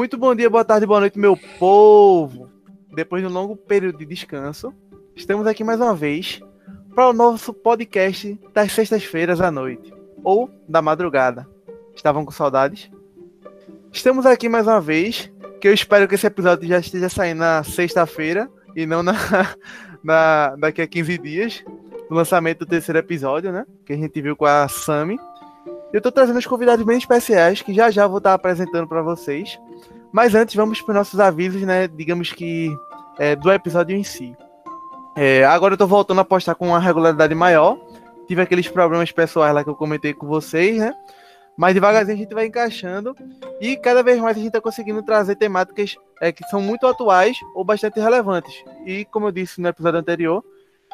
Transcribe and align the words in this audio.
Muito 0.00 0.16
bom 0.16 0.34
dia, 0.34 0.48
boa 0.48 0.64
tarde, 0.64 0.86
boa 0.86 1.00
noite, 1.00 1.18
meu 1.18 1.36
povo. 1.36 2.48
Depois 2.90 3.22
de 3.22 3.28
um 3.28 3.30
longo 3.30 3.54
período 3.54 3.98
de 3.98 4.06
descanso, 4.06 4.72
estamos 5.14 5.46
aqui 5.46 5.62
mais 5.62 5.78
uma 5.78 5.94
vez 5.94 6.40
para 6.94 7.10
o 7.10 7.12
nosso 7.12 7.52
podcast 7.52 8.40
das 8.54 8.72
sextas-feiras 8.72 9.42
à 9.42 9.50
noite 9.50 9.92
ou 10.24 10.50
da 10.66 10.80
madrugada. 10.80 11.46
Estavam 11.94 12.24
com 12.24 12.30
saudades? 12.30 12.90
Estamos 13.92 14.24
aqui 14.24 14.48
mais 14.48 14.66
uma 14.66 14.80
vez, 14.80 15.30
que 15.60 15.68
eu 15.68 15.74
espero 15.74 16.08
que 16.08 16.14
esse 16.14 16.26
episódio 16.26 16.66
já 16.66 16.78
esteja 16.78 17.10
saindo 17.10 17.40
na 17.40 17.62
sexta-feira 17.62 18.50
e 18.74 18.86
não 18.86 19.02
na, 19.02 19.12
na, 20.02 20.56
daqui 20.56 20.80
a 20.80 20.86
15 20.86 21.18
dias, 21.18 21.62
do 22.08 22.14
lançamento 22.14 22.60
do 22.60 22.66
terceiro 22.66 22.98
episódio, 22.98 23.52
né? 23.52 23.66
Que 23.84 23.92
a 23.92 23.96
gente 23.98 24.18
viu 24.22 24.34
com 24.34 24.46
a 24.46 24.66
Sami. 24.66 25.18
Eu 25.92 26.00
tô 26.00 26.10
trazendo 26.10 26.38
os 26.38 26.46
convidados 26.46 26.86
bem 26.86 26.96
especiais 26.96 27.60
que 27.60 27.74
já 27.74 27.90
já 27.90 28.06
vou 28.06 28.16
estar 28.16 28.32
apresentando 28.32 28.88
para 28.88 29.02
vocês. 29.02 29.60
Mas 30.12 30.34
antes, 30.34 30.54
vamos 30.54 30.80
para 30.80 30.92
os 30.92 30.96
nossos 30.96 31.20
avisos, 31.20 31.62
né? 31.62 31.86
Digamos 31.86 32.32
que 32.32 32.74
é, 33.18 33.36
do 33.36 33.52
episódio 33.52 33.96
em 33.96 34.02
si. 34.02 34.36
É, 35.16 35.44
agora 35.44 35.74
eu 35.74 35.78
tô 35.78 35.86
voltando 35.86 36.20
a 36.20 36.24
postar 36.24 36.54
com 36.54 36.68
uma 36.68 36.80
regularidade 36.80 37.34
maior. 37.34 37.78
Tive 38.26 38.42
aqueles 38.42 38.68
problemas 38.68 39.12
pessoais 39.12 39.54
lá 39.54 39.62
que 39.62 39.70
eu 39.70 39.74
comentei 39.74 40.12
com 40.14 40.26
vocês, 40.26 40.78
né? 40.78 40.92
Mas 41.56 41.74
devagarzinho 41.74 42.16
a 42.16 42.20
gente 42.20 42.34
vai 42.34 42.46
encaixando. 42.46 43.14
E 43.60 43.76
cada 43.76 44.02
vez 44.02 44.18
mais 44.18 44.36
a 44.36 44.40
gente 44.40 44.52
tá 44.52 44.60
conseguindo 44.60 45.02
trazer 45.02 45.36
temáticas 45.36 45.96
é, 46.20 46.32
que 46.32 46.44
são 46.48 46.60
muito 46.60 46.86
atuais 46.86 47.36
ou 47.54 47.64
bastante 47.64 48.00
relevantes. 48.00 48.64
E 48.86 49.04
como 49.06 49.26
eu 49.26 49.32
disse 49.32 49.60
no 49.60 49.68
episódio 49.68 50.00
anterior, 50.00 50.44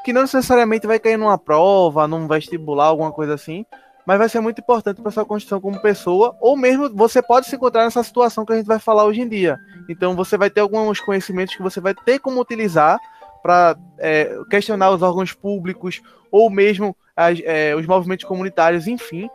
que 0.05 0.13
não 0.13 0.23
necessariamente 0.23 0.87
vai 0.87 0.99
cair 0.99 1.17
numa 1.17 1.39
prova, 1.39 2.07
num 2.07 2.27
vestibular, 2.27 2.87
alguma 2.87 3.13
coisa 3.13 3.35
assim 3.35 3.65
mas 4.07 4.19
vai 4.19 4.29
ser 4.29 4.41
muito 4.41 4.61
importante 4.61 5.03
para 5.03 5.11
sua 5.11 5.25
construção 5.25 5.61
como 5.61 5.81
pessoa, 5.81 6.37
ou 6.41 6.57
mesmo 6.57 6.89
você 6.95 7.21
pode 7.21 7.47
se 7.47 7.57
encontrar 7.57 7.85
nessa 7.85 8.03
situação 8.05 8.47
que 8.47 8.53
a 8.53 8.57
gente 8.57 8.67
vai 8.67 8.79
falar 8.79 9.05
hoje 9.05 9.21
em 9.21 9.29
dia. 9.29 9.59
Então 9.89 10.15
você 10.15 10.39
vai 10.39 10.49
ter 10.49 10.61
alguns 10.61 11.01
conhecimentos 11.01 11.57
que 11.57 11.63
você 11.63 11.81
vai 11.81 11.95
ter 11.95 12.21
como 12.21 12.41
utilizar 12.41 13.01
para 13.43 13.77
é, 13.99 14.39
questionar 14.49 14.91
os 14.91 15.03
órgãos 15.03 15.33
públicos 15.33 16.01
ou 16.31 16.49
mesmo 16.49 16.97
as, 17.17 17.41
é, 17.45 17.75
os 17.75 17.87
movimentos 17.87 18.25
comunitários, 18.25 18.87
enfim, 18.87 19.29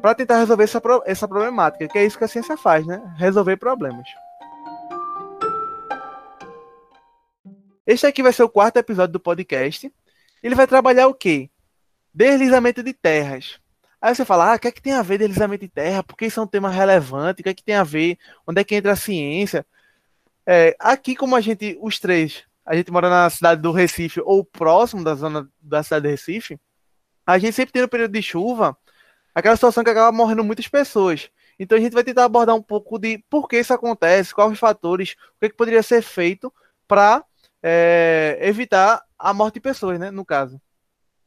para 0.00 0.14
tentar 0.14 0.38
resolver 0.38 0.64
essa, 0.64 0.80
essa 1.04 1.28
problemática, 1.28 1.86
que 1.86 1.98
é 1.98 2.04
isso 2.04 2.16
que 2.16 2.24
a 2.24 2.28
ciência 2.28 2.56
faz, 2.56 2.86
né? 2.86 3.02
Resolver 3.16 3.56
problemas. 3.58 4.08
Este 7.86 8.06
aqui 8.06 8.22
vai 8.22 8.32
ser 8.32 8.42
o 8.42 8.48
quarto 8.48 8.78
episódio 8.78 9.12
do 9.12 9.20
podcast. 9.20 9.92
Ele 10.42 10.54
vai 10.54 10.66
trabalhar 10.66 11.06
o 11.06 11.14
quê? 11.14 11.50
Deslizamento 12.14 12.82
de 12.82 12.94
terras. 12.94 13.60
Aí 14.04 14.14
você 14.14 14.22
fala, 14.22 14.52
ah, 14.52 14.56
o 14.56 14.58
que 14.58 14.68
é 14.68 14.70
que 14.70 14.82
tem 14.82 14.92
a 14.92 15.00
ver 15.00 15.16
deslizamento 15.16 15.62
de 15.64 15.70
terra? 15.70 16.02
Por 16.02 16.14
que 16.14 16.26
isso 16.26 16.38
é 16.38 16.42
um 16.42 16.46
tema 16.46 16.68
relevante? 16.68 17.40
O 17.40 17.42
que 17.42 17.48
é 17.48 17.54
que 17.54 17.64
tem 17.64 17.74
a 17.74 17.82
ver? 17.82 18.18
Onde 18.46 18.60
é 18.60 18.64
que 18.64 18.74
entra 18.74 18.92
a 18.92 18.96
ciência? 18.96 19.66
É, 20.46 20.76
aqui, 20.78 21.16
como 21.16 21.34
a 21.34 21.40
gente, 21.40 21.78
os 21.80 21.98
três, 21.98 22.44
a 22.66 22.76
gente 22.76 22.90
mora 22.92 23.08
na 23.08 23.30
cidade 23.30 23.62
do 23.62 23.72
Recife 23.72 24.20
ou 24.20 24.44
próximo 24.44 25.02
da 25.02 25.14
zona 25.14 25.48
da 25.58 25.82
cidade 25.82 26.02
do 26.02 26.10
Recife, 26.10 26.60
a 27.26 27.38
gente 27.38 27.54
sempre 27.54 27.72
tem 27.72 27.80
no 27.80 27.88
período 27.88 28.12
de 28.12 28.20
chuva 28.20 28.76
aquela 29.34 29.56
situação 29.56 29.82
que 29.82 29.88
acaba 29.88 30.12
morrendo 30.12 30.44
muitas 30.44 30.68
pessoas. 30.68 31.30
Então 31.58 31.78
a 31.78 31.80
gente 31.80 31.94
vai 31.94 32.04
tentar 32.04 32.24
abordar 32.24 32.54
um 32.54 32.62
pouco 32.62 32.98
de 32.98 33.24
por 33.30 33.48
que 33.48 33.58
isso 33.58 33.72
acontece, 33.72 34.34
quais 34.34 34.52
os 34.52 34.58
fatores, 34.58 35.12
o 35.36 35.40
que, 35.40 35.46
é 35.46 35.48
que 35.48 35.56
poderia 35.56 35.82
ser 35.82 36.02
feito 36.02 36.52
para 36.86 37.24
é, 37.62 38.38
evitar 38.42 39.02
a 39.18 39.32
morte 39.32 39.54
de 39.54 39.60
pessoas, 39.60 39.98
né, 39.98 40.10
no 40.10 40.26
caso. 40.26 40.60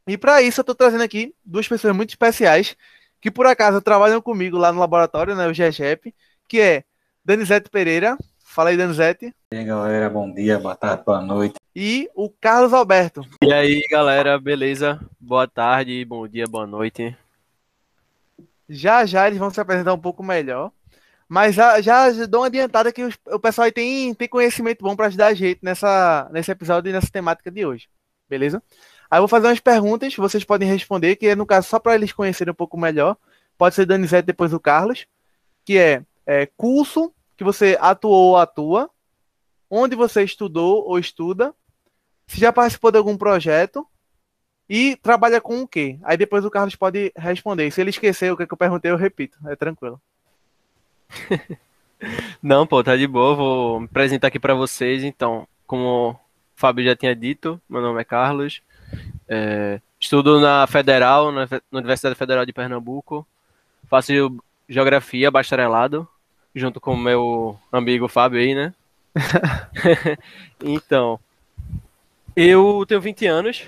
E 0.07 0.17
para 0.17 0.41
isso 0.41 0.61
eu 0.61 0.63
estou 0.63 0.73
trazendo 0.73 1.03
aqui 1.03 1.35
duas 1.43 1.67
pessoas 1.67 1.95
muito 1.95 2.09
especiais 2.09 2.75
que 3.19 3.29
por 3.29 3.45
acaso 3.45 3.81
trabalham 3.81 4.21
comigo 4.21 4.57
lá 4.57 4.71
no 4.71 4.79
laboratório, 4.79 5.35
né, 5.35 5.47
o 5.47 5.53
GEGEP, 5.53 6.13
que 6.47 6.61
é 6.61 6.83
Danizete 7.25 7.69
Pereira. 7.69 8.17
Fala 8.39 8.69
aí, 8.69 8.77
Danizete. 8.77 9.33
E 9.51 9.57
aí, 9.57 9.65
galera, 9.65 10.09
bom 10.09 10.31
dia, 10.33 10.57
boa 10.57 10.75
tarde, 10.75 11.03
boa 11.03 11.21
noite. 11.21 11.55
E 11.75 12.09
o 12.15 12.29
Carlos 12.29 12.73
Alberto. 12.73 13.21
E 13.43 13.51
aí, 13.51 13.81
galera, 13.91 14.39
beleza? 14.39 14.99
Boa 15.19 15.47
tarde, 15.47 16.05
bom 16.05 16.27
dia, 16.27 16.45
boa 16.47 16.65
noite. 16.65 17.15
Já 18.69 19.05
já 19.05 19.27
eles 19.27 19.39
vão 19.39 19.49
se 19.49 19.59
apresentar 19.59 19.93
um 19.93 19.99
pouco 19.99 20.23
melhor. 20.23 20.71
Mas 21.27 21.55
já, 21.55 21.81
já 21.81 22.09
dou 22.25 22.41
uma 22.41 22.47
adiantada 22.47 22.91
que 22.93 23.03
o 23.25 23.39
pessoal 23.39 23.65
aí 23.65 23.71
tem, 23.71 24.13
tem 24.13 24.29
conhecimento 24.29 24.81
bom 24.81 24.95
para 24.95 25.07
ajudar 25.07 25.27
a 25.27 25.33
gente 25.33 25.59
nessa, 25.61 26.29
nesse 26.31 26.49
episódio 26.49 26.89
e 26.89 26.93
nessa 26.93 27.11
temática 27.11 27.51
de 27.51 27.65
hoje. 27.65 27.89
Beleza? 28.29 28.63
Aí 29.09 29.17
eu 29.17 29.21
vou 29.21 29.27
fazer 29.27 29.47
umas 29.47 29.59
perguntas, 29.59 30.15
vocês 30.15 30.43
podem 30.43 30.67
responder, 30.67 31.15
que 31.15 31.27
é 31.27 31.35
no 31.35 31.45
caso 31.45 31.67
só 31.67 31.79
para 31.79 31.95
eles 31.95 32.11
conhecerem 32.11 32.51
um 32.51 32.55
pouco 32.55 32.77
melhor. 32.77 33.15
Pode 33.57 33.75
ser 33.75 33.85
Danizete 33.85 34.25
depois 34.25 34.53
o 34.53 34.59
Carlos, 34.59 35.07
que 35.65 35.77
é, 35.77 36.03
é 36.25 36.45
curso 36.45 37.13
que 37.35 37.43
você 37.43 37.77
atuou 37.79 38.31
ou 38.31 38.37
atua, 38.37 38.89
onde 39.69 39.95
você 39.95 40.23
estudou 40.23 40.85
ou 40.85 40.99
estuda, 40.99 41.53
se 42.27 42.39
já 42.39 42.51
participou 42.51 42.91
de 42.91 42.97
algum 42.97 43.17
projeto 43.17 43.87
e 44.69 44.97
trabalha 44.97 45.39
com 45.39 45.61
o 45.61 45.67
quê? 45.67 45.97
Aí 46.03 46.17
depois 46.17 46.43
o 46.43 46.51
Carlos 46.51 46.75
pode 46.75 47.11
responder. 47.15 47.71
Se 47.71 47.79
ele 47.79 47.89
esquecer 47.89 48.31
o 48.31 48.37
que, 48.37 48.43
é 48.43 48.47
que 48.47 48.53
eu 48.53 48.57
perguntei, 48.57 48.91
eu 48.91 48.97
repito. 48.97 49.37
É 49.47 49.55
tranquilo. 49.55 50.01
Não, 52.43 52.67
pô, 52.67 52.83
tá 52.83 52.95
de 52.97 53.07
boa. 53.07 53.35
Vou 53.35 53.79
me 53.79 53.85
apresentar 53.85 54.27
aqui 54.27 54.39
para 54.39 54.53
vocês. 54.53 55.03
Então, 55.03 55.47
como 55.65 56.11
o 56.11 56.15
Fábio 56.55 56.83
já 56.83 56.95
tinha 56.95 57.15
dito, 57.15 57.61
meu 57.69 57.81
nome 57.81 58.01
é 58.01 58.03
Carlos. 58.03 58.61
É, 59.27 59.79
estudo 59.99 60.39
na 60.39 60.65
Federal, 60.67 61.31
na, 61.31 61.47
Universidade 61.71 62.15
Federal 62.15 62.45
de 62.45 62.53
Pernambuco. 62.53 63.25
Faço 63.89 64.11
geografia, 64.67 65.31
bacharelado, 65.31 66.07
junto 66.53 66.79
com 66.79 66.93
o 66.93 66.97
meu 66.97 67.57
amigo 67.71 68.07
Fábio 68.07 68.39
aí, 68.39 68.53
né? 68.53 68.73
então, 70.63 71.19
eu 72.35 72.85
tenho 72.87 73.01
20 73.01 73.25
anos 73.25 73.63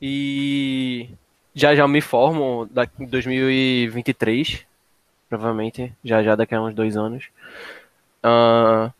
e 0.00 1.08
já 1.54 1.74
já 1.74 1.88
me 1.88 2.00
formo 2.00 2.68
em 3.00 3.06
2023, 3.06 4.64
provavelmente, 5.28 5.92
já 6.04 6.22
já 6.22 6.36
daqui 6.36 6.54
a 6.54 6.62
uns 6.62 6.74
dois 6.74 6.96
anos. 6.96 7.24
Uh, 8.24 8.92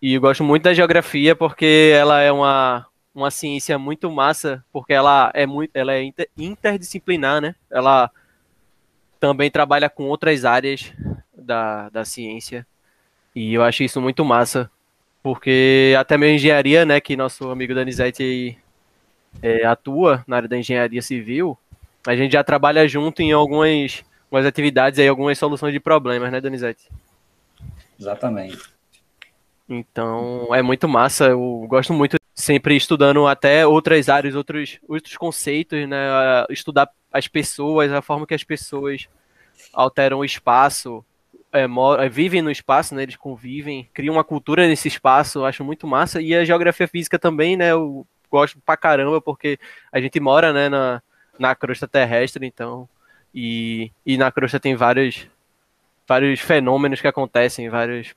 e 0.00 0.16
gosto 0.18 0.42
muito 0.42 0.64
da 0.64 0.74
geografia 0.74 1.34
porque 1.34 1.92
ela 1.94 2.20
é 2.20 2.32
uma 2.32 2.86
uma 3.14 3.30
ciência 3.30 3.78
muito 3.78 4.10
massa, 4.10 4.64
porque 4.72 4.92
ela 4.92 5.30
é 5.34 5.46
muito, 5.46 5.70
ela 5.74 5.92
é 5.92 6.02
inter, 6.02 6.28
interdisciplinar, 6.36 7.40
né? 7.40 7.54
Ela 7.70 8.10
também 9.20 9.50
trabalha 9.50 9.88
com 9.88 10.04
outras 10.04 10.44
áreas 10.44 10.92
da, 11.32 11.88
da 11.90 12.04
ciência. 12.04 12.66
E 13.34 13.54
eu 13.54 13.62
acho 13.62 13.82
isso 13.82 14.00
muito 14.00 14.24
massa, 14.24 14.70
porque 15.22 15.94
até 15.98 16.16
mesmo 16.16 16.36
engenharia, 16.36 16.84
né, 16.84 17.00
que 17.00 17.16
nosso 17.16 17.50
amigo 17.50 17.74
Danizete 17.74 18.58
é, 19.42 19.64
atua 19.64 20.24
na 20.26 20.36
área 20.36 20.48
da 20.48 20.58
engenharia 20.58 21.00
civil, 21.00 21.56
a 22.06 22.16
gente 22.16 22.32
já 22.32 22.42
trabalha 22.42 22.86
junto 22.88 23.22
em 23.22 23.32
algumas, 23.32 24.04
algumas 24.24 24.46
atividades 24.46 24.98
aí, 24.98 25.08
algumas 25.08 25.38
soluções 25.38 25.72
de 25.72 25.80
problemas, 25.80 26.32
né, 26.32 26.40
Danizete? 26.40 26.88
Exatamente. 27.98 28.58
Então, 29.68 30.54
é 30.54 30.60
muito 30.60 30.88
massa, 30.88 31.26
eu 31.26 31.64
gosto 31.68 31.92
muito 31.94 32.16
sempre 32.34 32.76
estudando 32.76 33.26
até 33.26 33.66
outras 33.66 34.08
áreas, 34.08 34.34
outros, 34.34 34.78
outros 34.88 35.16
conceitos, 35.16 35.88
né? 35.88 35.96
Estudar 36.50 36.88
as 37.12 37.28
pessoas, 37.28 37.92
a 37.92 38.02
forma 38.02 38.26
que 38.26 38.34
as 38.34 38.44
pessoas 38.44 39.08
alteram 39.72 40.18
o 40.18 40.24
espaço, 40.24 41.04
é, 41.52 41.66
moram, 41.66 42.02
é, 42.02 42.08
vivem 42.08 42.40
no 42.40 42.50
espaço, 42.50 42.94
né? 42.94 43.02
Eles 43.02 43.16
convivem, 43.16 43.88
criam 43.92 44.14
uma 44.14 44.24
cultura 44.24 44.66
nesse 44.66 44.88
espaço, 44.88 45.44
acho 45.44 45.62
muito 45.62 45.86
massa. 45.86 46.20
E 46.20 46.34
a 46.34 46.44
geografia 46.44 46.88
física 46.88 47.18
também, 47.18 47.56
né? 47.56 47.72
Eu 47.72 48.06
gosto 48.30 48.58
pra 48.64 48.76
caramba, 48.76 49.20
porque 49.20 49.58
a 49.92 50.00
gente 50.00 50.18
mora, 50.18 50.52
né, 50.52 50.68
na, 50.70 51.02
na 51.38 51.54
crosta 51.54 51.86
terrestre, 51.86 52.46
então. 52.46 52.88
E, 53.34 53.92
e 54.06 54.16
na 54.16 54.32
crosta 54.32 54.58
tem 54.58 54.74
vários, 54.74 55.26
vários 56.08 56.40
fenômenos 56.40 57.00
que 57.00 57.06
acontecem, 57.06 57.68
vários 57.68 58.14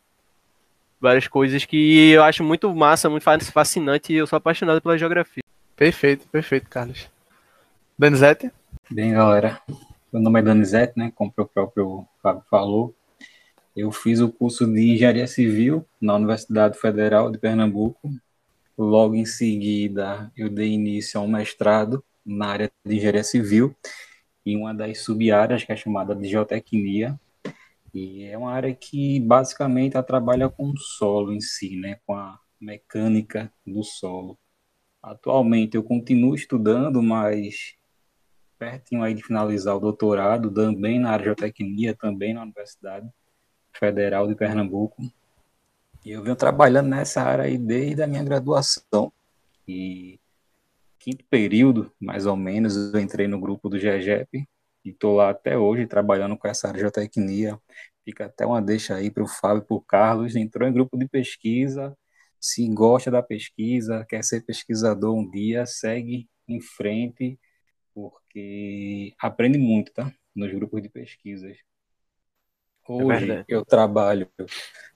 várias 1.06 1.28
coisas 1.28 1.64
que 1.66 2.10
eu 2.10 2.24
acho 2.24 2.44
muito 2.44 2.74
massa, 2.74 3.08
muito 3.08 3.24
fascinante 3.24 4.12
e 4.12 4.16
eu 4.16 4.26
sou 4.26 4.38
apaixonado 4.38 4.82
pela 4.82 4.98
geografia. 4.98 5.44
Perfeito, 5.76 6.28
perfeito, 6.30 6.68
Carlos. 6.68 7.08
Danizete? 7.98 8.52
Bem, 8.90 9.14
galera, 9.14 9.62
meu 10.12 10.20
nome 10.20 10.40
é 10.40 10.42
Danizete, 10.42 10.94
né, 10.98 11.12
como 11.14 11.32
o 11.38 11.46
próprio 11.46 12.08
Fábio 12.24 12.42
falou. 12.50 12.96
Eu 13.76 13.92
fiz 13.92 14.20
o 14.20 14.32
curso 14.32 14.66
de 14.66 14.94
Engenharia 14.94 15.28
Civil 15.28 15.86
na 16.02 16.16
Universidade 16.16 16.76
Federal 16.80 17.32
de 17.32 17.38
Pernambuco. 17.38 18.12
Logo 18.76 19.14
em 19.14 19.26
seguida, 19.26 20.32
eu 20.36 20.50
dei 20.50 20.72
início 20.72 21.20
a 21.20 21.24
um 21.24 21.28
mestrado 21.28 22.04
na 22.26 22.48
área 22.48 22.72
de 22.84 22.96
Engenharia 22.96 23.24
Civil, 23.24 23.76
em 24.44 24.58
uma 24.58 24.74
das 24.74 25.04
sub-áreas, 25.04 25.64
que 25.64 25.72
é 25.72 25.76
chamada 25.76 26.16
de 26.16 26.28
Geotecnia, 26.28 27.20
e 27.96 28.26
é 28.26 28.38
uma 28.38 28.52
área 28.52 28.76
que 28.76 29.22
basicamente 29.22 30.00
trabalha 30.04 30.50
com 30.50 30.70
o 30.70 30.78
solo 30.78 31.32
em 31.32 31.40
si, 31.40 31.78
né, 31.78 31.98
com 32.06 32.14
a 32.14 32.38
mecânica 32.60 33.50
do 33.66 33.84
solo. 33.86 34.38
Atualmente 35.02 35.78
eu 35.78 35.84
continuo 35.84 36.36
estudando, 36.36 37.02
mas 37.02 37.74
pertinho 38.60 39.02
aí 39.02 39.14
de 39.14 39.24
finalizar 39.24 39.78
o 39.78 39.80
doutorado, 39.80 40.54
também 40.54 41.00
na 41.00 41.12
área 41.12 41.20
de 41.20 41.26
geotecnia, 41.26 41.96
também 41.96 42.34
na 42.34 42.44
Universidade 42.44 43.10
Federal 43.72 44.28
de 44.28 44.36
Pernambuco. 44.36 45.02
E 46.04 46.12
eu 46.12 46.22
venho 46.22 46.36
trabalhando 46.36 46.90
nessa 46.90 47.22
área 47.22 47.46
aí 47.46 47.58
desde 47.58 48.04
a 48.04 48.08
minha 48.08 48.24
graduação. 48.26 49.10
E 49.66 50.20
quinto 51.00 51.24
período, 51.30 51.90
mais 51.98 52.26
ou 52.26 52.36
menos, 52.36 52.94
eu 52.94 53.00
entrei 53.00 53.26
no 53.26 53.40
grupo 53.40 53.70
do 53.70 53.80
GEGEP 53.80 54.46
e 54.86 54.92
estou 54.92 55.16
lá 55.16 55.32
até 55.32 55.58
hoje 55.58 55.88
trabalhando 55.88 56.38
com 56.38 56.48
essa 56.48 56.68
área 56.68 56.78
de 56.78 56.82
geotecnia. 56.82 57.60
Fica 58.04 58.26
até 58.26 58.46
uma 58.46 58.62
deixa 58.62 58.96
aí 58.96 59.10
para 59.10 59.24
o 59.24 59.28
Fábio 59.28 59.64
e 59.64 59.66
para 59.66 59.76
o 59.76 59.82
Carlos. 59.82 60.36
Entrou 60.36 60.70
em 60.70 60.72
grupo 60.72 60.96
de 60.96 61.08
pesquisa, 61.08 61.98
se 62.40 62.68
gosta 62.70 63.10
da 63.10 63.24
pesquisa, 63.24 64.06
quer 64.08 64.24
ser 64.24 64.46
pesquisador 64.46 65.16
um 65.16 65.28
dia, 65.28 65.66
segue 65.66 66.30
em 66.48 66.62
frente, 66.62 67.40
porque 67.96 69.14
aprende 69.20 69.58
muito, 69.58 69.92
tá? 69.92 70.14
Nos 70.36 70.54
grupos 70.54 70.84
de 70.84 70.90
pesquisas. 70.90 71.58
É 72.88 72.94
Hoje 72.94 73.32
é 73.32 73.46
eu 73.48 73.66
trabalho 73.66 74.30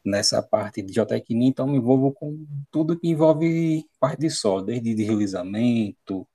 nessa 0.06 0.44
parte 0.44 0.84
de 0.84 0.94
geotecnia, 0.94 1.50
então 1.50 1.66
me 1.66 1.78
envolvo 1.78 2.12
com 2.12 2.46
tudo 2.70 3.00
que 3.00 3.08
envolve 3.08 3.84
parte 4.00 4.20
de 4.20 4.30
solo, 4.30 4.62
desde 4.62 4.94
deslizamento, 4.94 6.28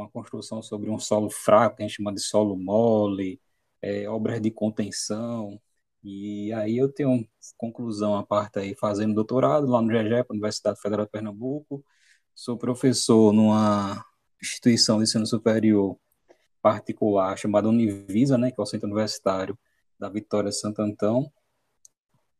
uma 0.00 0.10
construção 0.10 0.62
sobre 0.62 0.90
um 0.90 0.98
solo 0.98 1.30
fraco, 1.30 1.76
que 1.76 1.82
a 1.82 1.86
gente 1.86 1.96
chama 1.96 2.12
de 2.14 2.20
solo 2.20 2.56
mole, 2.56 3.40
é, 3.82 4.08
obras 4.08 4.40
de 4.40 4.50
contenção, 4.50 5.60
e 6.02 6.52
aí 6.52 6.76
eu 6.78 6.88
tenho 6.90 7.26
conclusão 7.56 8.16
a 8.16 8.24
parte 8.24 8.58
aí, 8.58 8.74
fazendo 8.74 9.14
doutorado 9.14 9.66
lá 9.66 9.82
no 9.82 9.90
GEGEP, 9.90 10.30
Universidade 10.30 10.80
Federal 10.80 11.06
de 11.06 11.12
Pernambuco, 11.12 11.84
sou 12.34 12.56
professor 12.56 13.32
numa 13.32 14.04
instituição 14.40 14.98
de 14.98 15.04
ensino 15.04 15.26
superior 15.26 15.98
particular 16.62 17.36
chamada 17.36 17.68
Univisa, 17.68 18.38
né, 18.38 18.50
que 18.50 18.60
é 18.60 18.62
o 18.62 18.66
Centro 18.66 18.86
Universitário 18.86 19.58
da 19.98 20.08
Vitória 20.08 20.52
Santo 20.52 20.80
Antão, 20.82 21.30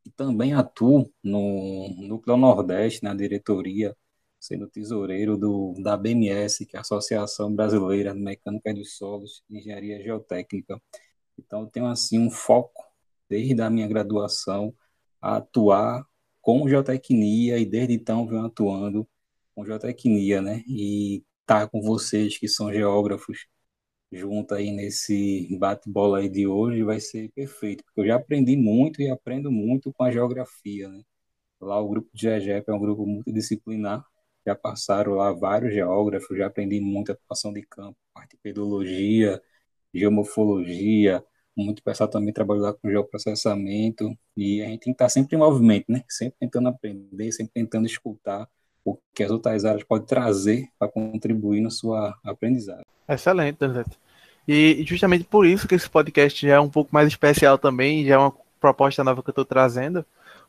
e 0.04 0.10
também 0.10 0.54
atuo 0.54 1.10
no 1.22 1.88
Núcleo 1.98 2.36
Nordeste, 2.36 3.04
na 3.04 3.14
diretoria, 3.14 3.96
sendo 4.38 4.68
tesoureiro 4.68 5.36
do, 5.36 5.74
da 5.82 5.96
BMS, 5.96 6.64
que 6.66 6.76
é 6.76 6.78
a 6.78 6.82
Associação 6.82 7.54
Brasileira 7.54 8.14
de 8.14 8.20
Mecânica 8.20 8.72
de 8.72 8.84
Solos 8.84 9.42
e 9.50 9.58
Engenharia 9.58 10.02
Geotécnica. 10.02 10.80
Então, 11.38 11.62
eu 11.62 11.66
tenho, 11.66 11.86
assim, 11.86 12.18
um 12.18 12.30
foco, 12.30 12.84
desde 13.28 13.60
a 13.60 13.70
minha 13.70 13.88
graduação, 13.88 14.74
a 15.20 15.36
atuar 15.36 16.04
com 16.40 16.68
geotecnia, 16.68 17.58
e 17.58 17.66
desde 17.66 17.94
então 17.94 18.26
venho 18.26 18.46
atuando 18.46 19.06
com 19.54 19.64
geotecnia, 19.64 20.40
né? 20.40 20.62
E 20.66 21.24
estar 21.42 21.62
tá 21.62 21.68
com 21.68 21.80
vocês, 21.82 22.38
que 22.38 22.48
são 22.48 22.72
geógrafos, 22.72 23.46
junto 24.12 24.54
aí 24.54 24.70
nesse 24.72 25.48
bate-bola 25.58 26.18
aí 26.20 26.28
de 26.28 26.46
hoje 26.46 26.82
vai 26.82 27.00
ser 27.00 27.30
perfeito, 27.32 27.84
porque 27.84 28.00
eu 28.00 28.06
já 28.06 28.16
aprendi 28.16 28.56
muito 28.56 29.02
e 29.02 29.10
aprendo 29.10 29.50
muito 29.50 29.92
com 29.92 30.04
a 30.04 30.10
geografia, 30.10 30.88
né? 30.88 31.02
Lá 31.60 31.80
o 31.80 31.88
grupo 31.88 32.08
de 32.14 32.22
GEGEP 32.22 32.70
é 32.70 32.74
um 32.74 32.78
grupo 32.78 33.06
multidisciplinar, 33.06 34.04
já 34.48 34.54
passaram 34.54 35.12
lá 35.12 35.30
vários 35.32 35.72
geógrafos, 35.72 36.36
já 36.36 36.46
aprendi 36.46 36.80
muito 36.80 37.12
a 37.12 37.14
atuação 37.14 37.52
de 37.52 37.62
campo, 37.62 37.96
parte 38.14 38.30
de 38.30 38.38
pedologia, 38.42 39.40
geomorfologia, 39.92 41.22
muito 41.56 41.82
pessoal 41.82 42.08
também 42.08 42.32
trabalha 42.32 42.60
lá 42.60 42.72
com 42.72 42.88
geoprocessamento, 42.88 44.16
e 44.36 44.62
a 44.62 44.66
gente 44.66 44.80
tem 44.80 44.92
que 44.92 44.96
estar 44.96 45.08
sempre 45.08 45.36
em 45.36 45.38
movimento, 45.38 45.86
né? 45.88 46.04
Sempre 46.08 46.36
tentando 46.38 46.68
aprender, 46.68 47.32
sempre 47.32 47.52
tentando 47.52 47.86
escutar 47.86 48.48
o 48.84 48.96
que 49.12 49.22
as 49.22 49.30
outras 49.30 49.64
áreas 49.64 49.84
podem 49.84 50.06
trazer 50.06 50.68
para 50.78 50.88
contribuir 50.88 51.60
na 51.60 51.68
sua 51.68 52.16
aprendizagem. 52.24 52.84
Excelente, 53.08 53.58
Danzete. 53.58 53.98
E 54.46 54.82
justamente 54.86 55.24
por 55.24 55.44
isso 55.44 55.68
que 55.68 55.74
esse 55.74 55.90
podcast 55.90 56.46
já 56.46 56.54
é 56.54 56.60
um 56.60 56.70
pouco 56.70 56.90
mais 56.92 57.08
especial 57.08 57.58
também, 57.58 58.06
já 58.06 58.14
é 58.14 58.18
uma 58.18 58.32
proposta 58.60 59.04
nova 59.04 59.22
que 59.22 59.28
eu 59.28 59.32
estou 59.32 59.44
trazendo, 59.44 60.06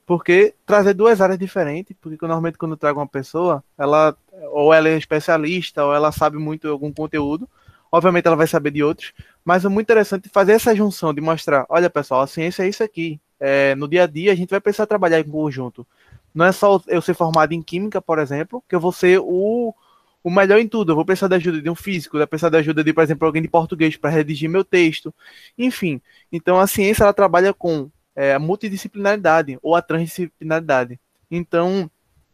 porque 0.10 0.56
trazer 0.66 0.96
duas 0.96 1.22
áreas 1.22 1.38
diferentes, 1.38 1.96
porque 2.02 2.18
normalmente 2.24 2.58
quando 2.58 2.72
eu 2.72 2.78
trago 2.78 3.00
uma 3.00 3.06
pessoa, 3.06 3.64
ela 3.78 4.18
ou 4.52 4.74
ela 4.74 4.90
é 4.90 4.98
especialista, 4.98 5.86
ou 5.86 5.94
ela 5.94 6.12
sabe 6.12 6.36
muito 6.40 6.68
algum 6.68 6.92
conteúdo, 6.92 7.48
obviamente 7.92 8.26
ela 8.26 8.36
vai 8.36 8.48
saber 8.48 8.72
de 8.72 8.84
outros, 8.84 9.14
mas 9.46 9.64
é 9.64 9.70
muito 9.70 9.86
interessante 9.86 10.28
fazer 10.28 10.54
essa 10.54 10.76
junção 10.76 11.14
de 11.14 11.22
mostrar, 11.22 11.64
olha 11.70 11.92
pessoal, 11.92 12.22
a 12.22 12.28
ciência 12.28 12.64
é 12.64 12.70
isso 12.70 12.84
aqui, 12.84 13.22
é, 13.40 13.76
no 13.76 13.88
dia 13.88 14.06
a 14.06 14.08
dia 14.08 14.32
a 14.32 14.36
gente 14.36 14.50
vai 14.50 14.60
precisar 14.60 14.88
trabalhar 14.88 15.20
em 15.20 15.30
conjunto. 15.30 15.86
Não 16.34 16.44
é 16.44 16.52
só 16.52 16.82
eu 16.88 17.04
ser 17.04 17.14
formado 17.14 17.54
em 17.54 17.62
química, 17.62 18.02
por 18.02 18.18
exemplo, 18.18 18.64
que 18.68 18.74
eu 18.74 18.80
vou 18.80 18.92
ser 18.92 19.20
o 19.22 19.76
o 20.24 20.30
melhor 20.32 20.60
em 20.60 20.68
tudo. 20.68 20.92
Eu 20.92 20.96
vou 20.96 21.06
precisar 21.06 21.28
da 21.28 21.36
ajuda 21.36 21.62
de 21.62 21.70
um 21.70 21.76
físico, 21.76 22.18
vou 22.18 22.28
precisar 22.28 22.50
da 22.50 22.58
ajuda 22.58 22.84
de, 22.84 22.92
por 22.92 23.04
exemplo, 23.04 23.26
alguém 23.26 23.42
de 23.42 23.48
português 23.48 23.96
para 23.96 24.10
redigir 24.10 24.50
meu 24.50 24.64
texto. 24.64 25.14
Enfim, 25.58 26.02
então 26.32 26.60
a 26.60 26.68
ciência 26.68 27.04
ela 27.04 27.14
trabalha 27.14 27.54
com 27.54 27.90
é, 28.20 28.34
a 28.34 28.40
multidisciplinaridade 28.40 29.58
ou 29.64 29.74
a 29.74 29.82
transdisciplinaridade. 29.82 31.00
Então 31.32 31.90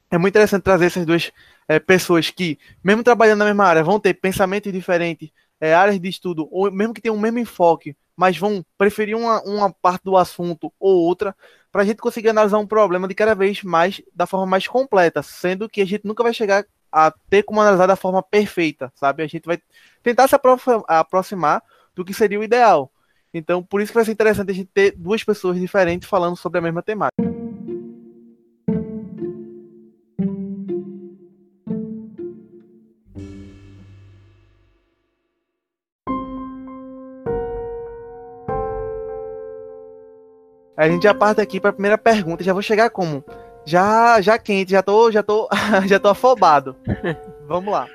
é 0.10 0.18
muito 0.18 0.34
interessante 0.34 0.64
trazer 0.64 0.86
essas 0.86 1.06
duas 1.06 1.32
é, 1.68 1.80
pessoas 1.80 2.32
que, 2.32 2.58
mesmo 2.84 3.04
trabalhando 3.04 3.40
na 3.40 3.46
mesma 3.46 3.66
área, 3.66 3.84
vão 3.84 4.00
ter 4.00 4.16
pensamentos 4.16 4.74
diferentes, 4.74 5.30
é, 5.62 5.76
áreas 5.76 6.00
de 6.00 6.10
estudo, 6.10 6.48
ou 6.52 6.72
mesmo 6.72 6.92
que 6.92 7.02
tenham 7.02 7.16
o 7.16 7.20
mesmo 7.20 7.38
enfoque, 7.38 7.96
mas 8.18 8.36
vão 8.36 8.66
preferir 8.80 9.16
uma, 9.16 9.44
uma 9.44 9.72
parte 9.72 10.04
do 10.06 10.18
assunto 10.18 10.74
ou 10.80 11.04
outra, 11.04 11.36
para 11.72 11.84
a 11.84 11.86
gente 11.86 11.98
conseguir 11.98 12.30
analisar 12.30 12.58
um 12.58 12.66
problema 12.66 13.08
de 13.08 13.14
cada 13.14 13.36
vez 13.36 13.62
mais 13.62 14.02
da 14.16 14.26
forma 14.26 14.48
mais 14.48 14.68
completa, 14.68 15.22
sendo 15.22 15.70
que 15.70 15.82
a 15.82 15.86
gente 15.86 16.08
nunca 16.08 16.24
vai 16.24 16.34
chegar 16.34 16.66
a 16.92 17.14
ter 17.30 17.44
como 17.44 17.62
analisar 17.62 17.86
da 17.86 17.96
forma 17.96 18.24
perfeita, 18.24 18.92
sabe? 18.96 19.22
A 19.22 19.28
gente 19.28 19.46
vai 19.46 19.60
tentar 20.02 20.28
se 20.28 20.36
aproximar 20.88 21.62
do 21.94 22.04
que 22.04 22.14
seria 22.14 22.40
o 22.40 22.44
ideal. 22.44 22.92
Então, 23.38 23.62
por 23.62 23.82
isso 23.82 23.92
que 23.92 23.98
vai 23.98 24.06
ser 24.06 24.14
interessante 24.14 24.50
a 24.50 24.54
gente 24.54 24.70
ter 24.74 24.94
duas 24.96 25.22
pessoas 25.22 25.60
diferentes 25.60 26.08
falando 26.08 26.38
sobre 26.38 26.58
a 26.58 26.62
mesma 26.62 26.82
temática. 26.82 27.22
A 40.78 40.88
gente 40.88 41.04
já 41.04 41.14
parte 41.14 41.42
aqui 41.42 41.60
para 41.60 41.72
a 41.72 41.74
primeira 41.74 41.98
pergunta. 41.98 42.42
Já 42.42 42.54
vou 42.54 42.62
chegar 42.62 42.90
como? 42.90 43.22
Já, 43.66 44.22
já 44.22 44.40
quente, 44.40 44.72
já 44.72 44.82
tô, 44.82 45.12
já 45.12 45.22
tô, 45.22 45.50
já 45.88 46.00
tô 46.00 46.08
afobado. 46.08 46.74
Vamos 47.46 47.74
lá. 47.74 47.86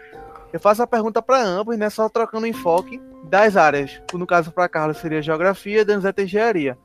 Eu 0.53 0.61
faço 0.61 0.83
a 0.83 0.87
pergunta 0.87 1.23
para 1.23 1.43
ambos, 1.43 1.79
né? 1.79 1.89
Só 1.89 2.11
trocando 2.11 2.47
enfoque 2.47 3.01
das 3.25 3.57
áreas. 3.57 4.01
No 4.13 4.27
caso 4.27 4.53
para 4.53 4.69
Carlos 4.69 4.99
seria 4.99 5.23
geografia, 5.23 5.85
Danzete 5.85 6.23
engenharia. 6.23 6.77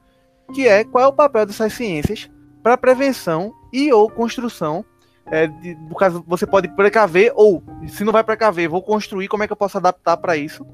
Que 0.54 0.68
é 0.68 0.84
qual 0.84 1.04
é 1.04 1.08
o 1.08 1.14
papel 1.14 1.46
dessas 1.46 1.74
ciências 1.74 2.30
para 2.62 2.78
prevenção 2.78 3.54
e 3.72 3.92
ou 3.92 4.10
construção. 4.10 4.86
É, 5.28 5.48
de, 5.48 5.76
no 5.76 5.96
caso, 5.96 6.24
você 6.28 6.46
pode 6.46 6.68
precaver 6.70 7.32
ou, 7.36 7.64
se 7.88 8.04
não 8.04 8.14
vai 8.14 8.24
precaver, 8.24 8.70
vou 8.70 8.82
construir. 8.82 9.28
Como 9.28 9.44
é 9.44 9.48
que 9.48 9.54
eu 9.54 9.58
posso 9.58 9.78
adaptar 9.78 10.18
para 10.18 10.38
isso? 10.38 10.66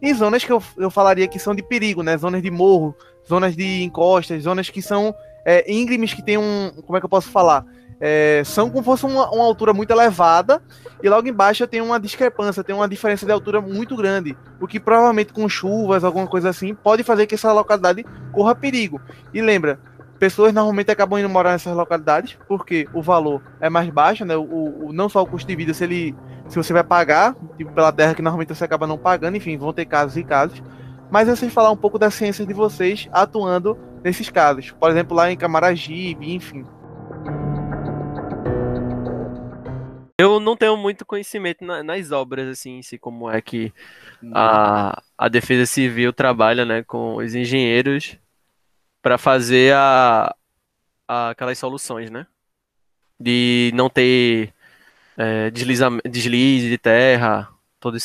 Em 0.00 0.12
zonas 0.12 0.44
que 0.44 0.52
eu, 0.52 0.60
eu 0.76 0.90
falaria 0.90 1.28
que 1.28 1.38
são 1.38 1.54
de 1.54 1.62
perigo, 1.62 2.02
né? 2.02 2.16
Zonas 2.16 2.42
de 2.42 2.50
morro, 2.50 2.94
zonas 3.28 3.54
de 3.54 3.84
encostas, 3.84 4.42
zonas 4.42 4.68
que 4.68 4.82
são 4.82 5.14
é, 5.44 5.70
íngremes 5.72 6.14
que 6.14 6.22
tem 6.22 6.38
um. 6.38 6.70
Como 6.86 6.96
é 6.96 7.00
que 7.00 7.06
eu 7.06 7.10
posso 7.10 7.30
falar? 7.30 7.64
É, 8.04 8.42
são 8.44 8.68
como 8.68 8.82
se 8.82 8.84
fosse 8.84 9.06
uma, 9.06 9.30
uma, 9.30 9.44
altura 9.44 9.72
muito 9.72 9.92
elevada 9.92 10.60
e 11.00 11.08
logo 11.08 11.28
embaixo 11.28 11.64
tem 11.68 11.80
uma 11.80 12.00
discrepância, 12.00 12.64
tem 12.64 12.74
uma 12.74 12.88
diferença 12.88 13.24
de 13.24 13.30
altura 13.30 13.60
muito 13.60 13.96
grande, 13.96 14.36
o 14.60 14.66
que 14.66 14.80
provavelmente 14.80 15.32
com 15.32 15.48
chuvas, 15.48 16.02
alguma 16.02 16.26
coisa 16.26 16.48
assim, 16.48 16.74
pode 16.74 17.04
fazer 17.04 17.28
que 17.28 17.36
essa 17.36 17.52
localidade 17.52 18.04
corra 18.32 18.56
perigo. 18.56 19.00
E 19.32 19.40
lembra, 19.40 19.78
pessoas 20.18 20.52
normalmente 20.52 20.90
acabam 20.90 21.20
indo 21.20 21.28
morar 21.28 21.52
nessas 21.52 21.76
localidades 21.76 22.36
porque 22.48 22.88
o 22.92 23.00
valor 23.00 23.40
é 23.60 23.70
mais 23.70 23.88
baixo, 23.88 24.24
né? 24.24 24.36
O, 24.36 24.86
o 24.86 24.92
não 24.92 25.08
só 25.08 25.22
o 25.22 25.26
custo 25.26 25.46
de 25.46 25.54
vida, 25.54 25.72
se 25.72 25.84
ele 25.84 26.16
se 26.48 26.56
você 26.56 26.72
vai 26.72 26.84
pagar 26.84 27.34
tipo, 27.56 27.72
pela 27.72 27.92
terra 27.92 28.14
que 28.14 28.22
normalmente 28.22 28.54
você 28.54 28.64
acaba 28.64 28.86
não 28.86 28.98
pagando, 28.98 29.36
enfim, 29.36 29.56
vão 29.56 29.72
ter 29.72 29.84
casos 29.84 30.16
e 30.16 30.24
casos. 30.24 30.62
Mas 31.12 31.28
vocês 31.28 31.52
falar 31.52 31.70
um 31.70 31.76
pouco 31.76 31.98
da 31.98 32.10
ciência 32.10 32.46
de 32.46 32.54
vocês 32.54 33.06
atuando 33.12 33.76
nesses 34.02 34.30
casos. 34.30 34.70
Por 34.70 34.90
exemplo, 34.90 35.14
lá 35.14 35.30
em 35.30 35.36
Camaragibe, 35.36 36.32
enfim. 36.32 36.64
Eu 40.16 40.40
não 40.40 40.56
tenho 40.56 40.74
muito 40.74 41.04
conhecimento 41.04 41.66
na, 41.66 41.82
nas 41.82 42.12
obras, 42.12 42.48
assim, 42.48 42.78
em 42.78 42.82
si, 42.82 42.96
como 42.96 43.28
é 43.28 43.42
que 43.42 43.74
a, 44.32 45.02
a 45.18 45.28
Defesa 45.28 45.66
Civil 45.66 46.14
trabalha, 46.14 46.64
né, 46.64 46.82
com 46.82 47.16
os 47.16 47.34
engenheiros 47.34 48.16
para 49.02 49.18
fazer 49.18 49.74
a, 49.74 50.34
a, 51.06 51.30
aquelas 51.30 51.58
soluções, 51.58 52.10
né? 52.10 52.26
De 53.20 53.70
não 53.74 53.90
ter 53.90 54.54
é, 55.18 55.50
deslize 55.50 56.70
de 56.70 56.78
terra, 56.78 57.50
toda 57.78 57.98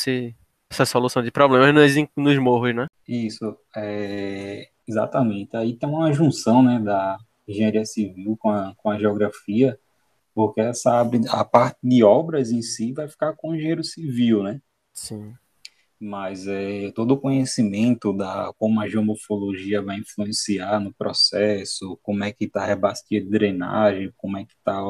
essa 0.70 0.84
solução 0.84 1.22
de 1.22 1.30
problemas 1.30 1.74
nos, 1.74 2.08
nos 2.16 2.38
morros, 2.38 2.74
né? 2.74 2.86
Isso. 3.06 3.56
É, 3.76 4.68
Exatamente. 4.88 5.54
Aí 5.54 5.74
tem 5.74 5.86
uma 5.88 6.10
junção 6.12 6.62
né, 6.62 6.80
da 6.80 7.18
engenharia 7.46 7.84
civil 7.84 8.36
com 8.38 8.50
a, 8.50 8.74
com 8.76 8.90
a 8.90 8.98
geografia, 8.98 9.78
porque 10.34 10.62
essa 10.62 11.06
a 11.30 11.44
parte 11.44 11.78
de 11.82 12.02
obras 12.02 12.50
em 12.50 12.62
si 12.62 12.92
vai 12.92 13.06
ficar 13.06 13.34
com 13.34 13.50
o 13.50 13.54
engenheiro 13.54 13.84
civil, 13.84 14.42
né? 14.42 14.62
Sim. 14.94 15.34
Mas 16.00 16.46
é 16.46 16.92
todo 16.92 17.12
o 17.14 17.20
conhecimento 17.20 18.12
da 18.12 18.52
como 18.56 18.80
a 18.80 18.88
geomorfologia 18.88 19.82
vai 19.82 19.98
influenciar 19.98 20.80
no 20.80 20.92
processo, 20.94 21.98
como 22.02 22.24
é 22.24 22.32
que 22.32 22.44
está 22.44 22.62
a 22.62 22.66
rebacia 22.66 23.20
de 23.20 23.28
drenagem, 23.28 24.12
como 24.16 24.36
é 24.38 24.44
que 24.44 24.54
tá, 24.64 24.80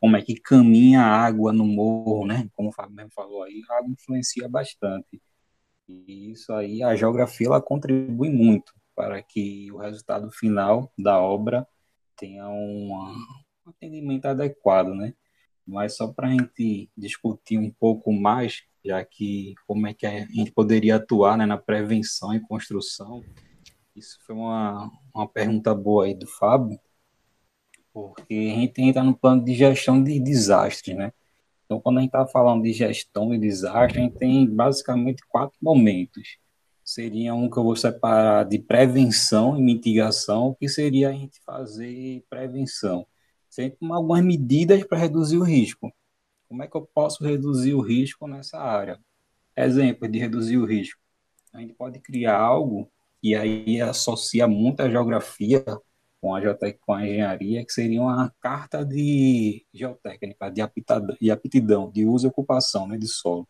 como 0.00 0.16
é 0.16 0.22
que 0.22 0.34
caminha 0.40 1.02
a 1.02 1.26
água 1.26 1.52
no 1.52 1.66
morro, 1.66 2.26
né? 2.26 2.48
Como 2.54 2.70
o 2.70 2.72
Fábio 2.72 2.96
mesmo 2.96 3.12
falou 3.14 3.42
aí, 3.42 3.62
a 3.70 3.78
água 3.78 3.90
influencia 3.90 4.48
bastante. 4.48 5.20
E 5.88 6.32
isso 6.32 6.52
aí, 6.52 6.82
a 6.82 6.96
geografia 6.96 7.46
ela 7.46 7.62
contribui 7.62 8.30
muito 8.30 8.72
para 8.94 9.22
que 9.22 9.70
o 9.72 9.78
resultado 9.78 10.30
final 10.32 10.92
da 10.98 11.20
obra 11.20 11.66
tenha 12.16 12.48
um 12.48 12.90
atendimento 13.66 14.26
adequado, 14.26 14.94
né? 14.94 15.14
Mas 15.66 15.96
só 15.96 16.08
para 16.12 16.28
a 16.28 16.30
gente 16.30 16.90
discutir 16.96 17.58
um 17.58 17.70
pouco 17.70 18.12
mais 18.12 18.64
já 18.86 19.04
que 19.04 19.54
como 19.66 19.86
é 19.86 19.94
que 19.94 20.06
a 20.06 20.24
gente 20.26 20.52
poderia 20.52 20.96
atuar 20.96 21.36
né, 21.36 21.44
na 21.44 21.58
prevenção 21.58 22.32
e 22.32 22.40
construção. 22.40 23.22
Isso 23.94 24.18
foi 24.26 24.36
uma, 24.36 24.90
uma 25.14 25.28
pergunta 25.28 25.74
boa 25.74 26.04
aí 26.04 26.14
do 26.14 26.26
Fábio, 26.26 26.78
porque 27.92 28.52
a 28.54 28.60
gente 28.60 28.80
entra 28.80 29.02
no 29.02 29.16
plano 29.16 29.44
de 29.44 29.54
gestão 29.54 30.02
de 30.02 30.20
desastres, 30.20 30.96
né? 30.96 31.12
Então, 31.64 31.80
quando 31.80 31.98
a 31.98 32.00
gente 32.00 32.10
está 32.10 32.26
falando 32.26 32.62
de 32.62 32.72
gestão 32.72 33.30
de 33.30 33.38
desastre, 33.38 33.98
a 33.98 34.02
gente 34.04 34.16
tem 34.18 34.46
basicamente 34.46 35.22
quatro 35.28 35.58
momentos. 35.60 36.38
Seria 36.84 37.34
um 37.34 37.50
que 37.50 37.58
eu 37.58 37.64
vou 37.64 37.74
separar 37.74 38.44
de 38.44 38.60
prevenção 38.60 39.58
e 39.58 39.62
mitigação, 39.62 40.54
que 40.60 40.68
seria 40.68 41.08
a 41.08 41.12
gente 41.12 41.40
fazer 41.44 42.24
prevenção. 42.30 43.04
Sem 43.50 43.70
tomar 43.70 43.96
algumas 43.96 44.24
medidas 44.24 44.84
para 44.84 44.98
reduzir 44.98 45.38
o 45.38 45.42
risco. 45.42 45.92
Como 46.48 46.62
é 46.62 46.68
que 46.68 46.76
eu 46.76 46.88
posso 46.94 47.24
reduzir 47.24 47.74
o 47.74 47.80
risco 47.80 48.26
nessa 48.26 48.58
área? 48.58 49.00
Exemplo 49.56 50.08
de 50.08 50.18
reduzir 50.18 50.58
o 50.58 50.64
risco. 50.64 51.00
A 51.52 51.60
gente 51.60 51.74
pode 51.74 51.98
criar 52.00 52.38
algo 52.38 52.90
e 53.22 53.34
aí 53.34 53.80
associa 53.80 54.46
muito 54.46 54.80
a 54.80 54.90
geografia 54.90 55.64
com 56.20 56.34
a, 56.34 56.40
com 56.80 56.92
a 56.92 57.06
engenharia, 57.06 57.64
que 57.64 57.72
seria 57.72 58.00
uma 58.00 58.32
carta 58.40 58.84
de 58.84 59.64
geotécnica, 59.72 60.50
de 60.50 60.60
aptidão, 60.60 61.16
de, 61.20 61.30
aptidão, 61.30 61.90
de 61.90 62.04
uso 62.04 62.26
e 62.26 62.28
ocupação 62.28 62.86
né, 62.86 62.96
de 62.96 63.08
solo. 63.08 63.48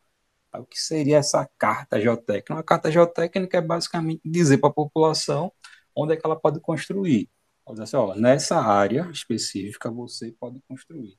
O 0.55 0.65
que 0.65 0.79
seria 0.79 1.19
essa 1.19 1.49
carta 1.59 2.00
geotécnica? 2.00 2.55
Uma 2.55 2.62
carta 2.62 2.91
geotécnica 2.91 3.59
é 3.59 3.61
basicamente 3.61 4.23
dizer 4.25 4.59
para 4.59 4.71
a 4.71 4.73
população 4.73 5.53
onde 5.95 6.15
é 6.15 6.17
que 6.17 6.25
ela 6.25 6.37
pode 6.37 6.61
construir. 6.61 7.29
Pode 7.65 7.81
dizer 7.81 7.85
assim, 7.85 7.97
ó, 7.97 8.15
nessa 8.15 8.59
área 8.59 9.09
específica 9.11 9.91
você 9.91 10.33
pode 10.38 10.61
construir. 10.69 11.19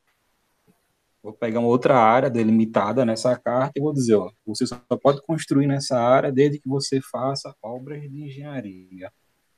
Vou 1.27 1.33
pegar 1.33 1.59
uma 1.59 1.67
outra 1.67 1.99
área 1.99 2.29
delimitada 2.29 3.03
nessa 3.03 3.35
carta 3.37 3.73
e 3.75 3.81
vou 3.81 3.91
dizer, 3.91 4.15
ó, 4.15 4.31
você 4.45 4.65
só 4.65 4.79
pode 5.03 5.21
construir 5.23 5.67
nessa 5.67 5.99
área 5.99 6.31
desde 6.31 6.57
que 6.57 6.69
você 6.69 7.01
faça 7.01 7.53
obras 7.61 8.01
de 8.01 8.23
engenharia, 8.23 9.11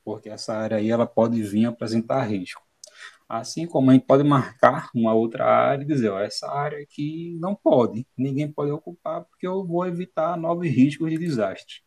porque 0.03 0.29
essa 0.29 0.55
área 0.55 0.77
aí 0.77 0.89
ela 0.89 1.05
pode 1.05 1.39
vir 1.43 1.67
apresentar 1.67 2.23
risco. 2.23 2.59
Assim 3.29 3.67
como 3.67 3.91
a 3.91 3.93
gente 3.93 4.07
pode 4.07 4.23
marcar 4.23 4.89
uma 4.95 5.13
outra 5.13 5.45
área 5.45 5.83
e 5.83 5.85
dizer, 5.85 6.09
ó, 6.09 6.19
essa 6.19 6.51
área 6.51 6.79
aqui 6.79 7.37
não 7.39 7.53
pode, 7.53 8.03
ninguém 8.17 8.51
pode 8.51 8.71
ocupar 8.71 9.25
porque 9.25 9.45
eu 9.45 9.63
vou 9.63 9.85
evitar 9.85 10.35
novos 10.35 10.67
riscos 10.67 11.07
de 11.11 11.19
desastre. 11.19 11.83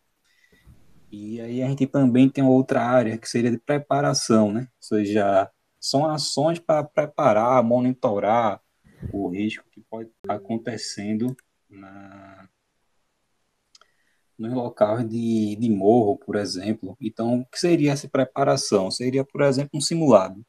E 1.11 1.41
aí 1.41 1.61
a 1.61 1.67
gente 1.67 1.89
também 1.89 2.31
tem 2.31 2.45
outra 2.45 2.85
área 2.85 3.19
que 3.19 3.29
seria 3.29 3.51
de 3.51 3.59
preparação, 3.59 4.53
né? 4.53 4.61
Ou 4.61 4.97
seja, 4.97 5.51
são 5.81 6.09
ações 6.09 6.61
para 6.61 6.85
preparar, 6.85 7.61
monitorar, 7.65 8.61
o 9.13 9.29
risco 9.29 9.65
que 9.71 9.81
pode 9.81 10.11
estar 10.11 10.35
acontecendo 10.35 11.37
na, 11.69 12.49
nos 14.39 14.53
locais 14.53 15.09
de, 15.09 15.57
de 15.57 15.71
morro, 15.71 16.19
por 16.19 16.37
exemplo. 16.37 16.97
Então, 17.01 17.41
o 17.41 17.47
que 17.47 17.59
seria 17.59 17.93
essa 17.93 18.09
preparação? 18.09 18.91
Seria, 18.91 19.25
por 19.25 19.43
exemplo, 19.43 19.71
um 19.75 19.81
simulado. 19.81 20.45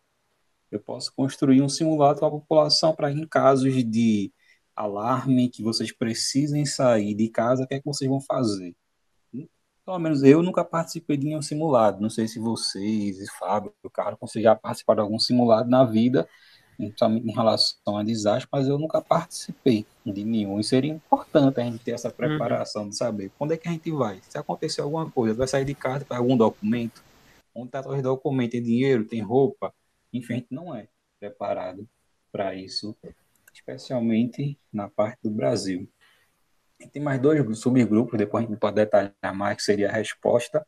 Eu 0.72 0.80
posso 0.80 1.14
construir 1.16 1.62
um 1.62 1.70
simulado 1.70 2.20
para 2.20 2.28
a 2.28 2.32
população 2.32 2.96
para 2.96 3.12
em 3.12 3.28
casos 3.28 3.74
de 3.84 4.34
alarme 4.76 5.50
que 5.50 5.62
vocês 5.62 5.92
precisem 5.92 6.66
sair 6.66 7.14
de 7.14 7.30
casa, 7.30 7.64
o 7.64 7.68
que 7.68 7.76
é 7.76 7.80
que 7.80 7.86
vocês 7.86 8.10
vão 8.10 8.20
fazer? 8.20 8.76
Pelo 9.86 10.00
menos 10.00 10.24
eu 10.24 10.42
nunca 10.42 10.64
participei 10.64 11.18
de 11.18 11.26
nenhum 11.26 11.42
simulado. 11.42 12.02
Não 12.02 12.10
sei 12.10 12.28
se 12.28 12.40
vocês, 12.40 13.18
Fábio, 13.38 13.74
o 13.84 13.90
Carlos, 13.90 14.18
já 14.38 14.56
participaram 14.56 15.04
de 15.04 15.08
algum 15.08 15.20
simulado 15.20 15.70
na 15.70 15.84
vida 15.84 16.28
em 16.80 17.32
relação 17.32 17.98
a 17.98 18.04
desastre, 18.04 18.50
mas 18.52 18.68
eu 18.68 18.78
nunca 18.78 19.02
participei 19.02 19.86
de 20.06 20.24
nenhum. 20.24 20.60
E 20.60 20.64
seria 20.64 20.92
importante 20.92 21.60
a 21.60 21.64
gente 21.64 21.80
ter 21.80 21.92
essa 21.92 22.10
preparação 22.10 22.84
uhum. 22.84 22.90
de 22.90 22.98
saber 22.98 23.32
quando 23.38 23.54
é 23.54 23.58
que 23.58 23.68
a 23.68 23.72
gente 23.72 23.92
vai. 23.92 24.20
Se 24.28 24.38
acontecer 24.38 24.82
alguma 24.82 25.10
coisa, 25.10 25.36
vai 25.36 25.48
sair 25.48 25.66
de 25.66 25.74
casa 25.74 26.06
para 26.06 26.18
algum 26.18 26.36
documento, 26.36 27.04
onde 27.56 27.68
está 27.68 27.88
os 27.88 28.02
documentos, 28.02 28.52
tem 28.52 28.64
dinheiro, 28.64 29.06
tem 29.06 29.22
roupa, 29.22 29.74
enfim, 30.12 30.34
a 30.34 30.38
gente 30.38 30.48
não 30.52 30.76
é 30.76 30.88
preparado 31.20 31.88
para 32.32 32.56
isso, 32.56 32.96
especialmente 33.54 34.58
na 34.72 34.90
parte 34.90 35.20
do 35.24 35.30
Brasil. 35.30 35.88
E 36.80 36.88
tem 36.88 37.02
mais 37.02 37.22
dois 37.22 37.60
subgrupos, 37.60 38.18
depois 38.18 38.44
a 38.44 38.48
gente 38.48 38.60
pode 38.60 38.76
detalhar 38.76 39.14
mais, 39.34 39.58
que 39.58 39.64
seria 39.64 39.90
a 39.90 39.94
resposta 39.94 40.66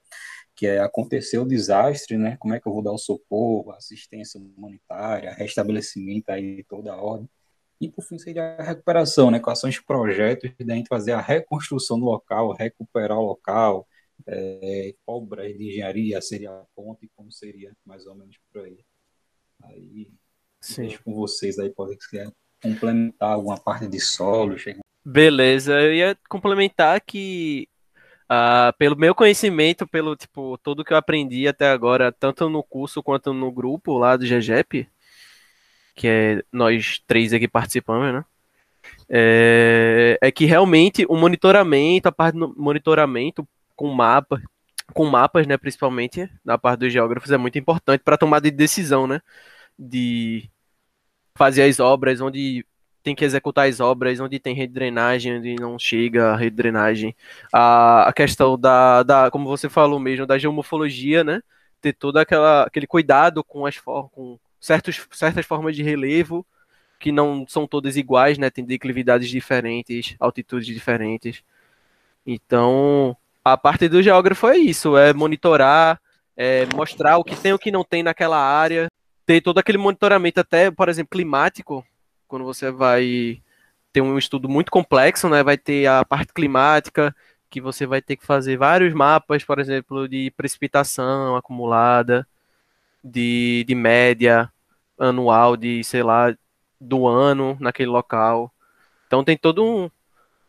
que 0.56 0.66
é 0.68 0.80
acontecer 0.80 1.38
o 1.38 1.46
desastre, 1.46 2.18
né? 2.18 2.38
Como 2.40 2.54
é 2.54 2.60
que 2.60 2.68
eu 2.68 2.74
vou 2.74 2.82
dar 2.82 2.92
o 2.92 2.98
socorro, 2.98 3.72
assistência 3.72 4.40
humanitária, 4.40 5.34
restabelecimento 5.34 6.30
aí 6.30 6.64
toda 6.64 6.94
a 6.94 7.02
ordem. 7.02 7.30
E 7.82 7.90
por 7.90 8.04
fim 8.04 8.18
seria 8.18 8.56
a 8.58 8.64
recuperação, 8.64 9.30
né? 9.30 9.40
Quais 9.40 9.60
são 9.60 9.70
os 9.70 9.80
projetos 9.80 10.52
da 10.60 10.76
gente 10.76 10.88
fazer 10.88 11.12
a 11.12 11.20
reconstrução 11.20 12.00
do 12.00 12.06
local, 12.06 12.54
recuperar 12.54 13.18
o 13.18 13.26
local, 13.26 13.86
é, 14.26 14.96
obras 15.06 15.56
de 15.58 15.68
engenharia, 15.70 16.22
seria 16.22 16.52
a 16.52 16.66
ponte, 16.74 17.10
como 17.16 17.32
seria 17.32 17.76
mais 17.86 18.06
ou 18.08 18.16
menos 18.16 18.38
por 18.52 18.64
aí. 18.64 18.80
Aí 19.64 20.10
Sim. 20.62 20.98
com 21.04 21.14
vocês 21.14 21.60
aí, 21.60 21.70
pode 21.70 22.02
ser 22.04 22.32
complementar 22.62 23.34
alguma 23.34 23.60
parte 23.60 23.88
de 23.88 24.00
solo. 24.00 24.56
Beleza, 25.04 25.74
eu 25.82 25.94
ia 25.94 26.18
complementar 26.30 27.00
que 27.02 27.68
Uh, 28.26 28.74
pelo 28.78 28.96
meu 28.96 29.14
conhecimento, 29.14 29.86
pelo 29.86 30.16
tipo, 30.16 30.58
tudo 30.58 30.84
que 30.84 30.92
eu 30.92 30.98
aprendi 30.98 31.48
até 31.48 31.70
agora, 31.70 32.12
tanto 32.12 32.50
no 32.50 32.64
curso 32.64 33.04
quanto 33.04 33.34
no 33.34 33.52
grupo 33.52 33.98
lá 33.98 34.18
do 34.18 34.26
GGEP, 34.26 34.90
que 35.96 36.08
é 36.08 36.44
nós 36.52 37.02
três 37.06 37.34
aqui 37.34 37.48
participamos, 37.48 38.14
né? 38.14 38.26
É, 39.10 40.18
é 40.22 40.32
que 40.32 40.46
realmente 40.46 41.06
o 41.08 41.16
monitoramento, 41.16 42.08
a 42.08 42.12
parte 42.12 42.38
do 42.38 42.54
monitoramento 42.58 43.48
com 43.76 43.90
mapa, 43.90 44.42
com 44.94 45.06
mapas, 45.06 45.48
né, 45.48 45.58
principalmente 45.58 46.30
na 46.44 46.58
parte 46.58 46.82
dos 46.82 46.94
geógrafos, 46.94 47.32
é 47.32 47.38
muito 47.38 47.58
importante 47.60 48.02
para 48.04 48.18
tomada 48.18 48.50
de 48.50 48.56
decisão, 48.56 49.08
né? 49.08 49.22
De 49.78 50.50
fazer 51.36 51.64
as 51.64 51.80
obras, 51.80 52.22
onde 52.22 52.66
tem 53.06 53.14
que 53.14 53.24
executar 53.24 53.70
as 53.70 53.80
obras 53.80 54.20
onde 54.20 54.40
tem 54.40 54.56
rede 54.56 54.70
de 54.70 54.80
drenagem, 54.80 55.38
onde 55.38 55.56
não 55.60 55.78
chega 55.78 56.32
a 56.32 56.36
rede 56.36 56.50
de 56.50 56.56
drenagem. 56.56 57.16
A, 57.54 58.10
a 58.10 58.12
questão 58.12 58.58
da, 58.58 59.04
da, 59.04 59.30
como 59.30 59.48
você 59.48 59.70
falou 59.70 60.00
mesmo, 60.00 60.26
da 60.26 60.40
geomorfologia, 60.40 61.24
né? 61.24 61.40
Ter 61.80 61.94
todo 61.94 62.18
aquela, 62.18 62.64
aquele 62.64 62.88
cuidado 62.88 63.44
com 63.44 63.64
as 63.68 63.78
com 63.80 64.40
certos, 64.60 65.08
certas 65.12 65.46
formas 65.46 65.76
de 65.76 65.84
relevo 65.84 66.44
que 67.00 67.12
não 67.12 67.46
são 67.48 67.68
todas 67.68 67.96
iguais, 67.96 68.40
né? 68.40 68.50
Tem 68.50 68.66
declividades 68.66 69.30
diferentes, 69.30 70.16
altitudes 70.20 70.66
diferentes. 70.66 71.44
Então, 72.26 73.16
a 73.44 73.56
parte 73.56 73.88
do 73.88 74.02
geógrafo 74.02 74.48
é 74.48 74.58
isso, 74.58 74.98
é 74.98 75.14
monitorar, 75.14 76.02
é 76.36 76.66
mostrar 76.74 77.18
o 77.20 77.24
que 77.24 77.36
tem 77.36 77.52
e 77.52 77.54
o 77.54 77.60
que 77.60 77.70
não 77.72 77.84
tem 77.84 78.02
naquela 78.02 78.40
área, 78.40 78.90
ter 79.28 79.42
todo 79.42 79.60
aquele 79.60 79.78
monitoramento 79.78 80.40
até, 80.40 80.72
por 80.72 80.90
exemplo, 80.90 81.12
climático, 81.12 81.86
quando 82.28 82.46
você 82.46 82.72
vai 82.72 83.42
ter 83.94 84.02
um 84.02 84.18
estudo 84.18 84.50
muito 84.50 84.72
complexo, 84.72 85.30
né? 85.30 85.44
Vai 85.44 85.58
ter 85.58 85.88
a 85.88 86.04
parte 86.04 86.34
climática, 86.34 87.16
que 87.50 87.62
você 87.62 87.86
vai 87.86 88.02
ter 88.02 88.18
que 88.18 88.26
fazer 88.26 88.58
vários 88.58 88.94
mapas, 88.94 89.44
por 89.44 89.60
exemplo, 89.60 90.08
de 90.08 90.32
precipitação 90.32 91.36
acumulada, 91.36 92.28
de, 93.04 93.64
de 93.68 93.76
média 93.76 94.52
anual, 95.00 95.56
de, 95.56 95.84
sei 95.84 96.04
lá, 96.04 96.36
do 96.80 97.08
ano 97.08 97.58
naquele 97.60 97.90
local. 97.90 98.52
Então 99.08 99.24
tem 99.24 99.38
todo 99.38 99.64
um, 99.64 99.90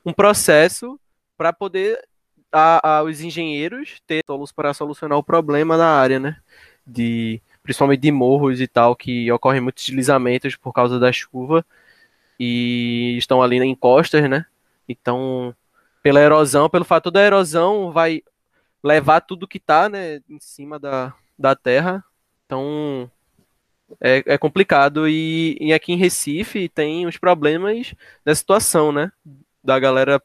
um 0.05 0.13
processo 0.13 0.99
para 1.37 1.53
poder 1.53 2.03
a, 2.51 2.99
a, 2.99 3.03
os 3.03 3.21
engenheiros 3.21 4.01
ter 4.07 4.23
solos 4.27 4.51
para 4.51 4.75
solucionar 4.75 5.19
o 5.19 5.23
problema 5.23 5.77
na 5.77 5.89
área, 5.89 6.19
né? 6.19 6.37
De 6.87 7.41
principalmente 7.67 8.01
de 8.01 8.13
morros 8.13 8.61
e 8.61 8.69
tal, 8.69 8.97
que 8.97 9.31
ocorrem 9.33 9.61
muitos 9.61 9.85
deslizamentos 9.85 10.57
por 10.57 10.73
causa 10.73 10.99
da 10.99 11.13
chuva 11.13 11.67
e 12.39 13.17
estão 13.19 13.43
ali 13.43 13.59
em 13.59 13.75
costas, 13.75 14.29
né? 14.31 14.47
Então, 14.89 15.55
pela 16.03 16.21
erosão, 16.21 16.71
pelo 16.71 16.85
fato 16.85 17.11
da 17.11 17.23
erosão, 17.23 17.91
vai 17.93 18.23
levar 18.83 19.21
tudo 19.21 19.49
que 19.49 19.59
está 19.59 19.89
né, 19.89 20.21
em 20.31 20.39
cima 20.39 20.79
da, 20.79 21.13
da 21.39 21.57
terra. 21.57 22.05
Então, 22.45 23.11
é, 24.01 24.23
é 24.27 24.39
complicado. 24.39 25.09
E, 25.09 25.57
e, 25.61 25.73
aqui 25.73 25.93
em 25.93 25.97
Recife 25.97 26.69
tem 26.69 27.07
os 27.07 27.17
problemas 27.17 27.95
da 28.25 28.35
situação, 28.35 28.93
né? 28.93 29.11
Da 29.63 29.79
galera 29.79 30.23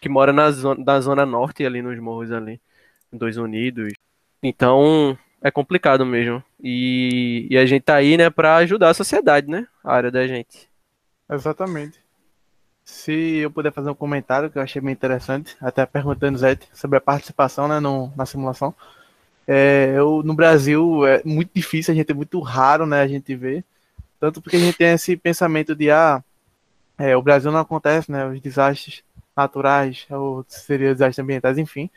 que 0.00 0.08
mora 0.08 0.32
na 0.32 0.50
zona, 0.50 0.82
na 0.84 1.00
zona 1.00 1.26
norte, 1.26 1.66
ali 1.66 1.82
nos 1.82 1.98
morros 1.98 2.32
ali, 2.32 2.60
dois 3.12 3.36
unidos. 3.36 3.92
Então, 4.42 5.18
é 5.42 5.50
complicado 5.50 6.06
mesmo. 6.06 6.42
E, 6.62 7.46
e 7.50 7.56
a 7.56 7.64
gente 7.64 7.82
tá 7.82 7.94
aí, 7.94 8.16
né, 8.16 8.30
para 8.30 8.56
ajudar 8.56 8.90
a 8.90 8.94
sociedade, 8.94 9.48
né? 9.48 9.66
A 9.82 9.94
área 9.94 10.10
da 10.10 10.26
gente. 10.26 10.68
Exatamente. 11.30 11.98
Se 12.84 13.12
eu 13.12 13.50
puder 13.50 13.72
fazer 13.72 13.90
um 13.90 13.94
comentário 13.94 14.50
que 14.50 14.58
eu 14.58 14.62
achei 14.62 14.80
bem 14.80 14.92
interessante, 14.92 15.56
até 15.60 15.84
perguntando, 15.84 16.38
Zé, 16.38 16.58
sobre 16.72 16.96
a 16.98 17.00
participação 17.00 17.68
né, 17.68 17.78
no, 17.78 18.12
na 18.16 18.24
simulação. 18.24 18.74
É, 19.46 19.94
eu, 19.96 20.22
no 20.24 20.34
Brasil 20.34 21.06
é 21.06 21.22
muito 21.24 21.50
difícil, 21.54 21.92
a 21.92 21.94
gente 21.94 22.10
é 22.10 22.14
muito 22.14 22.40
raro 22.40 22.86
né, 22.86 23.02
a 23.02 23.06
gente 23.06 23.34
ver. 23.36 23.64
Tanto 24.18 24.40
porque 24.42 24.56
a 24.56 24.60
gente 24.60 24.76
tem 24.76 24.92
esse 24.94 25.16
pensamento 25.16 25.74
de, 25.74 25.90
ah, 25.90 26.22
é, 26.96 27.16
o 27.16 27.22
Brasil 27.22 27.52
não 27.52 27.60
acontece, 27.60 28.10
né, 28.10 28.26
os 28.26 28.40
desastres 28.40 29.02
naturais, 29.36 30.06
ou 30.10 30.44
seria 30.48 30.92
desastres 30.92 31.22
ambientais, 31.22 31.58
enfim. 31.58 31.88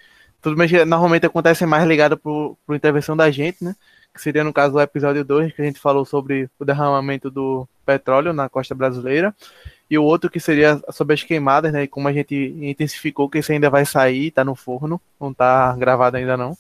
Tudo 0.41 0.55
que 0.67 0.85
normalmente 0.85 1.25
acontece 1.25 1.65
mais 1.65 1.85
ligado 1.87 2.17
para 2.17 2.75
intervenção 2.75 3.15
da 3.15 3.31
gente, 3.31 3.63
né? 3.63 3.75
Que 4.13 4.21
seria 4.21 4.43
no 4.43 4.53
caso 4.53 4.73
do 4.73 4.81
episódio 4.81 5.23
2, 5.23 5.53
que 5.53 5.61
a 5.61 5.65
gente 5.65 5.79
falou 5.79 6.03
sobre 6.05 6.49
o 6.59 6.65
derramamento 6.65 7.31
do 7.31 7.67
petróleo 7.85 8.33
na 8.33 8.49
costa 8.49 8.75
brasileira. 8.75 9.33
E 9.89 9.97
o 9.97 10.03
outro 10.03 10.29
que 10.29 10.39
seria 10.39 10.81
sobre 10.89 11.13
as 11.13 11.23
queimadas, 11.23 11.71
né? 11.71 11.83
E 11.83 11.87
como 11.87 12.07
a 12.07 12.13
gente 12.13 12.35
intensificou 12.61 13.29
que 13.29 13.39
isso 13.39 13.51
ainda 13.51 13.69
vai 13.69 13.85
sair, 13.85 14.31
tá 14.31 14.43
no 14.43 14.55
forno, 14.55 14.99
não 15.19 15.33
tá 15.33 15.75
gravado 15.77 16.17
ainda 16.17 16.37
não. 16.37 16.57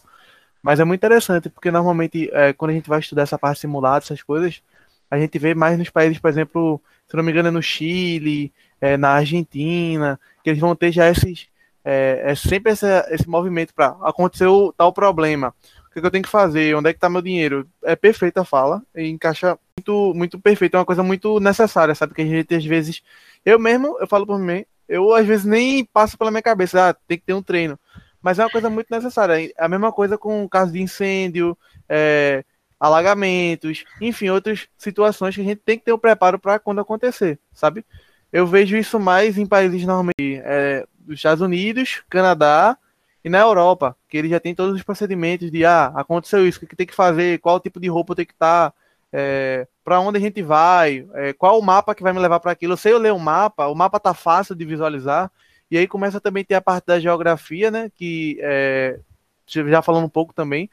Mas 0.61 0.79
é 0.79 0.83
muito 0.83 0.99
interessante, 0.99 1.49
porque 1.49 1.71
normalmente 1.71 2.29
é, 2.33 2.53
quando 2.53 2.71
a 2.71 2.73
gente 2.73 2.89
vai 2.89 2.99
estudar 2.99 3.23
essa 3.23 3.37
parte 3.37 3.61
simulada, 3.61 4.05
essas 4.05 4.21
coisas, 4.21 4.61
a 5.09 5.17
gente 5.17 5.37
vê 5.39 5.53
mais 5.55 5.77
nos 5.77 5.89
países, 5.89 6.19
por 6.19 6.29
exemplo, 6.29 6.81
se 7.07 7.17
não 7.17 7.23
me 7.23 7.31
engano, 7.31 7.49
é 7.49 7.51
no 7.51 7.61
Chile, 7.61 8.53
é, 8.79 8.97
na 8.97 9.09
Argentina, 9.11 10.19
que 10.43 10.49
eles 10.49 10.59
vão 10.59 10.75
ter 10.75 10.91
já 10.91 11.09
esses 11.09 11.51
é, 11.83 12.21
é 12.25 12.35
sempre 12.35 12.71
essa, 12.71 13.07
esse 13.09 13.27
movimento 13.27 13.73
para 13.73 13.95
acontecer 14.01 14.45
o 14.45 14.71
tal 14.71 14.93
problema. 14.93 15.53
O 15.91 15.93
que, 15.93 15.99
que, 15.99 16.07
eu 16.07 16.11
tenho 16.11 16.23
que 16.23 16.29
fazer? 16.29 16.73
Onde 16.73 16.89
é 16.89 16.93
que 16.93 16.97
está 16.97 17.09
meu 17.09 17.21
dinheiro? 17.21 17.67
É 17.83 17.97
perfeita 17.97 18.41
a 18.41 18.45
fala 18.45 18.81
e 18.95 19.09
encaixa 19.09 19.59
muito, 19.77 20.13
muito 20.15 20.39
perfeito. 20.39 20.75
É 20.75 20.79
uma 20.79 20.85
coisa 20.85 21.03
muito 21.03 21.37
necessária, 21.41 21.93
sabe? 21.93 22.13
Que 22.13 22.21
a 22.21 22.25
gente 22.25 22.55
às 22.55 22.63
vezes. 22.63 23.03
Eu 23.43 23.59
mesmo, 23.59 23.97
eu 23.99 24.07
falo 24.07 24.25
por 24.25 24.39
mim, 24.39 24.63
eu 24.87 25.13
às 25.13 25.27
vezes 25.27 25.43
nem 25.43 25.83
passo 25.83 26.17
pela 26.17 26.31
minha 26.31 26.41
cabeça, 26.41 26.89
ah, 26.89 26.93
tem 26.93 27.17
que 27.17 27.25
ter 27.25 27.33
um 27.33 27.43
treino. 27.43 27.77
Mas 28.21 28.39
é 28.39 28.43
uma 28.43 28.49
coisa 28.49 28.69
muito 28.69 28.87
necessária. 28.89 29.51
É 29.57 29.65
a 29.65 29.67
mesma 29.67 29.91
coisa 29.91 30.17
com 30.17 30.45
o 30.45 30.49
caso 30.49 30.71
de 30.71 30.81
incêndio, 30.81 31.57
é, 31.89 32.45
alagamentos, 32.79 33.83
enfim, 33.99 34.29
outras 34.29 34.69
situações 34.77 35.35
que 35.35 35.41
a 35.41 35.43
gente 35.43 35.59
tem 35.59 35.77
que 35.77 35.83
ter 35.83 35.91
o 35.91 35.95
um 35.95 35.99
preparo 35.99 36.39
para 36.39 36.57
quando 36.57 36.79
acontecer, 36.79 37.37
sabe? 37.51 37.85
Eu 38.31 38.47
vejo 38.47 38.77
isso 38.77 38.97
mais 38.97 39.37
em 39.37 39.45
países 39.45 39.85
normalmente 39.85 40.41
é, 40.45 40.85
dos 40.99 41.15
Estados 41.15 41.41
Unidos, 41.41 42.01
Canadá 42.09 42.77
e 43.23 43.29
na 43.29 43.39
Europa, 43.39 43.95
que 44.09 44.17
ele 44.17 44.29
já 44.29 44.39
tem 44.39 44.55
todos 44.55 44.75
os 44.75 44.83
procedimentos 44.83 45.51
de 45.51 45.63
ah, 45.65 45.91
aconteceu 45.95 46.47
isso, 46.47 46.63
o 46.63 46.67
que 46.67 46.75
tem 46.75 46.87
que 46.87 46.95
fazer, 46.95 47.39
qual 47.39 47.59
tipo 47.59 47.79
de 47.79 47.87
roupa 47.87 48.15
tem 48.15 48.25
que 48.25 48.33
estar, 48.33 48.71
tá, 48.71 48.75
é, 49.13 49.67
para 49.83 49.99
onde 49.99 50.17
a 50.17 50.21
gente 50.21 50.41
vai, 50.41 51.07
é, 51.13 51.33
qual 51.33 51.59
o 51.59 51.61
mapa 51.61 51.93
que 51.93 52.03
vai 52.03 52.13
me 52.13 52.19
levar 52.19 52.39
para 52.39 52.51
aquilo. 52.51 52.73
Eu 52.73 52.77
sei 52.77 52.93
eu 52.93 52.97
ler 52.97 53.13
o 53.13 53.19
mapa, 53.19 53.67
o 53.67 53.75
mapa 53.75 53.99
tá 53.99 54.13
fácil 54.13 54.55
de 54.55 54.65
visualizar, 54.65 55.31
e 55.69 55.77
aí 55.77 55.87
começa 55.87 56.19
também 56.19 56.41
a 56.43 56.45
ter 56.45 56.55
a 56.55 56.61
parte 56.61 56.85
da 56.85 56.99
geografia, 56.99 57.71
né? 57.71 57.91
Que 57.95 58.37
é, 58.41 58.99
já 59.47 59.81
falando 59.81 60.05
um 60.05 60.09
pouco 60.09 60.33
também. 60.33 60.69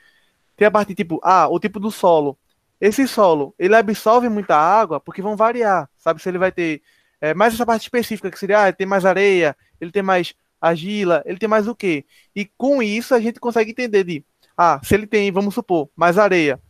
Tem 0.57 0.67
a 0.67 0.71
parte 0.71 0.95
tipo, 0.95 1.21
ah, 1.23 1.49
o 1.49 1.61
tipo 1.61 1.79
do 1.79 1.91
solo. 1.91 2.37
Esse 2.81 3.07
solo, 3.09 3.55
ele 3.59 3.75
absorve 3.77 4.29
muita 4.29 4.57
água 4.57 5.01
porque 5.01 5.23
vão 5.23 5.37
variar, 5.37 5.89
sabe? 5.99 6.23
Se 6.23 6.29
ele 6.29 6.39
vai 6.39 6.53
ter 6.53 6.83
é, 7.21 7.35
mais 7.35 7.55
essa 7.55 7.67
parte 7.67 7.83
específica, 7.83 8.31
que 8.31 8.39
seria, 8.39 8.63
ah, 8.63 8.69
ele 8.69 8.77
tem 8.77 8.87
mais 8.87 9.05
areia, 9.05 9.57
ele 9.81 9.91
tem 9.93 10.03
mais 10.03 10.35
argila, 10.61 11.23
ele 11.25 11.39
tem 11.39 11.49
mais 11.49 11.69
o 11.69 11.75
quê? 11.75 12.05
E 12.35 12.45
com 12.45 12.83
isso 12.83 13.15
a 13.15 13.21
gente 13.21 13.41
consegue 13.41 13.71
entender 13.71 14.05
de, 14.05 14.25
ah, 14.57 14.81
se 14.83 14.95
ele 14.95 15.07
tem, 15.07 15.31
vamos 15.31 15.55
supor, 15.55 15.89
mais 15.97 16.19
areia, 16.19 16.61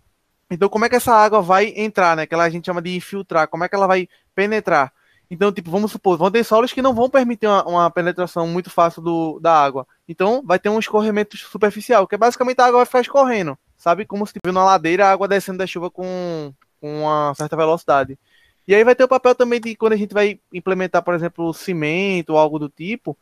então 0.51 0.69
como 0.69 0.85
é 0.85 0.89
que 0.89 0.97
essa 0.97 1.15
água 1.15 1.43
vai 1.43 1.73
entrar, 1.77 2.17
né? 2.17 2.27
Que 2.27 2.35
a 2.35 2.51
gente 2.51 2.67
chama 2.67 2.81
de 2.81 2.95
infiltrar, 2.97 3.49
como 3.49 3.65
é 3.65 3.69
que 3.69 3.75
ela 3.75 3.87
vai 3.87 4.09
penetrar? 4.35 4.93
Então, 5.31 5.53
tipo, 5.53 5.71
vamos 5.71 5.93
supor, 5.93 6.17
vão 6.17 6.31
ter 6.31 6.43
solos 6.43 6.73
que 6.73 6.81
não 6.81 6.95
vão 6.95 7.11
permitir 7.11 7.47
uma, 7.47 7.63
uma, 7.69 7.91
penetração 7.91 8.47
muito 8.47 8.71
fácil 8.71 9.03
do, 9.03 9.39
da 9.41 9.53
água. 9.53 9.87
Então, 10.09 10.43
vai 10.45 10.59
ter 10.59 10.71
um 10.71 10.79
escorrimento 10.79 11.37
superficial, 11.37 12.07
que 12.07 12.15
é 12.15 12.19
basicamente 12.19 12.61
a 12.61 12.65
água 12.65 12.79
vai 12.79 12.87
ficar 12.87 13.03
escorrendo, 13.03 13.59
sabe? 13.77 14.07
Como 14.07 14.27
se 14.27 14.33
tivesse 14.33 14.57
uma 14.57 14.65
ladeira, 14.65 15.07
a 15.07 15.13
água 15.13 15.29
descendo 15.29 15.59
da 15.59 15.67
chuva 15.67 15.91
com, 15.91 16.53
com 16.81 17.03
uma 17.03 17.35
certa 17.35 17.57
velocidade. 17.57 18.19
E 18.67 18.75
aí 18.75 18.83
vai 18.83 18.95
ter 18.95 19.05
o 19.05 19.09
papel 19.09 19.35
também 19.35 19.61
de 19.61 19.77
quando 19.77 19.93
a 19.93 19.97
gente 19.97 20.15
vai 20.15 20.41
implementar, 20.53 21.03
por 21.03 21.15
exemplo, 21.15 21.53
cimento 21.53 22.31
ou 22.31 22.39
algo 22.39 22.59
do 22.59 22.71
tipo, 22.71 23.17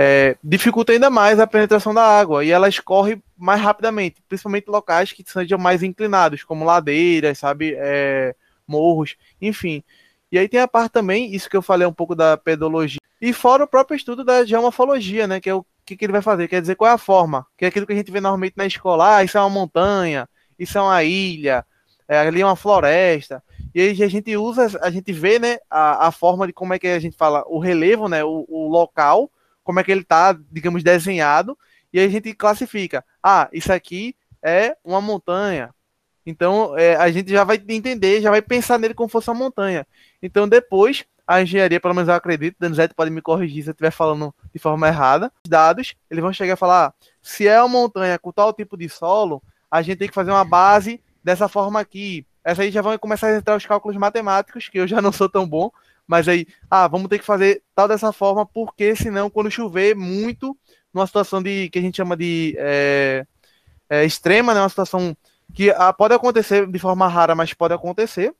é, 0.00 0.36
dificulta 0.44 0.92
ainda 0.92 1.10
mais 1.10 1.40
a 1.40 1.46
penetração 1.46 1.92
da 1.92 2.04
água 2.04 2.44
e 2.44 2.52
ela 2.52 2.68
escorre 2.68 3.20
mais 3.36 3.60
rapidamente, 3.60 4.22
principalmente 4.28 4.68
locais 4.68 5.10
que 5.10 5.24
sejam 5.26 5.58
mais 5.58 5.82
inclinados, 5.82 6.44
como 6.44 6.64
ladeiras, 6.64 7.38
sabe, 7.38 7.74
é, 7.76 8.32
morros, 8.64 9.16
enfim. 9.42 9.82
E 10.30 10.38
aí 10.38 10.48
tem 10.48 10.60
a 10.60 10.68
parte 10.68 10.92
também, 10.92 11.34
isso 11.34 11.50
que 11.50 11.56
eu 11.56 11.62
falei 11.62 11.84
um 11.84 11.92
pouco 11.92 12.14
da 12.14 12.36
pedologia, 12.36 13.00
e 13.20 13.32
fora 13.32 13.64
o 13.64 13.66
próprio 13.66 13.96
estudo 13.96 14.22
da 14.22 14.44
geomorfologia, 14.44 15.26
né, 15.26 15.40
que 15.40 15.50
é 15.50 15.54
o 15.54 15.66
que, 15.84 15.96
que 15.96 16.04
ele 16.04 16.12
vai 16.12 16.22
fazer, 16.22 16.46
quer 16.46 16.60
dizer, 16.60 16.76
qual 16.76 16.92
é 16.92 16.94
a 16.94 16.98
forma, 16.98 17.44
que 17.56 17.64
é 17.64 17.68
aquilo 17.68 17.84
que 17.84 17.92
a 17.92 17.96
gente 17.96 18.12
vê 18.12 18.20
normalmente 18.20 18.54
na 18.56 18.66
escola, 18.66 19.16
ah, 19.16 19.24
isso 19.24 19.36
é 19.36 19.40
uma 19.40 19.50
montanha, 19.50 20.28
isso 20.56 20.78
é 20.78 20.80
uma 20.80 21.02
ilha, 21.02 21.66
é, 22.06 22.20
ali 22.20 22.40
é 22.40 22.46
uma 22.46 22.54
floresta, 22.54 23.42
e 23.74 23.80
aí 23.80 24.00
a 24.00 24.08
gente 24.08 24.36
usa, 24.36 24.78
a 24.80 24.90
gente 24.90 25.12
vê, 25.12 25.40
né, 25.40 25.58
a, 25.68 26.06
a 26.06 26.12
forma 26.12 26.46
de 26.46 26.52
como 26.52 26.72
é 26.72 26.78
que 26.78 26.86
a 26.86 27.00
gente 27.00 27.16
fala, 27.16 27.42
o 27.48 27.58
relevo, 27.58 28.08
né, 28.08 28.22
o, 28.22 28.46
o 28.48 28.68
local, 28.68 29.28
como 29.68 29.80
é 29.80 29.84
que 29.84 29.92
ele 29.92 30.00
está, 30.00 30.32
digamos, 30.50 30.82
desenhado, 30.82 31.54
e 31.92 32.00
a 32.00 32.08
gente 32.08 32.32
classifica. 32.32 33.04
Ah, 33.22 33.50
isso 33.52 33.70
aqui 33.70 34.16
é 34.42 34.74
uma 34.82 34.98
montanha. 34.98 35.74
Então 36.24 36.74
é, 36.78 36.96
a 36.96 37.10
gente 37.10 37.30
já 37.30 37.44
vai 37.44 37.62
entender, 37.68 38.22
já 38.22 38.30
vai 38.30 38.40
pensar 38.40 38.78
nele 38.78 38.94
como 38.94 39.10
fosse 39.10 39.28
uma 39.28 39.36
montanha. 39.36 39.86
Então 40.22 40.48
depois 40.48 41.04
a 41.26 41.42
engenharia, 41.42 41.78
pelo 41.78 41.92
menos 41.92 42.08
eu 42.08 42.14
acredito, 42.14 42.56
Danizete 42.58 42.94
pode 42.94 43.10
me 43.10 43.20
corrigir 43.20 43.62
se 43.62 43.68
eu 43.68 43.72
estiver 43.72 43.90
falando 43.90 44.34
de 44.54 44.58
forma 44.58 44.88
errada. 44.88 45.30
Os 45.44 45.50
dados, 45.50 45.94
eles 46.10 46.22
vão 46.22 46.32
chegar 46.32 46.54
a 46.54 46.56
falar: 46.56 46.86
ah, 46.86 46.92
se 47.20 47.46
é 47.46 47.60
uma 47.60 47.68
montanha 47.68 48.18
com 48.18 48.32
tal 48.32 48.54
tipo 48.54 48.74
de 48.74 48.88
solo, 48.88 49.42
a 49.70 49.82
gente 49.82 49.98
tem 49.98 50.08
que 50.08 50.14
fazer 50.14 50.30
uma 50.30 50.46
base 50.46 50.98
dessa 51.22 51.46
forma 51.46 51.78
aqui. 51.78 52.26
Essa 52.42 52.62
aí 52.62 52.70
já 52.70 52.80
vão 52.80 52.96
começar 52.96 53.26
a 53.26 53.36
entrar 53.36 53.54
os 53.54 53.66
cálculos 53.66 53.98
matemáticos, 53.98 54.70
que 54.70 54.80
eu 54.80 54.88
já 54.88 55.02
não 55.02 55.12
sou 55.12 55.28
tão 55.28 55.46
bom, 55.46 55.70
mas 56.08 56.26
aí, 56.26 56.46
ah, 56.70 56.88
vamos 56.88 57.08
ter 57.08 57.18
que 57.18 57.24
fazer 57.24 57.62
tal 57.74 57.86
dessa 57.86 58.10
forma, 58.12 58.46
porque 58.46 58.96
senão, 58.96 59.28
quando 59.28 59.50
chover 59.50 59.94
muito, 59.94 60.56
numa 60.92 61.06
situação 61.06 61.42
de 61.42 61.68
que 61.68 61.78
a 61.78 61.82
gente 61.82 61.98
chama 61.98 62.16
de 62.16 62.56
é, 62.58 63.26
é, 63.90 64.04
extrema, 64.06 64.54
né, 64.54 64.60
uma 64.60 64.68
situação 64.70 65.14
que 65.54 65.70
ah, 65.70 65.92
pode 65.92 66.14
acontecer 66.14 66.66
de 66.66 66.78
forma 66.78 67.06
rara, 67.06 67.34
mas 67.34 67.52
pode 67.52 67.74
acontecer. 67.74 68.34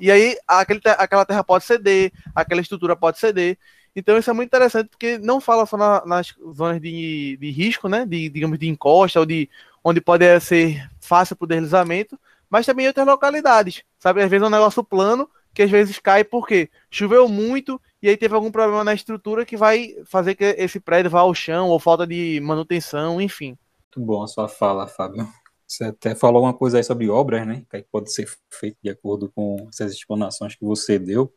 E 0.00 0.10
aí, 0.10 0.38
aquele, 0.48 0.80
aquela 0.84 1.26
terra 1.26 1.44
pode 1.44 1.64
ceder, 1.64 2.10
aquela 2.34 2.62
estrutura 2.62 2.96
pode 2.96 3.18
ceder. 3.18 3.58
Então, 3.94 4.16
isso 4.16 4.30
é 4.30 4.32
muito 4.32 4.48
interessante, 4.48 4.88
porque 4.88 5.18
não 5.18 5.38
fala 5.38 5.66
só 5.66 5.76
na, 5.76 6.02
nas 6.06 6.34
zonas 6.54 6.80
de, 6.80 7.36
de 7.38 7.50
risco, 7.50 7.88
né, 7.88 8.06
de, 8.06 8.30
digamos, 8.30 8.58
de 8.58 8.68
encosta, 8.68 9.20
ou 9.20 9.26
de 9.26 9.50
onde 9.84 10.00
pode 10.00 10.24
ser 10.40 10.88
fácil 10.98 11.36
para 11.36 11.44
o 11.44 11.48
deslizamento, 11.48 12.18
mas 12.48 12.64
também 12.64 12.86
em 12.86 12.88
outras 12.88 13.06
localidades, 13.06 13.82
sabe? 13.98 14.22
Às 14.22 14.30
vezes 14.30 14.42
é 14.42 14.46
um 14.46 14.50
negócio 14.50 14.82
plano 14.82 15.28
que 15.56 15.62
às 15.62 15.70
vezes 15.70 15.98
cai 15.98 16.22
porque 16.22 16.68
choveu 16.90 17.26
muito 17.26 17.80
e 18.02 18.10
aí 18.10 18.16
teve 18.18 18.34
algum 18.34 18.50
problema 18.50 18.84
na 18.84 18.92
estrutura 18.92 19.46
que 19.46 19.56
vai 19.56 19.96
fazer 20.04 20.34
que 20.34 20.44
esse 20.44 20.78
prédio 20.78 21.10
vá 21.10 21.20
ao 21.20 21.34
chão 21.34 21.70
ou 21.70 21.80
falta 21.80 22.06
de 22.06 22.38
manutenção, 22.42 23.18
enfim. 23.22 23.56
Muito 23.84 24.06
bom 24.06 24.22
a 24.22 24.26
sua 24.26 24.48
fala, 24.48 24.86
Fábio. 24.86 25.26
Você 25.66 25.84
até 25.84 26.14
falou 26.14 26.42
uma 26.42 26.52
coisa 26.52 26.76
aí 26.76 26.84
sobre 26.84 27.08
obras, 27.08 27.46
né? 27.46 27.64
Que 27.70 27.82
pode 27.90 28.12
ser 28.12 28.28
feito 28.50 28.76
de 28.82 28.90
acordo 28.90 29.32
com 29.34 29.66
essas 29.72 29.92
explanações 29.92 30.54
que 30.54 30.62
você 30.62 30.98
deu. 30.98 31.32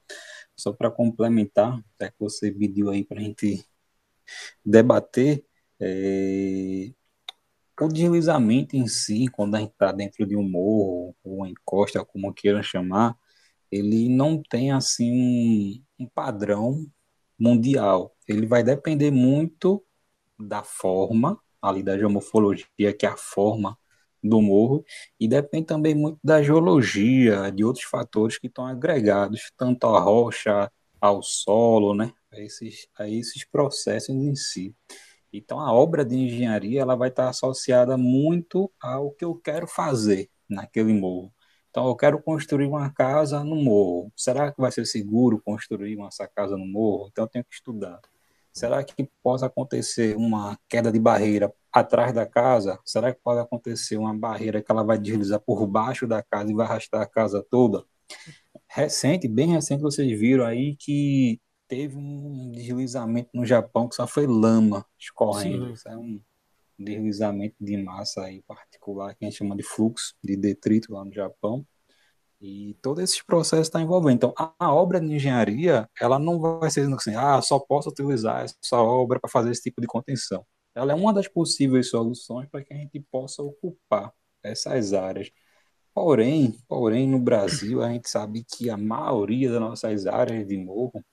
Só 0.53 0.73
para 0.73 0.91
complementar, 0.91 1.82
até 1.95 2.10
que 2.10 2.19
você 2.19 2.51
pediu 2.51 2.89
aí 2.89 3.05
para 3.05 3.19
a 3.19 3.23
gente 3.23 3.65
debater, 4.65 5.45
é, 5.79 6.91
o 7.79 7.88
deslizamento 7.88 8.75
em 8.75 8.86
si, 8.86 9.29
quando 9.29 9.55
a 9.55 9.60
gente 9.60 9.71
está 9.71 9.93
dentro 9.93 10.25
de 10.27 10.36
um 10.36 10.43
morro, 10.43 11.15
ou 11.23 11.47
encosta, 11.47 12.03
como 12.03 12.34
queiram 12.34 12.62
chamar, 12.62 13.17
ele 13.71 14.10
não 14.10 14.41
tem 14.41 14.71
assim 14.71 15.12
um, 15.99 16.03
um 16.05 16.08
padrão 16.08 16.86
mundial. 17.38 18.15
Ele 18.27 18.45
vai 18.45 18.63
depender 18.63 19.12
muito 19.12 19.84
da 20.39 20.63
forma, 20.63 21.39
ali 21.62 21.84
da 21.84 21.97
geomorfologia, 21.97 22.93
que 22.97 23.05
é 23.05 23.10
a 23.10 23.17
forma 23.17 23.77
do 24.23 24.41
morro, 24.41 24.84
e 25.19 25.27
depende 25.27 25.65
também 25.67 25.95
muito 25.95 26.19
da 26.23 26.41
geologia, 26.43 27.51
de 27.51 27.63
outros 27.63 27.86
fatores 27.86 28.38
que 28.38 28.47
estão 28.47 28.65
agregados, 28.65 29.51
tanto 29.58 29.88
à 29.88 29.99
rocha, 29.99 30.71
ao 30.99 31.23
solo, 31.23 31.93
né? 31.95 32.12
A 32.32 32.39
esses, 32.39 32.88
a 32.97 33.10
esses 33.10 33.45
processos 33.45 34.10
em 34.10 34.36
si. 34.36 34.75
Então, 35.32 35.60
a 35.60 35.71
obra 35.71 36.03
de 36.03 36.15
engenharia 36.15 36.82
ela 36.82 36.95
vai 36.95 37.10
estar 37.10 37.29
associada 37.29 37.97
muito 37.97 38.71
ao 38.82 39.12
que 39.12 39.23
eu 39.23 39.36
quero 39.36 39.67
fazer 39.67 40.29
naquele 40.49 40.93
morro. 40.93 41.34
Então, 41.69 41.88
eu 41.88 41.95
quero 41.95 42.21
construir 42.21 42.65
uma 42.65 42.89
casa 42.91 43.43
no 43.43 43.55
morro. 43.55 44.12
Será 44.15 44.51
que 44.51 44.60
vai 44.60 44.71
ser 44.71 44.86
seguro 44.86 45.41
construir 45.43 45.99
essa 46.01 46.27
casa 46.27 46.58
no 46.58 46.65
morro? 46.65 47.10
Então, 47.12 47.25
eu 47.25 47.29
tenho 47.29 47.45
que 47.45 47.53
estudar. 47.53 47.99
Será 48.51 48.84
que 48.84 49.10
pode 49.23 49.45
acontecer 49.45 50.17
uma 50.17 50.58
queda 50.67 50.91
de 50.91 50.99
barreira 50.99 51.53
atrás 51.71 52.12
da 52.12 52.25
casa? 52.25 52.79
Será 52.84 53.13
que 53.13 53.21
pode 53.23 53.39
acontecer 53.39 53.97
uma 53.97 54.13
barreira 54.13 54.62
que 54.62 54.71
ela 54.71 54.84
vai 54.84 54.97
deslizar 54.97 55.39
por 55.39 55.65
baixo 55.67 56.08
da 56.08 56.23
casa 56.23 56.51
e 56.51 56.55
vai 56.55 56.65
arrastar 56.65 57.01
a 57.01 57.05
casa 57.05 57.45
toda? 57.49 57.86
Recente, 58.67 59.27
bem 59.27 59.49
recente, 59.49 59.82
vocês 59.82 60.19
viram 60.19 60.45
aí 60.45 60.75
que 60.75 61.39
teve 61.67 61.95
um 61.95 62.51
deslizamento 62.51 63.29
no 63.34 63.45
Japão 63.45 63.88
que 63.88 63.95
só 63.95 64.08
foi 64.08 64.25
lama 64.25 64.86
escorrendo. 64.97 65.67
Sim. 65.67 65.73
Isso 65.73 65.88
é 65.88 65.95
um 65.95 66.19
deslizamento 66.79 67.55
de 67.59 67.77
massa 67.77 68.23
aí 68.23 68.41
particular 68.43 69.13
que 69.15 69.25
a 69.25 69.29
gente 69.29 69.37
chama 69.37 69.55
de 69.55 69.63
fluxo 69.63 70.15
de 70.23 70.35
detrito 70.35 70.93
lá 70.93 71.03
no 71.03 71.13
Japão. 71.13 71.65
E 72.41 72.75
todo 72.81 73.01
esse 73.01 73.23
processo 73.25 73.63
está 73.63 73.81
envolvendo. 73.81 74.15
Então, 74.15 74.33
a, 74.37 74.53
a, 74.57 74.73
obra 74.73 74.99
de 75.01 75.13
engenharia, 75.13 75.89
ela 75.99 76.17
não 76.17 76.39
vai 76.39 76.71
ser 76.71 76.91
assim, 76.93 77.13
ah, 77.15 77.41
só 77.41 77.59
posso 77.59 77.89
utilizar 77.89 78.45
essa 78.45 78.77
obra 78.77 79.19
para 79.19 79.29
fazer 79.29 79.51
esse 79.51 79.63
tipo 79.63 79.81
de 79.81 79.87
contenção. 79.87 80.45
Ela 80.73 80.93
é 80.93 80.95
uma 80.95 81.13
das 81.13 81.27
possíveis 81.27 81.89
soluções 81.89 82.47
para 82.49 82.63
que 82.63 82.73
a 82.73 82.77
gente 82.77 82.99
possa 83.11 83.43
ocupar 83.43 84.13
essas 84.41 84.93
áreas. 84.93 85.29
Porém, 85.93 86.57
porém, 86.67 87.09
no 87.09 87.19
Brasil, 87.19 87.81
a 87.83 87.89
gente 87.89 88.09
sabe 88.09 88.45
que 88.45 88.69
a 88.69 88.77
maioria 88.77 89.51
das 89.51 89.59
nossas 89.59 90.05
áreas 90.07 90.47
de 90.47 90.57
morro, 90.57 91.03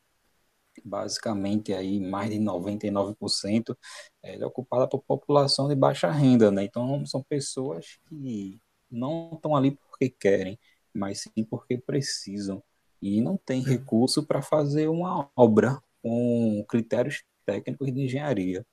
basicamente 0.87 1.73
aí 1.75 2.01
mais 2.01 2.31
de 2.31 2.39
99%, 2.39 3.77
é 4.23 4.45
ocupada 4.47 4.89
por 4.89 5.03
população 5.03 5.69
de 5.69 5.75
baixa 5.75 6.11
renda, 6.11 6.51
né? 6.51 6.65
Então, 6.65 7.05
são 7.07 7.23
pessoas 7.23 7.99
que 8.09 8.61
não 8.91 9.33
estão 9.35 9.57
ali 9.57 9.73
porque 9.73 10.09
querem, 10.09 10.59
mas 10.95 11.23
sim 11.23 11.45
porque 11.45 11.77
precisam. 11.79 12.63
E 13.03 13.21
não 13.21 13.37
tem 13.37 13.63
recurso 13.63 14.25
para 14.27 14.43
fazer 14.43 14.89
uma 14.89 15.31
obra 15.37 15.81
com 16.03 16.65
critérios 16.69 17.23
técnicos 17.45 17.93
de 17.93 18.03
engenharia. 18.03 18.65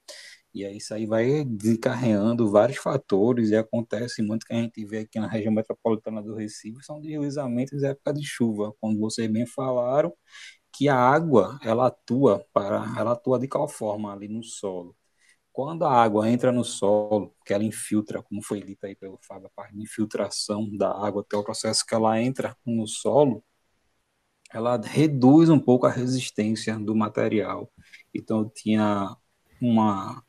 E 0.53 0.63
aí 0.65 0.77
isso 0.77 0.93
aí 0.93 1.05
vai 1.05 1.43
desencarreando 1.43 2.49
vários 2.51 2.77
fatores 2.77 3.49
e 3.49 3.55
acontece 3.55 4.21
muito 4.21 4.45
que 4.45 4.53
a 4.53 4.57
gente 4.57 4.85
vê 4.85 4.99
aqui 4.99 5.19
na 5.19 5.27
região 5.27 5.51
metropolitana 5.51 6.21
do 6.21 6.35
Recife, 6.35 6.83
são 6.83 7.01
deslizamentos 7.01 7.81
em 7.81 7.87
época 7.87 8.13
de 8.13 8.23
chuva, 8.23 8.71
quando 8.79 8.99
vocês 8.99 9.27
bem 9.31 9.47
falaram 9.47 10.13
que 10.73 10.89
a 10.89 10.97
água, 10.97 11.59
ela 11.63 11.87
atua 11.87 12.45
para, 12.53 12.77
ela 12.97 13.13
atua 13.13 13.39
de 13.39 13.47
qual 13.47 13.67
forma 13.67 14.11
ali 14.13 14.27
no 14.27 14.43
solo? 14.43 14.95
Quando 15.53 15.85
a 15.85 15.91
água 15.93 16.29
entra 16.29 16.51
no 16.51 16.63
solo, 16.65 17.35
que 17.45 17.53
ela 17.53 17.63
infiltra, 17.63 18.23
como 18.23 18.41
foi 18.43 18.61
dito 18.63 18.85
aí 18.85 18.95
pelo 18.95 19.19
Fábio, 19.21 19.47
a 19.47 19.51
parte 19.51 19.75
de 19.75 19.83
infiltração 19.83 20.69
da 20.77 20.89
água 20.91 21.21
até 21.21 21.37
o 21.37 21.43
processo 21.43 21.85
que 21.85 21.93
ela 21.95 22.19
entra 22.21 22.57
no 22.65 22.87
solo, 22.87 23.43
ela 24.51 24.77
reduz 24.77 25.49
um 25.49 25.59
pouco 25.59 25.85
a 25.85 25.91
resistência 25.91 26.77
do 26.79 26.95
material. 26.95 27.71
Então 28.13 28.49
tinha 28.49 29.15
uma 29.61 30.23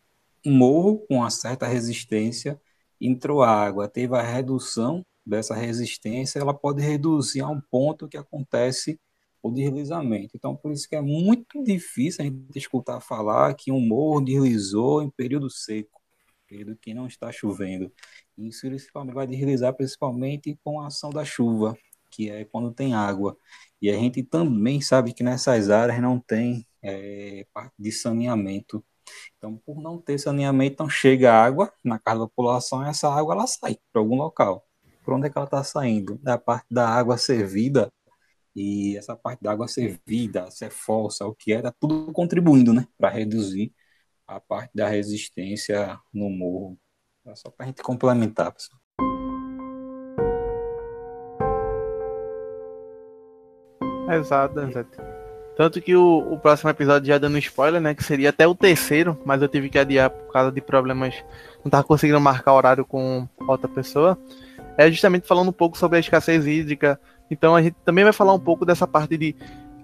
um 0.46 0.52
morro 0.57 0.98
com 1.09 1.16
uma 1.16 1.30
certa 1.30 1.66
resistência, 1.66 2.61
entrou 3.00 3.42
água, 3.42 3.88
teve 3.88 4.14
a 4.16 4.22
redução 4.22 5.04
dessa 5.24 5.54
resistência, 5.54 6.38
ela 6.38 6.52
pode 6.52 6.83
reduzir 6.83 7.40
a 7.40 7.48
um 7.48 7.61
ponto 7.61 8.09
que 8.09 8.16
acontece 8.16 9.00
o 9.48 9.52
deslizamento. 9.52 10.37
Então, 10.37 10.57
por 10.57 10.72
isso 10.72 10.88
que 10.88 10.96
é 10.96 11.00
muito 11.00 11.62
difícil 11.62 12.22
a 12.22 12.24
gente 12.24 12.57
escutar 12.57 13.00
falar 13.00 13.54
que 13.54 13.70
um 13.70 13.80
morro 13.80 14.20
deslizou 14.20 15.02
em 15.02 15.11
período 15.11 15.50
seco, 15.50 16.00
período 16.48 16.76
que 16.76 16.94
não 16.94 17.07
está 17.07 17.30
chovendo. 17.30 17.92
Isso 18.38 18.66
vai 19.12 19.26
deslizar 19.26 19.74
principalmente 19.74 20.59
com 20.64 20.80
a 20.80 20.87
ação 20.87 21.11
da 21.11 21.24
chuva, 21.24 21.76
que 22.11 22.30
é 22.30 22.44
quando 22.44 22.72
tem 22.72 22.94
água. 22.94 23.37
E 23.80 23.90
a 23.90 23.94
gente 23.94 24.22
também 24.22 24.80
sabe 24.80 25.12
que 25.12 25.22
nessas 25.22 25.70
áreas 25.70 26.00
não 26.00 26.18
tem 26.18 26.66
é, 26.83 27.46
parte 27.52 27.74
de 27.78 27.92
saneamento 27.92 28.85
então, 29.37 29.57
por 29.64 29.80
não 29.80 30.00
ter 30.00 30.18
saneamento, 30.18 30.83
não 30.83 30.88
chega 30.88 31.33
água 31.33 31.72
na 31.83 31.98
casa 31.98 32.20
da 32.20 32.26
população 32.26 32.83
essa 32.85 33.09
água 33.12 33.35
ela 33.35 33.46
sai 33.46 33.76
para 33.92 34.00
algum 34.00 34.16
local. 34.16 34.66
Por 35.04 35.14
onde 35.14 35.26
é 35.26 35.30
que 35.30 35.37
ela 35.37 35.44
está 35.44 35.62
saindo? 35.62 36.18
Da 36.22 36.38
parte 36.38 36.66
da 36.70 36.88
água 36.88 37.18
servida 37.18 37.92
e 38.55 38.97
essa 38.97 39.17
parte 39.17 39.43
da 39.43 39.53
água 39.53 39.69
servida, 39.69 40.51
se 40.51 40.64
é 40.64 40.71
fossa, 40.71 41.27
o 41.27 41.35
que 41.35 41.53
está 41.53 41.73
tudo 41.73 42.12
contribuindo, 42.12 42.73
né, 42.73 42.87
para 42.99 43.09
reduzir 43.11 43.73
a 44.27 44.40
parte 44.40 44.73
da 44.75 44.88
resistência 44.88 45.99
no 46.12 46.31
morro. 46.31 46.79
É 47.27 47.35
só 47.35 47.51
para 47.51 47.67
a 47.67 47.69
gente 47.69 47.83
complementar, 47.83 48.53
pessoal. 48.53 48.79
Exato, 54.12 54.61
exato. 54.61 55.14
Tanto 55.57 55.81
que 55.81 55.95
o, 55.95 56.33
o, 56.33 56.38
próximo 56.38 56.69
episódio 56.69 57.09
já 57.09 57.17
dando 57.17 57.38
spoiler, 57.38 57.81
né? 57.81 57.95
Que 57.95 58.03
seria 58.03 58.31
até 58.31 58.47
o 58.47 58.55
terceiro, 58.55 59.19
mas 59.25 59.40
eu 59.40 59.49
tive 59.49 59.71
que 59.71 59.79
adiar 59.79 60.11
por 60.11 60.33
causa 60.33 60.51
de 60.51 60.61
problemas. 60.61 61.14
Não 61.64 61.71
tava 61.71 61.85
conseguindo 61.85 62.21
marcar 62.21 62.55
horário 62.55 62.85
com 62.85 63.29
outra 63.47 63.69
pessoa. 63.69 64.19
É 64.77 64.90
justamente 64.90 65.29
falando 65.29 65.49
um 65.49 65.53
pouco 65.53 65.79
sobre 65.79 65.97
a 65.97 66.01
escassez 66.01 66.47
hídrica. 66.47 67.01
Então 67.31 67.55
a 67.55 67.63
gente 67.63 67.77
também 67.85 68.05
vai 68.05 68.13
falar 68.13 68.35
um 68.35 68.41
pouco 68.41 68.65
dessa 68.65 68.87
parte 68.87 69.17
de 69.17 69.35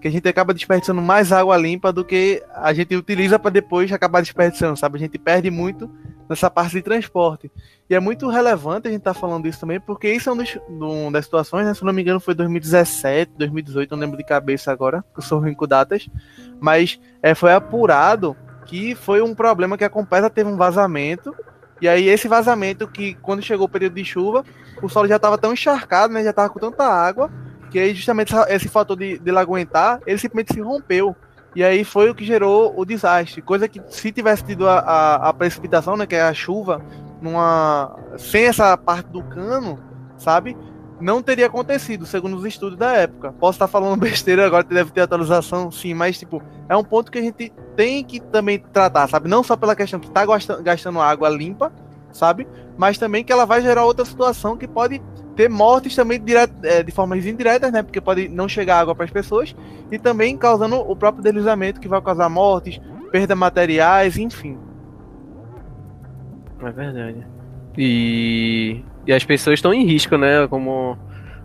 que 0.01 0.07
a 0.07 0.11
gente 0.11 0.27
acaba 0.27 0.53
desperdiçando 0.53 1.01
mais 1.01 1.31
água 1.31 1.55
limpa 1.55 1.93
do 1.93 2.03
que 2.03 2.43
a 2.55 2.73
gente 2.73 2.95
utiliza 2.95 3.37
para 3.37 3.51
depois 3.51 3.91
acabar 3.91 4.21
desperdiçando, 4.21 4.75
sabe? 4.75 4.97
A 4.97 4.99
gente 4.99 5.17
perde 5.19 5.51
muito 5.51 5.89
nessa 6.27 6.49
parte 6.49 6.73
de 6.73 6.81
transporte. 6.81 7.51
E 7.89 7.93
é 7.93 7.99
muito 7.99 8.27
relevante 8.27 8.87
a 8.87 8.91
gente 8.91 9.01
estar 9.01 9.13
tá 9.13 9.19
falando 9.19 9.47
isso 9.47 9.59
também, 9.59 9.79
porque 9.79 10.11
isso 10.11 10.29
é 10.29 10.33
um, 10.33 10.37
dos, 10.37 10.57
um 10.69 11.11
das 11.11 11.25
situações, 11.25 11.65
né? 11.65 11.73
Se 11.73 11.85
não 11.85 11.93
me 11.93 12.01
engano, 12.01 12.19
foi 12.19 12.33
2017, 12.33 13.33
2018, 13.37 13.91
não 13.91 13.99
lembro 13.99 14.17
de 14.17 14.23
cabeça 14.23 14.71
agora, 14.71 15.03
que 15.13 15.19
eu 15.19 15.23
sou 15.23 15.39
ruim 15.39 15.53
com 15.53 15.67
datas, 15.67 16.09
mas 16.59 16.99
é, 17.21 17.35
foi 17.35 17.53
apurado 17.53 18.35
que 18.65 18.95
foi 18.95 19.21
um 19.21 19.35
problema 19.35 19.77
que 19.77 19.83
a 19.83 19.89
Compesa 19.89 20.29
teve 20.29 20.49
um 20.49 20.57
vazamento, 20.57 21.35
e 21.81 21.87
aí 21.87 22.07
esse 22.07 22.27
vazamento 22.27 22.87
que 22.87 23.15
quando 23.15 23.41
chegou 23.41 23.65
o 23.65 23.69
período 23.69 23.95
de 23.95 24.05
chuva, 24.05 24.45
o 24.81 24.89
solo 24.89 25.07
já 25.07 25.15
estava 25.17 25.37
tão 25.37 25.53
encharcado, 25.53 26.13
né? 26.13 26.23
Já 26.23 26.31
estava 26.31 26.49
com 26.49 26.59
tanta 26.59 26.83
água, 26.83 27.29
que 27.69 27.79
aí 27.79 27.93
justamente 27.93 28.33
esse 28.49 28.67
fator 28.67 28.97
de, 28.97 29.17
de 29.17 29.29
ele 29.29 29.37
aguentar, 29.37 29.99
ele 30.05 30.17
simplesmente 30.17 30.53
se 30.53 30.61
rompeu. 30.61 31.15
E 31.55 31.63
aí 31.63 31.83
foi 31.83 32.09
o 32.09 32.15
que 32.15 32.23
gerou 32.23 32.73
o 32.77 32.85
desastre. 32.85 33.41
Coisa 33.41 33.67
que 33.67 33.81
se 33.89 34.11
tivesse 34.11 34.43
tido 34.43 34.67
a, 34.67 34.79
a, 34.79 35.29
a, 35.29 35.33
precipitação, 35.33 35.97
né, 35.97 36.05
que 36.05 36.15
é 36.15 36.21
a 36.21 36.33
chuva, 36.33 36.81
numa 37.21 37.95
sem 38.17 38.45
essa 38.45 38.77
parte 38.77 39.09
do 39.09 39.21
cano, 39.23 39.77
sabe? 40.17 40.57
Não 40.99 41.21
teria 41.21 41.47
acontecido, 41.47 42.05
segundo 42.05 42.37
os 42.37 42.45
estudos 42.45 42.77
da 42.77 42.93
época. 42.93 43.33
Posso 43.33 43.57
estar 43.57 43.67
falando 43.67 43.99
besteira 43.99 44.45
agora, 44.45 44.63
deve 44.63 44.91
ter 44.91 45.01
atualização, 45.01 45.69
sim, 45.71 45.93
mas 45.93 46.17
tipo, 46.17 46.41
é 46.69 46.77
um 46.77 46.83
ponto 46.83 47.11
que 47.11 47.17
a 47.19 47.21
gente 47.21 47.51
tem 47.75 48.03
que 48.03 48.19
também 48.19 48.59
tratar, 48.59 49.07
sabe? 49.09 49.27
Não 49.27 49.43
só 49.43 49.57
pela 49.57 49.75
questão 49.75 49.99
que 49.99 50.09
gastando, 50.09 50.63
gastando 50.63 51.01
água 51.01 51.27
limpa, 51.27 51.71
sabe? 52.13 52.47
Mas 52.81 52.97
também 52.97 53.23
que 53.23 53.31
ela 53.31 53.45
vai 53.45 53.61
gerar 53.61 53.85
outra 53.85 54.03
situação 54.03 54.57
que 54.57 54.67
pode 54.67 54.99
ter 55.35 55.47
mortes 55.47 55.95
também 55.95 56.19
direto, 56.19 56.51
é, 56.63 56.81
de 56.81 56.91
formas 56.91 57.23
indiretas, 57.27 57.71
né? 57.71 57.83
Porque 57.83 58.01
pode 58.01 58.27
não 58.27 58.49
chegar 58.49 58.79
água 58.79 58.95
para 58.95 59.05
as 59.05 59.11
pessoas 59.11 59.55
e 59.91 59.99
também 59.99 60.35
causando 60.35 60.77
o 60.77 60.95
próprio 60.95 61.23
deslizamento 61.23 61.79
que 61.79 61.87
vai 61.87 62.01
causar 62.01 62.27
mortes, 62.27 62.81
perda 63.11 63.35
materiais, 63.35 64.17
enfim. 64.17 64.57
É 66.59 66.71
verdade. 66.71 67.23
E, 67.77 68.83
e 69.05 69.13
as 69.13 69.23
pessoas 69.23 69.59
estão 69.59 69.71
em 69.71 69.85
risco, 69.85 70.17
né? 70.17 70.47
Como 70.47 70.97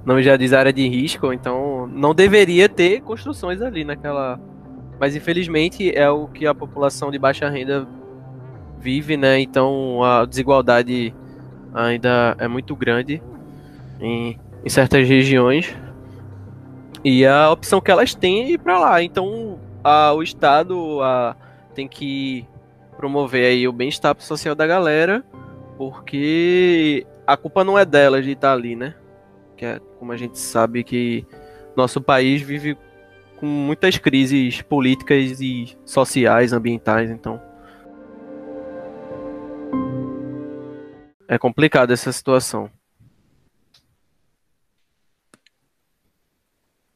não 0.06 0.22
já 0.22 0.38
diz 0.38 0.54
área 0.54 0.72
de 0.72 0.88
risco, 0.88 1.34
então 1.34 1.86
não 1.86 2.14
deveria 2.14 2.66
ter 2.66 3.02
construções 3.02 3.60
ali 3.60 3.84
naquela. 3.84 4.40
Mas 4.98 5.14
infelizmente 5.14 5.94
é 5.94 6.08
o 6.08 6.28
que 6.28 6.46
a 6.46 6.54
população 6.54 7.10
de 7.10 7.18
baixa 7.18 7.46
renda 7.50 7.86
vive, 8.78 9.18
né? 9.18 9.38
Então 9.38 10.02
a 10.02 10.24
desigualdade 10.24 11.14
ainda 11.76 12.34
é 12.38 12.48
muito 12.48 12.74
grande 12.74 13.22
em, 14.00 14.38
em 14.64 14.68
certas 14.68 15.06
regiões. 15.06 15.76
E 17.04 17.24
a 17.26 17.50
opção 17.50 17.80
que 17.80 17.90
elas 17.90 18.14
têm 18.14 18.44
é 18.44 18.50
ir 18.52 18.58
para 18.58 18.78
lá. 18.78 19.02
Então 19.02 19.58
a, 19.84 20.12
o 20.12 20.22
Estado 20.22 21.00
a, 21.02 21.36
tem 21.74 21.86
que 21.86 22.48
promover 22.96 23.46
aí 23.46 23.68
o 23.68 23.72
bem-estar 23.72 24.16
social 24.18 24.54
da 24.54 24.66
galera, 24.66 25.22
porque 25.76 27.06
a 27.26 27.36
culpa 27.36 27.62
não 27.62 27.78
é 27.78 27.84
delas 27.84 28.24
de 28.24 28.32
estar 28.32 28.52
ali, 28.52 28.74
né? 28.74 28.94
Que 29.56 29.66
é 29.66 29.80
como 29.98 30.12
a 30.12 30.16
gente 30.16 30.38
sabe 30.38 30.82
que 30.82 31.26
nosso 31.76 32.00
país 32.00 32.40
vive 32.40 32.76
com 33.36 33.44
muitas 33.44 33.98
crises 33.98 34.62
políticas 34.62 35.40
e 35.42 35.76
sociais, 35.84 36.54
ambientais, 36.54 37.10
então 37.10 37.40
é 41.28 41.38
complicado 41.38 41.92
essa 41.92 42.12
situação. 42.12 42.70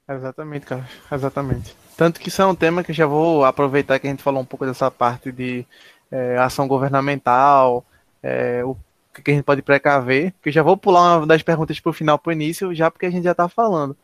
Exatamente, 0.08 0.66
cara. 0.66 0.88
Exatamente. 1.12 1.76
Tanto 1.96 2.18
que 2.18 2.28
isso 2.28 2.42
é 2.42 2.46
um 2.46 2.54
tema 2.54 2.82
que 2.82 2.92
já 2.92 3.06
vou 3.06 3.44
aproveitar 3.44 3.98
que 3.98 4.06
a 4.06 4.10
gente 4.10 4.22
falou 4.22 4.42
um 4.42 4.44
pouco 4.44 4.66
dessa 4.66 4.90
parte 4.90 5.30
de 5.30 5.64
é, 6.10 6.36
ação 6.38 6.66
governamental, 6.66 7.84
é, 8.22 8.64
o 8.64 8.76
que 9.22 9.30
a 9.30 9.34
gente 9.34 9.44
pode 9.44 9.62
precaver, 9.62 10.34
que 10.42 10.50
já 10.50 10.62
vou 10.62 10.76
pular 10.76 11.18
uma 11.18 11.26
das 11.26 11.42
perguntas 11.42 11.78
para 11.78 11.90
o 11.90 11.92
final, 11.92 12.18
para 12.18 12.30
o 12.30 12.32
início, 12.32 12.74
já 12.74 12.90
porque 12.90 13.06
a 13.06 13.10
gente 13.10 13.24
já 13.24 13.32
está 13.32 13.48
falando. 13.48 13.96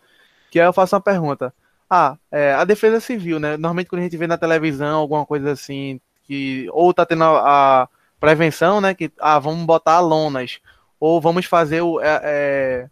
Que 0.50 0.60
aí 0.60 0.66
eu 0.66 0.72
faço 0.72 0.94
uma 0.94 1.00
pergunta. 1.00 1.52
Ah, 1.88 2.16
é, 2.30 2.52
a 2.52 2.64
defesa 2.64 3.00
civil, 3.00 3.40
né? 3.40 3.52
Normalmente 3.56 3.88
quando 3.88 4.00
a 4.00 4.04
gente 4.04 4.16
vê 4.16 4.26
na 4.26 4.38
televisão 4.38 4.98
alguma 5.00 5.24
coisa 5.26 5.52
assim, 5.52 6.00
que 6.24 6.68
ou 6.72 6.92
tá 6.92 7.06
tendo 7.06 7.24
a 7.24 7.88
prevenção, 8.20 8.80
né? 8.80 8.94
Que 8.94 9.10
ah, 9.18 9.38
vamos 9.38 9.64
botar 9.64 10.00
lonas, 10.00 10.60
ou 10.98 11.20
vamos 11.20 11.46
fazer 11.46 11.80
o. 11.82 12.00
É, 12.00 12.20
é, 12.22 12.88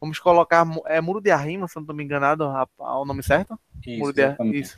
vamos 0.00 0.18
colocar. 0.18 0.66
É 0.86 1.00
muro 1.00 1.20
de 1.20 1.30
arrimo, 1.30 1.68
se 1.68 1.76
não 1.76 1.82
estou 1.82 1.94
me 1.94 2.04
enganado, 2.04 2.44
o 2.78 3.04
nome 3.04 3.22
certo? 3.22 3.58
Isso, 3.86 3.98
muro 3.98 4.12
de, 4.12 4.58
isso. 4.58 4.76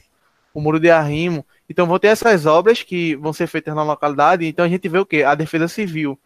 O 0.55 0.61
muro 0.61 0.81
de 0.81 0.91
arrimo. 0.91 1.45
Então 1.69 1.87
vão 1.87 1.99
ter 1.99 2.09
essas 2.09 2.47
obras 2.47 2.83
que 2.83 3.17
vão 3.17 3.33
ser 3.33 3.47
feitas 3.47 3.75
na 3.75 3.83
localidade. 3.83 4.47
Então 4.47 4.65
a 4.65 4.69
gente 4.69 4.89
vê 4.89 4.99
o 4.99 5.07
quê? 5.07 5.23
A 5.23 5.35
defesa 5.35 5.69
civil. 5.69 6.19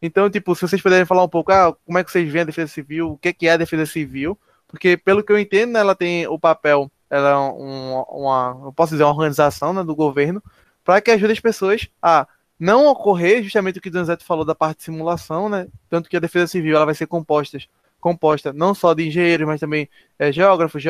Então, 0.00 0.28
tipo, 0.28 0.54
se 0.54 0.60
vocês 0.60 0.82
puderem 0.82 1.06
falar 1.06 1.24
um 1.24 1.28
pouco, 1.28 1.50
ah, 1.50 1.74
como 1.84 1.98
é 1.98 2.04
que 2.04 2.12
vocês 2.12 2.30
veem 2.30 2.42
a 2.42 2.46
defesa 2.46 2.70
civil, 2.70 3.12
o 3.12 3.18
que 3.18 3.46
é 3.46 3.52
a 3.52 3.56
defesa 3.56 3.86
civil, 3.86 4.38
porque 4.68 4.96
pelo 4.96 5.22
que 5.22 5.32
eu 5.32 5.38
entendo, 5.38 5.72
né, 5.72 5.80
ela 5.80 5.94
tem 5.94 6.26
o 6.26 6.38
papel, 6.38 6.90
ela 7.08 7.30
é 7.30 7.36
um, 7.36 8.02
uma, 8.02 8.60
eu 8.66 8.72
posso 8.72 8.92
dizer, 8.92 9.04
uma 9.04 9.12
organização 9.12 9.72
né, 9.72 9.82
do 9.82 9.94
governo, 9.94 10.42
para 10.84 11.00
que 11.00 11.10
ajude 11.10 11.32
as 11.32 11.40
pessoas 11.40 11.88
a 12.02 12.28
não 12.58 12.86
ocorrer 12.86 13.42
justamente 13.42 13.78
o 13.78 13.82
que 13.82 13.88
o 13.88 13.92
Donzeto 13.92 14.24
falou 14.24 14.44
da 14.44 14.54
parte 14.54 14.78
de 14.78 14.84
simulação, 14.84 15.48
né? 15.48 15.68
Tanto 15.88 16.08
que 16.08 16.16
a 16.16 16.20
defesa 16.20 16.46
civil 16.46 16.76
ela 16.76 16.86
vai 16.86 16.94
ser 16.94 17.06
composta, 17.06 17.58
composta 18.00 18.52
não 18.52 18.74
só 18.74 18.94
de 18.94 19.06
engenheiros, 19.06 19.46
mas 19.46 19.60
também 19.60 19.88
é, 20.18 20.32
geógrafos, 20.32 20.82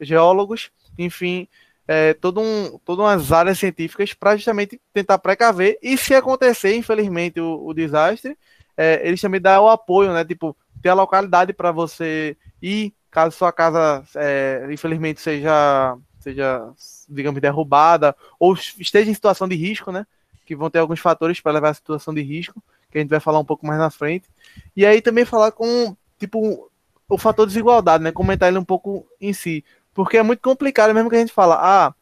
geólogos, 0.00 0.70
enfim, 0.98 1.46
é, 1.86 2.14
todo 2.14 2.40
um, 2.40 2.78
todas 2.84 3.04
umas 3.04 3.32
áreas 3.32 3.58
científicas 3.58 4.14
para 4.14 4.36
justamente 4.36 4.80
tentar 4.92 5.18
precaver 5.18 5.78
e 5.82 5.96
se 5.96 6.14
acontecer, 6.14 6.74
infelizmente, 6.76 7.40
o, 7.40 7.66
o 7.66 7.74
desastre, 7.74 8.36
é, 8.76 9.06
eles 9.06 9.20
também 9.20 9.40
dão 9.40 9.64
o 9.64 9.68
apoio, 9.68 10.12
né? 10.12 10.24
Tipo, 10.24 10.56
ter 10.82 10.88
a 10.88 10.94
localidade 10.94 11.52
para 11.52 11.70
você 11.70 12.36
ir, 12.60 12.94
caso 13.10 13.36
sua 13.36 13.52
casa, 13.52 14.02
é, 14.16 14.66
infelizmente, 14.70 15.20
seja, 15.20 15.96
seja, 16.18 16.72
digamos, 17.08 17.40
derrubada 17.40 18.16
ou 18.38 18.54
esteja 18.54 19.10
em 19.10 19.14
situação 19.14 19.46
de 19.46 19.54
risco, 19.54 19.92
né? 19.92 20.06
Que 20.44 20.54
vão 20.54 20.70
ter 20.70 20.78
alguns 20.78 21.00
fatores 21.00 21.40
para 21.40 21.52
levar 21.52 21.70
a 21.70 21.74
situação 21.74 22.12
de 22.12 22.22
risco, 22.22 22.62
que 22.90 22.98
a 22.98 23.00
gente 23.00 23.10
vai 23.10 23.20
falar 23.20 23.38
um 23.38 23.44
pouco 23.44 23.66
mais 23.66 23.78
na 23.78 23.90
frente. 23.90 24.28
E 24.76 24.84
aí 24.84 25.00
também 25.00 25.24
falar 25.24 25.52
com, 25.52 25.96
tipo, 26.18 26.70
o 27.08 27.18
fator 27.18 27.46
desigualdade, 27.46 28.04
né? 28.04 28.12
Comentar 28.12 28.48
ele 28.48 28.58
um 28.58 28.64
pouco 28.64 29.06
em 29.20 29.32
si. 29.32 29.64
Porque 29.92 30.16
é 30.16 30.22
muito 30.22 30.40
complicado, 30.40 30.92
mesmo 30.94 31.08
que 31.08 31.16
a 31.16 31.20
gente 31.20 31.32
fala, 31.32 31.56
ah, 31.60 31.94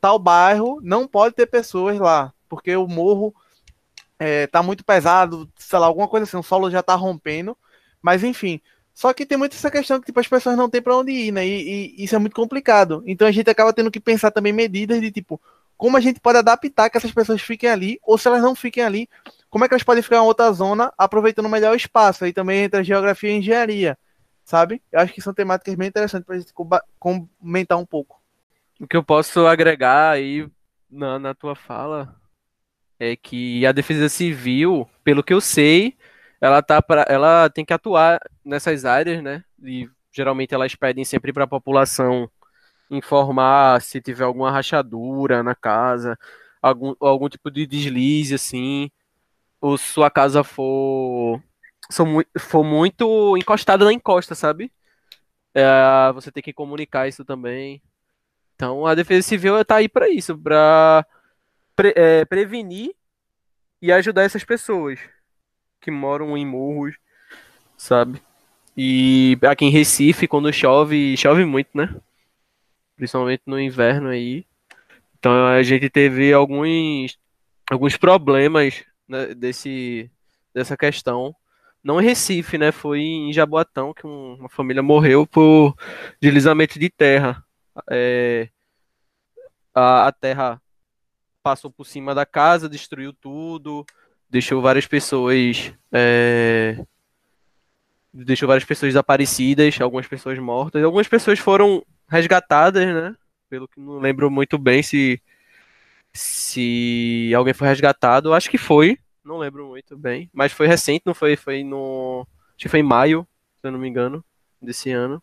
tal 0.00 0.18
bairro 0.18 0.80
não 0.82 1.06
pode 1.06 1.34
ter 1.34 1.46
pessoas 1.46 1.98
lá, 1.98 2.32
porque 2.48 2.74
o 2.76 2.86
morro 2.86 3.34
é, 4.18 4.46
tá 4.46 4.62
muito 4.62 4.84
pesado, 4.84 5.50
sei 5.56 5.78
lá, 5.78 5.86
alguma 5.86 6.08
coisa 6.08 6.24
assim, 6.24 6.36
o 6.36 6.42
solo 6.42 6.70
já 6.70 6.82
tá 6.82 6.94
rompendo. 6.94 7.56
Mas 8.00 8.22
enfim, 8.22 8.60
só 8.94 9.12
que 9.12 9.26
tem 9.26 9.36
muito 9.36 9.56
essa 9.56 9.70
questão 9.70 9.98
que 9.98 10.06
tipo, 10.06 10.20
as 10.20 10.28
pessoas 10.28 10.56
não 10.56 10.70
têm 10.70 10.80
para 10.80 10.96
onde 10.96 11.10
ir, 11.10 11.32
né? 11.32 11.46
E, 11.46 11.96
e, 11.98 12.04
isso 12.04 12.14
é 12.14 12.18
muito 12.18 12.36
complicado. 12.36 13.02
Então 13.06 13.26
a 13.26 13.32
gente 13.32 13.50
acaba 13.50 13.72
tendo 13.72 13.90
que 13.90 14.00
pensar 14.00 14.30
também 14.30 14.52
medidas 14.52 15.00
de 15.00 15.10
tipo, 15.10 15.40
como 15.76 15.96
a 15.96 16.00
gente 16.00 16.20
pode 16.20 16.38
adaptar 16.38 16.88
que 16.88 16.96
essas 16.96 17.12
pessoas 17.12 17.42
fiquem 17.42 17.68
ali, 17.68 17.98
ou 18.02 18.16
se 18.16 18.28
elas 18.28 18.42
não 18.42 18.54
fiquem 18.54 18.82
ali, 18.82 19.08
como 19.50 19.64
é 19.64 19.68
que 19.68 19.74
elas 19.74 19.82
podem 19.82 20.02
ficar 20.02 20.16
em 20.16 20.20
outra 20.20 20.50
zona, 20.52 20.92
aproveitando 20.96 21.48
melhor 21.48 21.72
o 21.72 21.76
espaço, 21.76 22.24
aí 22.24 22.32
também 22.32 22.64
entre 22.64 22.80
a 22.80 22.82
geografia 22.82 23.30
e 23.30 23.34
a 23.34 23.36
engenharia, 23.36 23.98
sabe? 24.44 24.82
Eu 24.90 25.00
acho 25.00 25.12
que 25.12 25.22
são 25.22 25.34
temáticas 25.34 25.74
bem 25.74 25.88
interessantes 25.88 26.26
para 26.26 26.36
a 26.36 26.38
gente 26.38 26.52
comentar 26.98 27.78
um 27.78 27.86
pouco. 27.86 28.20
O 28.80 28.86
que 28.86 28.96
eu 28.96 29.04
posso 29.04 29.46
agregar 29.46 30.10
aí 30.10 30.48
na, 30.90 31.18
na 31.18 31.34
tua 31.34 31.54
fala 31.54 32.16
é 32.98 33.16
que 33.16 33.64
a 33.66 33.72
defesa 33.72 34.08
civil, 34.08 34.88
pelo 35.02 35.22
que 35.22 35.32
eu 35.32 35.40
sei, 35.40 35.96
ela 36.40 36.62
tá 36.62 36.82
para 36.82 37.06
ela 37.08 37.48
tem 37.48 37.64
que 37.64 37.72
atuar 37.72 38.20
nessas 38.44 38.84
áreas, 38.84 39.22
né? 39.22 39.44
E 39.62 39.88
geralmente 40.12 40.54
elas 40.54 40.74
pedem 40.74 41.04
sempre 41.04 41.32
para 41.32 41.44
a 41.44 41.48
população 41.48 42.30
informar 42.96 43.80
se 43.82 44.00
tiver 44.00 44.24
alguma 44.24 44.50
rachadura 44.50 45.42
na 45.42 45.54
casa, 45.54 46.18
algum, 46.62 46.94
algum 47.00 47.28
tipo 47.28 47.50
de 47.50 47.66
deslize, 47.66 48.34
assim, 48.34 48.90
ou 49.60 49.78
sua 49.78 50.10
casa 50.10 50.44
for, 50.44 51.42
for 52.38 52.64
muito 52.64 53.36
encostada 53.36 53.84
na 53.84 53.92
encosta, 53.92 54.34
sabe? 54.34 54.72
É, 55.54 56.12
você 56.12 56.32
tem 56.32 56.42
que 56.42 56.52
comunicar 56.52 57.08
isso 57.08 57.24
também. 57.24 57.82
Então 58.54 58.86
a 58.86 58.94
Defesa 58.94 59.26
Civil 59.26 59.60
está 59.60 59.76
aí 59.76 59.88
para 59.88 60.08
isso, 60.08 60.36
para 60.38 61.06
pre, 61.76 61.92
é, 61.96 62.24
prevenir 62.24 62.94
e 63.80 63.92
ajudar 63.92 64.22
essas 64.22 64.44
pessoas 64.44 64.98
que 65.80 65.90
moram 65.90 66.36
em 66.36 66.46
morros, 66.46 66.96
sabe? 67.76 68.22
E 68.76 69.38
aqui 69.42 69.64
em 69.64 69.70
Recife, 69.70 70.26
quando 70.26 70.52
chove, 70.52 71.16
chove 71.16 71.44
muito, 71.44 71.68
né? 71.74 71.94
Principalmente 72.96 73.42
no 73.46 73.60
inverno 73.60 74.08
aí. 74.08 74.46
Então 75.18 75.46
a 75.46 75.62
gente 75.62 75.88
teve 75.88 76.32
alguns, 76.32 77.18
alguns 77.70 77.96
problemas 77.96 78.84
né, 79.08 79.34
desse, 79.34 80.10
dessa 80.52 80.76
questão. 80.76 81.34
Não 81.82 82.00
em 82.00 82.04
Recife, 82.04 82.56
né? 82.56 82.72
Foi 82.72 83.00
em 83.00 83.32
Jaboatão 83.32 83.92
que 83.92 84.06
um, 84.06 84.34
uma 84.34 84.48
família 84.48 84.82
morreu 84.82 85.26
por 85.26 85.76
deslizamento 86.20 86.78
de 86.78 86.88
terra. 86.88 87.44
É, 87.90 88.48
a, 89.74 90.06
a 90.06 90.12
terra 90.12 90.62
passou 91.42 91.70
por 91.70 91.84
cima 91.84 92.14
da 92.14 92.24
casa, 92.24 92.68
destruiu 92.68 93.12
tudo, 93.12 93.84
deixou 94.30 94.62
várias 94.62 94.86
pessoas. 94.86 95.74
É, 95.92 96.82
deixou 98.12 98.46
várias 98.46 98.64
pessoas 98.64 98.90
desaparecidas, 98.90 99.78
algumas 99.80 100.06
pessoas 100.06 100.38
mortas. 100.38 100.82
Algumas 100.82 101.08
pessoas 101.08 101.38
foram 101.38 101.84
resgatadas, 102.08 102.86
né? 102.86 103.14
Pelo 103.48 103.68
que 103.68 103.80
não 103.80 103.98
lembro 103.98 104.30
muito 104.30 104.58
bem 104.58 104.82
se 104.82 105.20
se 106.14 107.32
alguém 107.36 107.52
foi 107.52 107.66
resgatado, 107.66 108.32
acho 108.32 108.48
que 108.48 108.56
foi, 108.56 108.96
não 109.24 109.36
lembro 109.36 109.66
muito 109.66 109.96
bem, 109.96 110.30
mas 110.32 110.52
foi 110.52 110.68
recente, 110.68 111.02
não 111.04 111.14
foi, 111.14 111.34
foi 111.34 111.64
no, 111.64 112.26
acho 112.50 112.58
que 112.58 112.68
foi 112.68 112.80
em 112.80 112.84
maio, 112.84 113.26
se 113.60 113.66
eu 113.66 113.72
não 113.72 113.78
me 113.80 113.88
engano, 113.88 114.24
desse 114.62 114.92
ano. 114.92 115.20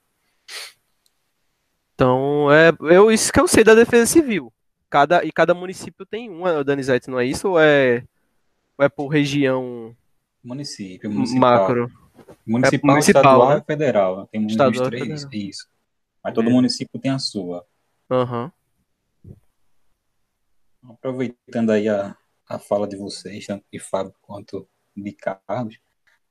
Então, 1.96 2.52
é, 2.52 2.74
eu 2.94 3.12
isso 3.12 3.32
que 3.32 3.40
eu 3.40 3.48
sei 3.48 3.64
da 3.64 3.74
Defesa 3.74 4.06
Civil. 4.06 4.52
Cada 4.90 5.24
e 5.24 5.32
cada 5.32 5.54
município 5.54 6.06
tem 6.06 6.30
uma, 6.30 6.64
Danizete, 6.64 7.10
não 7.10 7.20
é 7.20 7.26
isso 7.26 7.50
ou 7.50 7.60
é 7.60 8.04
ou 8.78 8.84
é 8.84 8.90
por 8.90 9.08
região 9.08 9.96
município, 10.44 11.10
municipal. 11.10 11.40
macro? 11.40 11.92
Municipal, 12.46 12.90
é 12.90 12.94
municipal 12.94 13.00
estadual 13.00 13.50
né? 13.50 13.58
e 13.58 13.66
federal, 13.66 14.28
tem 14.28 14.48
estadual, 14.48 14.90
três, 14.90 15.28
isso. 15.32 15.70
Mas 16.24 16.34
todo 16.34 16.50
é. 16.50 16.54
município 16.54 17.00
tem 17.00 17.12
a 17.12 17.20
sua. 17.20 17.66
Uhum. 18.10 18.52
Aproveitando 20.84 21.72
aí 21.72 21.88
a, 21.88 22.16
a 22.48 22.60
fala 22.60 22.88
de 22.88 22.98
vocês, 22.98 23.46
tanto 23.46 23.66
de 23.72 23.80
Fábio 23.80 24.14
quanto 24.22 24.68
de 24.96 25.12
Carlos, 25.14 25.80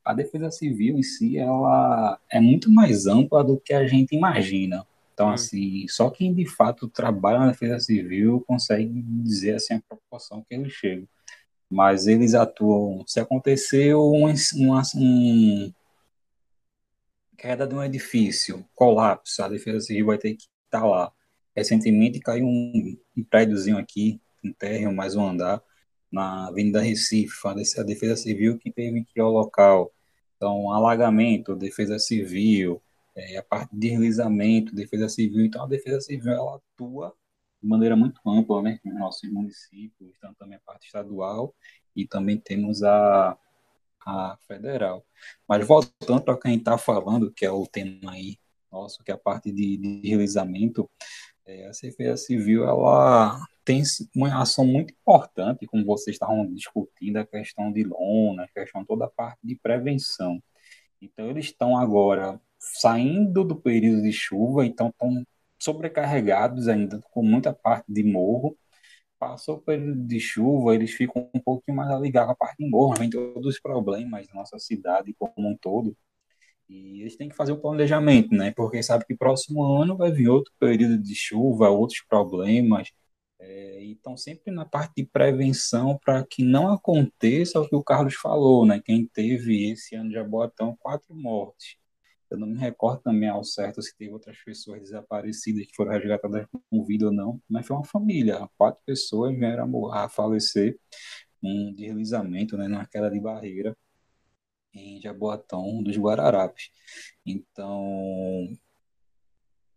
a 0.05 0.13
defesa 0.13 0.51
civil 0.51 0.99
em 0.99 1.03
si 1.03 1.39
ela 1.39 2.19
é 2.31 2.41
muito 2.41 2.71
mais 2.71 3.07
ampla 3.07 3.45
do 3.45 3.59
que 3.59 3.73
a 3.73 3.87
gente 3.87 4.15
imagina. 4.15 4.87
Então, 5.15 5.29
hum. 5.29 5.33
assim, 5.33 5.87
só 5.89 6.11
quem 6.11 6.33
de 6.33 6.47
fato 6.47 6.89
trabalha 6.89 7.41
na 7.41 7.49
defesa 7.49 7.79
civil 7.81 8.43
consegue 8.47 9.03
dizer 9.23 9.57
assim 9.57 9.75
a 9.75 9.83
proporção 9.87 10.43
que 10.43 10.55
eles 10.55 10.73
chegam. 10.73 11.07
Mas 11.71 12.07
eles 12.07 12.35
atuam. 12.35 13.05
Se 13.07 13.21
aconteceu 13.21 14.03
um, 14.13 14.27
um, 14.27 14.81
um 14.97 15.73
queda 17.41 17.67
de 17.67 17.75
um 17.75 17.83
edifício, 17.83 18.67
colapso, 18.75 19.43
a 19.43 19.49
defesa 19.49 19.81
civil 19.81 20.07
vai 20.07 20.19
ter 20.19 20.35
que 20.35 20.45
estar 20.67 20.85
lá. 20.85 21.11
Recentemente 21.57 22.21
caiu 22.21 22.45
um, 22.45 22.99
um 23.17 23.25
prédiozinho 23.25 23.79
aqui, 23.79 24.21
um 24.45 24.53
térreo, 24.53 24.93
mais 24.93 25.17
um 25.17 25.27
andar, 25.27 25.63
na 26.13 26.49
Avenida 26.49 26.83
Recife, 26.83 27.35
a 27.47 27.83
defesa 27.83 28.15
civil 28.15 28.59
que 28.59 28.71
teve 28.71 29.05
que 29.05 29.19
ir 29.19 29.23
ao 29.23 29.31
local. 29.31 29.91
Então, 30.37 30.71
alagamento, 30.71 31.57
defesa 31.57 31.99
civil, 31.99 32.83
é, 33.17 33.39
a 33.39 33.43
parte 33.43 33.71
de 33.73 33.89
deslizamento, 33.89 34.75
defesa 34.75 35.09
civil. 35.09 35.43
Então, 35.43 35.65
a 35.65 35.67
defesa 35.67 35.99
civil 36.03 36.33
ela 36.33 36.57
atua 36.57 37.15
de 37.63 37.67
maneira 37.67 37.97
muito 37.97 38.21
ampla, 38.29 38.61
né, 38.61 38.79
nos 38.85 38.99
nossos 38.99 39.31
municípios, 39.33 40.13
então 40.19 40.35
também 40.35 40.57
a 40.57 40.61
parte 40.61 40.87
estadual 40.87 41.55
e 41.97 42.07
também 42.07 42.39
temos 42.39 42.83
a 42.83 43.37
a 44.05 44.37
federal. 44.47 45.05
Mas 45.49 45.67
voltando 45.67 46.23
para 46.23 46.39
quem 46.39 46.57
está 46.57 46.79
falando, 46.79 47.33
que 47.33 47.45
é 47.45 47.51
o 47.51 47.67
tema 47.67 48.13
aí 48.13 48.39
nosso, 48.71 49.03
que 49.03 49.11
é 49.11 49.15
a 49.15 49.19
parte 49.19 49.51
de, 49.51 49.77
de 49.77 50.09
realizamento, 50.09 50.89
é, 51.45 51.67
a 51.67 51.71
Defesa 51.71 52.17
Civil 52.17 52.65
ela 52.65 53.41
tem 53.65 53.83
uma 54.15 54.41
ação 54.41 54.65
muito 54.65 54.93
importante, 54.93 55.67
como 55.67 55.85
vocês 55.85 56.15
estavam 56.15 56.47
discutindo, 56.53 57.17
a 57.17 57.27
questão 57.27 57.73
de 57.73 57.85
lona, 57.85 58.45
a 58.45 58.49
questão 58.49 58.85
toda 58.85 59.07
a 59.07 59.11
parte 59.11 59.41
de 59.43 59.57
prevenção. 59.57 60.43
Então, 61.01 61.29
eles 61.29 61.47
estão 61.47 61.77
agora 61.77 62.41
saindo 62.59 63.43
do 63.45 63.57
período 63.57 64.03
de 64.03 64.13
chuva, 64.13 64.67
então 64.67 64.89
estão 64.89 65.25
sobrecarregados 65.59 66.69
ainda 66.69 67.01
com 67.11 67.23
muita 67.23 67.53
parte 67.53 67.87
de 67.93 68.03
morro, 68.03 68.57
passou 69.21 69.57
o 69.57 69.63
período 69.63 70.03
de 70.07 70.19
chuva, 70.19 70.75
eles 70.75 70.93
ficam 70.93 71.31
um 71.35 71.41
pouquinho 71.41 71.77
mais 71.77 72.01
ligados 72.01 72.31
a 72.33 72.35
parte 72.35 72.57
de 72.59 72.69
morro, 72.69 72.95
vem 72.99 73.11
todos 73.11 73.47
os 73.47 73.61
problemas 73.61 74.27
da 74.27 74.35
nossa 74.35 74.59
cidade 74.59 75.15
como 75.19 75.51
um 75.51 75.57
todo. 75.57 75.97
E 76.69 77.03
eles 77.03 77.17
têm 77.17 77.29
que 77.29 77.37
fazer 77.37 77.53
o 77.53 77.57
um 77.57 77.61
planejamento, 77.61 78.35
né? 78.35 78.53
Porque 78.57 78.83
sabe 78.83 79.05
que 79.07 79.17
próximo 79.17 79.65
ano 79.65 79.97
vai 79.97 80.11
vir 80.13 80.29
outro 80.29 80.53
período 80.59 80.99
de 80.99 81.15
chuva, 81.15 81.69
outros 81.71 82.01
problemas. 82.09 82.91
É, 83.41 83.85
então, 83.85 84.17
sempre 84.17 84.53
na 84.53 84.65
parte 84.67 84.95
de 84.97 85.07
prevenção, 85.07 85.99
para 86.05 86.25
que 86.27 86.43
não 86.45 86.69
aconteça 86.73 87.61
o 87.61 87.69
que 87.69 87.77
o 87.77 87.83
Carlos 87.85 88.15
falou, 88.15 88.67
né? 88.67 88.81
Quem 88.85 89.07
teve 89.07 89.71
esse 89.71 89.97
ano 89.97 90.11
de 90.11 90.15
Jaboatão, 90.15 90.77
quatro 90.81 91.15
mortes. 91.15 91.80
Eu 92.31 92.39
não 92.39 92.47
me 92.47 92.59
recordo 92.59 93.03
também 93.03 93.29
ao 93.29 93.45
certo 93.45 93.83
se 93.83 93.97
teve 93.97 94.13
outras 94.13 94.39
pessoas 94.43 94.81
desaparecidas 94.81 95.67
que 95.67 95.75
foram 95.75 95.93
resgatadas 95.93 96.47
com 96.71 96.85
vida 96.85 97.07
ou 97.07 97.13
não, 97.13 97.41
mas 97.49 97.67
foi 97.67 97.77
uma 97.77 97.85
família. 97.85 98.49
Quatro 98.57 98.81
pessoas 98.85 99.37
vieram 99.37 99.93
a 99.93 100.09
falecer 100.09 100.79
um 101.43 101.73
deslizamento, 101.75 102.57
né, 102.57 102.69
numa 102.69 102.87
queda 102.87 103.11
de 103.11 103.21
barreira 103.21 103.77
em 104.75 105.01
Jaboatão 105.01 105.83
dos 105.83 105.97
Guararapes. 105.97 106.71
Então, 107.27 108.47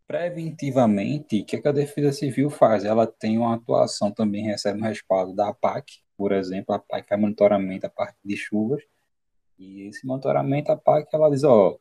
preventivamente, 0.07 1.41
o 1.41 1.45
que, 1.45 1.55
é 1.55 1.61
que 1.61 1.67
a 1.67 1.71
Defesa 1.71 2.11
Civil 2.11 2.49
faz? 2.49 2.85
Ela 2.85 3.07
tem 3.07 3.37
uma 3.37 3.55
atuação, 3.55 4.11
também 4.11 4.43
recebe 4.43 4.79
um 4.79 4.83
respaldo 4.83 5.33
da 5.33 5.49
APAC, 5.49 6.03
por 6.15 6.31
exemplo, 6.31 6.73
a 6.73 6.77
APAC 6.77 7.09
faz 7.09 7.21
monitoramento 7.21 7.87
a 7.87 7.89
parte 7.89 8.17
de 8.23 8.37
chuvas, 8.37 8.83
e 9.57 9.87
esse 9.87 10.05
monitoramento, 10.05 10.71
a 10.71 10.75
APAC, 10.75 11.07
ela 11.13 11.29
diz, 11.29 11.43
ó, 11.43 11.77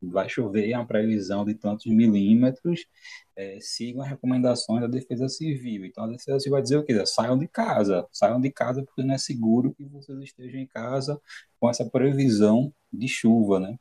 vai 0.00 0.28
chover, 0.28 0.70
é 0.70 0.76
uma 0.76 0.86
previsão 0.86 1.44
de 1.44 1.54
tantos 1.54 1.86
milímetros, 1.86 2.86
é, 3.34 3.58
sigam 3.60 4.02
as 4.02 4.08
recomendações 4.08 4.80
da 4.80 4.86
Defesa 4.86 5.28
Civil. 5.28 5.84
Então, 5.84 6.04
a 6.04 6.08
Defesa 6.08 6.38
Civil 6.38 6.52
vai 6.52 6.62
dizer 6.62 6.76
o 6.76 6.84
quê? 6.84 7.06
Saiam 7.06 7.38
de 7.38 7.48
casa, 7.48 8.06
saiam 8.12 8.40
de 8.40 8.50
casa 8.50 8.82
porque 8.84 9.02
não 9.02 9.14
é 9.14 9.18
seguro 9.18 9.74
que 9.74 9.84
vocês 9.84 10.18
estejam 10.18 10.60
em 10.60 10.66
casa 10.66 11.20
com 11.58 11.68
essa 11.68 11.84
previsão 11.88 12.72
de 12.92 13.08
chuva, 13.08 13.60
né? 13.60 13.76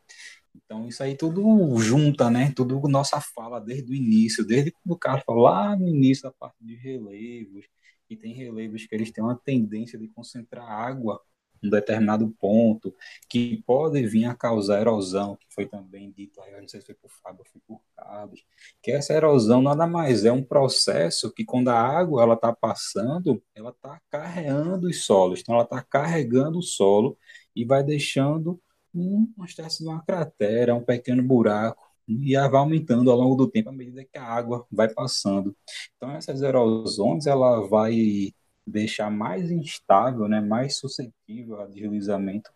Então, 0.55 0.87
isso 0.87 1.03
aí 1.03 1.15
tudo 1.15 1.77
junta, 1.79 2.29
né? 2.29 2.51
Tudo 2.55 2.81
nossa 2.87 3.19
fala 3.19 3.59
desde 3.59 3.91
o 3.91 3.95
início, 3.95 4.45
desde 4.45 4.71
quando 4.71 4.93
o 4.95 4.99
cara 4.99 5.21
falou 5.21 5.43
lá 5.43 5.75
no 5.75 5.87
início 5.87 6.23
da 6.23 6.31
parte 6.31 6.57
de 6.61 6.75
relevos, 6.75 7.65
que 8.07 8.15
tem 8.15 8.33
relevos 8.33 8.85
que 8.85 8.95
eles 8.95 9.11
têm 9.11 9.23
uma 9.23 9.35
tendência 9.35 9.99
de 9.99 10.07
concentrar 10.09 10.65
água 10.69 11.19
um 11.65 11.69
determinado 11.69 12.27
ponto, 12.39 12.93
que 13.29 13.63
pode 13.65 14.05
vir 14.05 14.25
a 14.25 14.35
causar 14.35 14.81
erosão, 14.81 15.35
que 15.35 15.47
foi 15.53 15.65
também 15.65 16.11
dito 16.11 16.41
aí, 16.41 16.59
não 16.59 16.67
sei 16.67 16.81
se 16.81 16.85
foi 16.85 16.95
por 16.95 17.11
Fábio 17.11 17.39
ou 17.39 17.45
foi 17.45 17.61
por 17.67 17.81
Carlos, 17.95 18.45
que 18.81 18.91
essa 18.91 19.13
erosão 19.13 19.61
nada 19.61 19.87
mais 19.87 20.25
é 20.25 20.31
um 20.31 20.43
processo 20.43 21.31
que 21.31 21.43
quando 21.45 21.69
a 21.69 21.79
água 21.79 22.23
ela 22.23 22.35
está 22.35 22.53
passando, 22.53 23.41
ela 23.53 23.71
está 23.71 23.99
carregando 24.09 24.87
os 24.87 25.05
solos, 25.05 25.41
então 25.41 25.55
ela 25.55 25.63
está 25.63 25.81
carregando 25.81 26.59
o 26.59 26.63
solo 26.63 27.17
e 27.55 27.65
vai 27.65 27.83
deixando 27.83 28.59
uma 28.93 29.45
espécie 29.45 29.83
de 29.83 29.89
uma 29.89 30.01
cratera, 30.01 30.73
um 30.73 30.83
pequeno 30.83 31.21
buraco, 31.21 31.83
e 32.07 32.35
vai 32.35 32.59
aumentando 32.59 33.09
ao 33.11 33.17
longo 33.17 33.35
do 33.35 33.49
tempo 33.49 33.69
à 33.69 33.71
medida 33.71 34.05
que 34.05 34.17
a 34.17 34.23
água 34.23 34.65
vai 34.71 34.87
passando. 34.87 35.55
Então 35.97 36.11
essas 36.11 36.41
erosões 36.41 37.25
ela 37.25 37.67
vai 37.67 38.33
deixar 38.65 39.11
mais 39.11 39.51
instável, 39.51 40.27
né, 40.27 40.41
mais 40.41 40.77
suscetível 40.77 41.61
a 41.61 41.67
deslizamento 41.67 42.51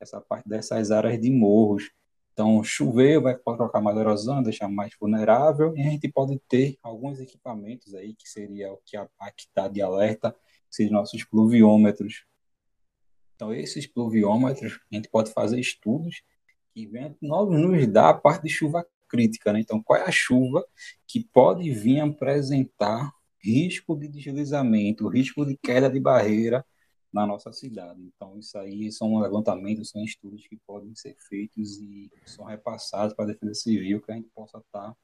essa 0.00 0.20
parte 0.20 0.48
dessas 0.48 0.90
áreas 0.90 1.20
de 1.20 1.30
morros. 1.30 1.90
Então, 2.32 2.62
chover 2.62 3.18
vai 3.20 3.34
provocar 3.34 3.80
mais 3.80 3.96
erosão, 3.96 4.42
deixar 4.42 4.68
mais 4.68 4.92
vulnerável, 5.00 5.74
e 5.74 5.80
a 5.80 5.90
gente 5.90 6.06
pode 6.08 6.38
ter 6.48 6.76
alguns 6.82 7.18
equipamentos 7.18 7.94
aí, 7.94 8.14
que 8.14 8.28
seria 8.28 8.72
o 8.72 8.78
que 8.84 8.96
a 8.96 9.08
PAC 9.18 9.42
está 9.42 9.68
de 9.68 9.80
alerta, 9.80 10.36
seriam 10.70 10.92
nossos 10.92 11.24
pluviômetros. 11.24 12.26
Então, 13.34 13.54
esses 13.54 13.86
pluviômetros, 13.86 14.78
a 14.92 14.94
gente 14.94 15.08
pode 15.08 15.32
fazer 15.32 15.58
estudos 15.58 16.22
que 16.74 16.86
vêm 16.86 17.16
nos 17.22 17.86
dar 17.86 18.10
a 18.10 18.14
parte 18.14 18.42
de 18.42 18.50
chuva 18.50 18.86
crítica, 19.08 19.52
né? 19.52 19.60
Então, 19.60 19.82
qual 19.82 19.98
é 19.98 20.04
a 20.04 20.10
chuva 20.10 20.66
que 21.06 21.24
pode 21.24 21.70
vir 21.70 22.00
apresentar 22.00 23.10
risco 23.46 23.96
de 23.96 24.08
deslizamento, 24.08 25.08
risco 25.08 25.46
de 25.46 25.56
queda 25.56 25.88
de 25.88 26.00
barreira 26.00 26.64
na 27.12 27.26
nossa 27.26 27.52
cidade. 27.52 28.02
Então, 28.02 28.38
isso 28.38 28.58
aí 28.58 28.90
são 28.92 29.18
levantamentos, 29.18 29.90
são 29.90 30.04
estudos 30.04 30.46
que 30.46 30.58
podem 30.66 30.94
ser 30.94 31.16
feitos 31.28 31.78
e 31.78 32.10
são 32.26 32.44
repassados 32.44 33.14
para 33.14 33.24
a 33.24 33.28
Defesa 33.28 33.54
Civil, 33.54 34.02
que 34.02 34.12
a 34.12 34.16
gente 34.16 34.28
possa 34.34 34.58
estar, 34.58 34.90
tá, 34.90 34.96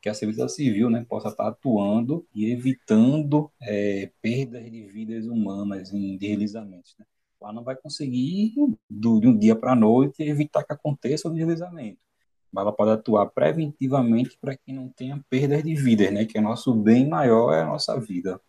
que 0.00 0.08
a 0.08 0.12
Defesa 0.12 0.48
Civil 0.48 0.88
né, 0.88 1.04
possa 1.06 1.28
estar 1.28 1.44
tá 1.44 1.50
atuando 1.50 2.26
e 2.34 2.50
evitando 2.50 3.50
é, 3.60 4.10
perdas 4.22 4.64
de 4.70 4.86
vidas 4.86 5.26
humanas 5.26 5.92
em 5.92 6.16
deslizamentos. 6.16 6.94
Né? 6.98 7.04
Lá 7.40 7.52
não 7.52 7.64
vai 7.64 7.76
conseguir, 7.76 8.54
de 8.88 9.08
um 9.08 9.36
dia 9.36 9.54
para 9.54 9.72
a 9.72 9.76
noite, 9.76 10.22
evitar 10.22 10.64
que 10.64 10.72
aconteça 10.72 11.28
o 11.28 11.34
deslizamento 11.34 12.07
ela 12.56 12.72
pode 12.72 12.90
atuar 12.90 13.26
preventivamente 13.26 14.38
para 14.40 14.56
que 14.56 14.72
não 14.72 14.88
tenha 14.88 15.20
perdas 15.28 15.62
de 15.62 15.74
vidas, 15.74 16.10
né? 16.12 16.24
Que 16.24 16.38
é 16.38 16.40
nosso 16.40 16.74
bem 16.74 17.08
maior 17.08 17.52
é 17.52 17.62
a 17.62 17.66
nossa 17.66 17.98
vida. 18.00 18.40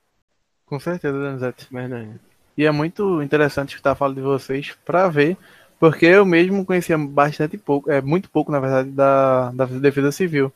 Com 0.65 0.79
certeza, 0.79 1.17
Danzete. 1.17 1.67
Verdade. 1.71 2.19
E 2.57 2.65
é 2.65 2.71
muito 2.71 3.21
interessante 3.21 3.75
estar 3.75 3.95
falando 3.95 4.17
de 4.17 4.21
vocês 4.21 4.75
para 4.85 5.07
ver, 5.07 5.37
porque 5.79 6.05
eu 6.05 6.25
mesmo 6.25 6.65
conhecia 6.65 6.97
bastante 6.97 7.57
pouco, 7.57 7.89
é 7.89 8.01
muito 8.01 8.29
pouco, 8.29 8.51
na 8.51 8.59
verdade, 8.59 8.89
da, 8.89 9.51
da 9.51 9.65
defesa 9.65 10.11
civil. 10.11 10.51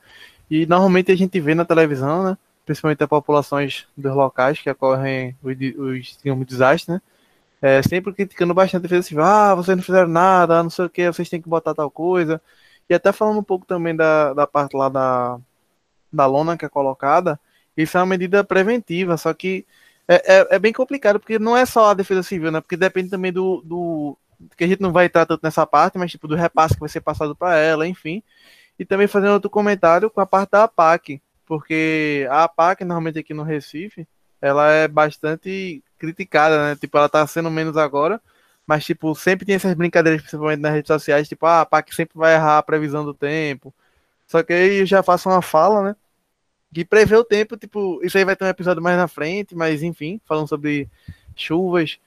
E 0.49 0.65
normalmente 0.65 1.11
a 1.11 1.15
gente 1.15 1.39
vê 1.39 1.55
na 1.55 1.65
televisão, 1.65 2.23
né? 2.23 2.37
Principalmente 2.65 3.03
as 3.03 3.09
populações 3.09 3.87
dos 3.95 4.13
locais 4.13 4.59
que 4.59 4.69
ocorrem 4.69 5.35
os, 5.41 5.55
os 6.25 6.45
desastres, 6.45 6.87
né? 6.87 7.01
É, 7.61 7.81
sempre 7.81 8.11
criticando 8.13 8.53
bastante 8.53 8.81
a 8.81 8.83
defesa 8.83 9.07
civil. 9.07 9.23
Ah, 9.23 9.55
vocês 9.55 9.77
não 9.77 9.83
fizeram 9.83 10.09
nada, 10.09 10.61
não 10.61 10.69
sei 10.69 10.85
o 10.85 10.89
que, 10.89 11.09
vocês 11.09 11.29
têm 11.29 11.41
que 11.41 11.47
botar 11.47 11.73
tal 11.73 11.89
coisa. 11.89 12.41
E 12.89 12.93
até 12.93 13.11
falando 13.11 13.39
um 13.39 13.43
pouco 13.43 13.65
também 13.65 13.95
da, 13.95 14.33
da 14.33 14.47
parte 14.47 14.75
lá 14.75 14.89
da, 14.89 15.39
da 16.11 16.25
lona 16.25 16.57
que 16.57 16.65
é 16.65 16.69
colocada, 16.69 17.39
isso 17.75 17.97
é 17.97 18.01
uma 18.01 18.05
medida 18.05 18.43
preventiva, 18.43 19.17
só 19.17 19.33
que 19.33 19.65
é, 20.07 20.15
é, 20.35 20.47
é, 20.55 20.59
bem 20.59 20.73
complicado, 20.73 21.19
porque 21.19 21.39
não 21.39 21.55
é 21.55 21.65
só 21.65 21.89
a 21.89 21.93
defesa 21.93 22.23
civil, 22.23 22.51
né? 22.51 22.61
Porque 22.61 22.77
depende 22.77 23.09
também 23.09 23.31
do, 23.31 23.61
do. 23.61 24.17
que 24.57 24.63
a 24.63 24.67
gente 24.67 24.81
não 24.81 24.91
vai 24.91 25.05
entrar 25.05 25.25
tanto 25.25 25.41
nessa 25.43 25.65
parte, 25.65 25.97
mas 25.97 26.11
tipo 26.11 26.27
do 26.27 26.35
repasse 26.35 26.73
que 26.73 26.79
vai 26.79 26.89
ser 26.89 27.01
passado 27.01 27.35
para 27.35 27.57
ela, 27.57 27.87
enfim. 27.87 28.21
E 28.77 28.85
também 28.85 29.07
fazendo 29.07 29.33
outro 29.33 29.49
comentário 29.49 30.09
com 30.09 30.19
a 30.21 30.25
parte 30.25 30.51
da 30.51 30.63
APAC, 30.63 31.21
porque 31.45 32.27
a 32.29 32.43
APAC, 32.43 32.83
normalmente 32.83 33.19
aqui 33.19 33.33
no 33.33 33.43
Recife, 33.43 34.07
ela 34.41 34.69
é 34.71 34.87
bastante 34.87 35.81
criticada, 35.97 36.69
né? 36.69 36.75
Tipo, 36.75 36.97
ela 36.97 37.09
tá 37.09 37.25
sendo 37.25 37.49
menos 37.49 37.77
agora, 37.77 38.21
mas, 38.65 38.85
tipo, 38.85 39.13
sempre 39.15 39.45
tem 39.45 39.55
essas 39.55 39.73
brincadeiras, 39.73 40.21
principalmente 40.21 40.61
nas 40.61 40.73
redes 40.73 40.87
sociais, 40.87 41.27
tipo, 41.27 41.45
ah, 41.45 41.61
a 41.61 41.65
PAC 41.65 41.93
sempre 41.93 42.17
vai 42.17 42.33
errar 42.35 42.59
a 42.59 42.63
previsão 42.63 43.03
do 43.03 43.13
tempo. 43.13 43.73
Só 44.27 44.41
que 44.43 44.53
aí 44.53 44.79
eu 44.79 44.85
já 44.85 45.03
faço 45.03 45.29
uma 45.29 45.41
fala, 45.41 45.83
né? 45.83 45.95
Que 46.73 46.85
prevê 46.85 47.15
o 47.15 47.23
tempo, 47.23 47.57
tipo, 47.57 47.99
isso 48.03 48.17
aí 48.17 48.25
vai 48.25 48.35
ter 48.35 48.45
um 48.45 48.47
episódio 48.47 48.81
mais 48.81 48.97
na 48.97 49.07
frente, 49.07 49.55
mas 49.55 49.83
enfim, 49.83 50.19
falando 50.25 50.47
sobre 50.47 50.89
chuvas. 51.35 51.99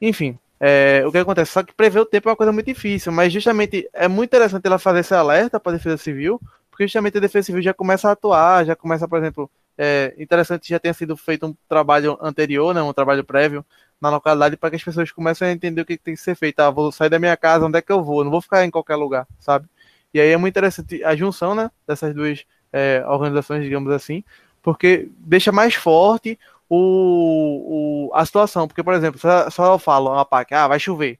Enfim, 0.00 0.38
é, 0.58 1.02
o 1.06 1.12
que 1.12 1.18
acontece? 1.18 1.52
Só 1.52 1.62
que 1.62 1.72
prever 1.72 2.00
o 2.00 2.04
tempo 2.04 2.28
é 2.28 2.32
uma 2.32 2.36
coisa 2.36 2.52
muito 2.52 2.66
difícil, 2.66 3.12
mas 3.12 3.32
justamente 3.32 3.88
é 3.94 4.08
muito 4.08 4.28
interessante 4.28 4.66
ela 4.66 4.78
fazer 4.78 5.00
esse 5.00 5.14
alerta 5.14 5.58
para 5.58 5.72
a 5.72 5.76
Defesa 5.76 5.96
Civil, 5.96 6.40
porque 6.70 6.84
justamente 6.86 7.16
a 7.16 7.20
Defesa 7.20 7.46
Civil 7.46 7.62
já 7.62 7.72
começa 7.72 8.08
a 8.08 8.12
atuar, 8.12 8.66
já 8.66 8.76
começa, 8.76 9.08
por 9.08 9.18
exemplo, 9.18 9.50
é 9.82 10.14
interessante 10.18 10.68
já 10.68 10.78
tenha 10.78 10.92
sido 10.92 11.16
feito 11.16 11.46
um 11.46 11.54
trabalho 11.66 12.18
anterior, 12.20 12.74
né, 12.74 12.82
um 12.82 12.92
trabalho 12.92 13.24
prévio, 13.24 13.64
na 13.98 14.10
localidade 14.10 14.56
para 14.56 14.68
que 14.70 14.76
as 14.76 14.84
pessoas 14.84 15.10
comecem 15.10 15.48
a 15.48 15.52
entender 15.52 15.80
o 15.80 15.86
que, 15.86 15.96
tem 15.96 16.14
que 16.14 16.20
ser 16.20 16.34
feito. 16.34 16.60
Ah, 16.60 16.70
vou 16.70 16.92
sair 16.92 17.08
da 17.08 17.18
minha 17.18 17.36
casa, 17.36 17.64
onde 17.64 17.78
é 17.78 17.82
que 17.82 17.90
eu 17.90 18.02
vou? 18.04 18.22
Não 18.22 18.30
vou 18.30 18.42
ficar 18.42 18.62
em 18.64 18.70
qualquer 18.70 18.96
lugar, 18.96 19.26
sabe? 19.38 19.66
E 20.12 20.20
aí 20.20 20.28
é 20.28 20.36
muito 20.36 20.52
interessante 20.52 21.02
a 21.02 21.16
junção, 21.16 21.54
né, 21.54 21.70
dessas 21.86 22.14
duas 22.14 22.44
é, 22.70 23.02
organizações, 23.06 23.64
digamos 23.64 23.90
assim, 23.90 24.22
porque 24.62 25.08
deixa 25.16 25.50
mais 25.50 25.74
forte 25.74 26.38
o, 26.68 28.08
o, 28.10 28.14
a 28.14 28.26
situação. 28.26 28.68
Porque, 28.68 28.82
por 28.82 28.92
exemplo, 28.92 29.18
só, 29.18 29.48
só 29.48 29.72
eu 29.72 29.78
falo 29.78 30.12
uma 30.12 30.26
PAC, 30.26 30.52
ah, 30.54 30.68
vai 30.68 30.78
chover. 30.78 31.18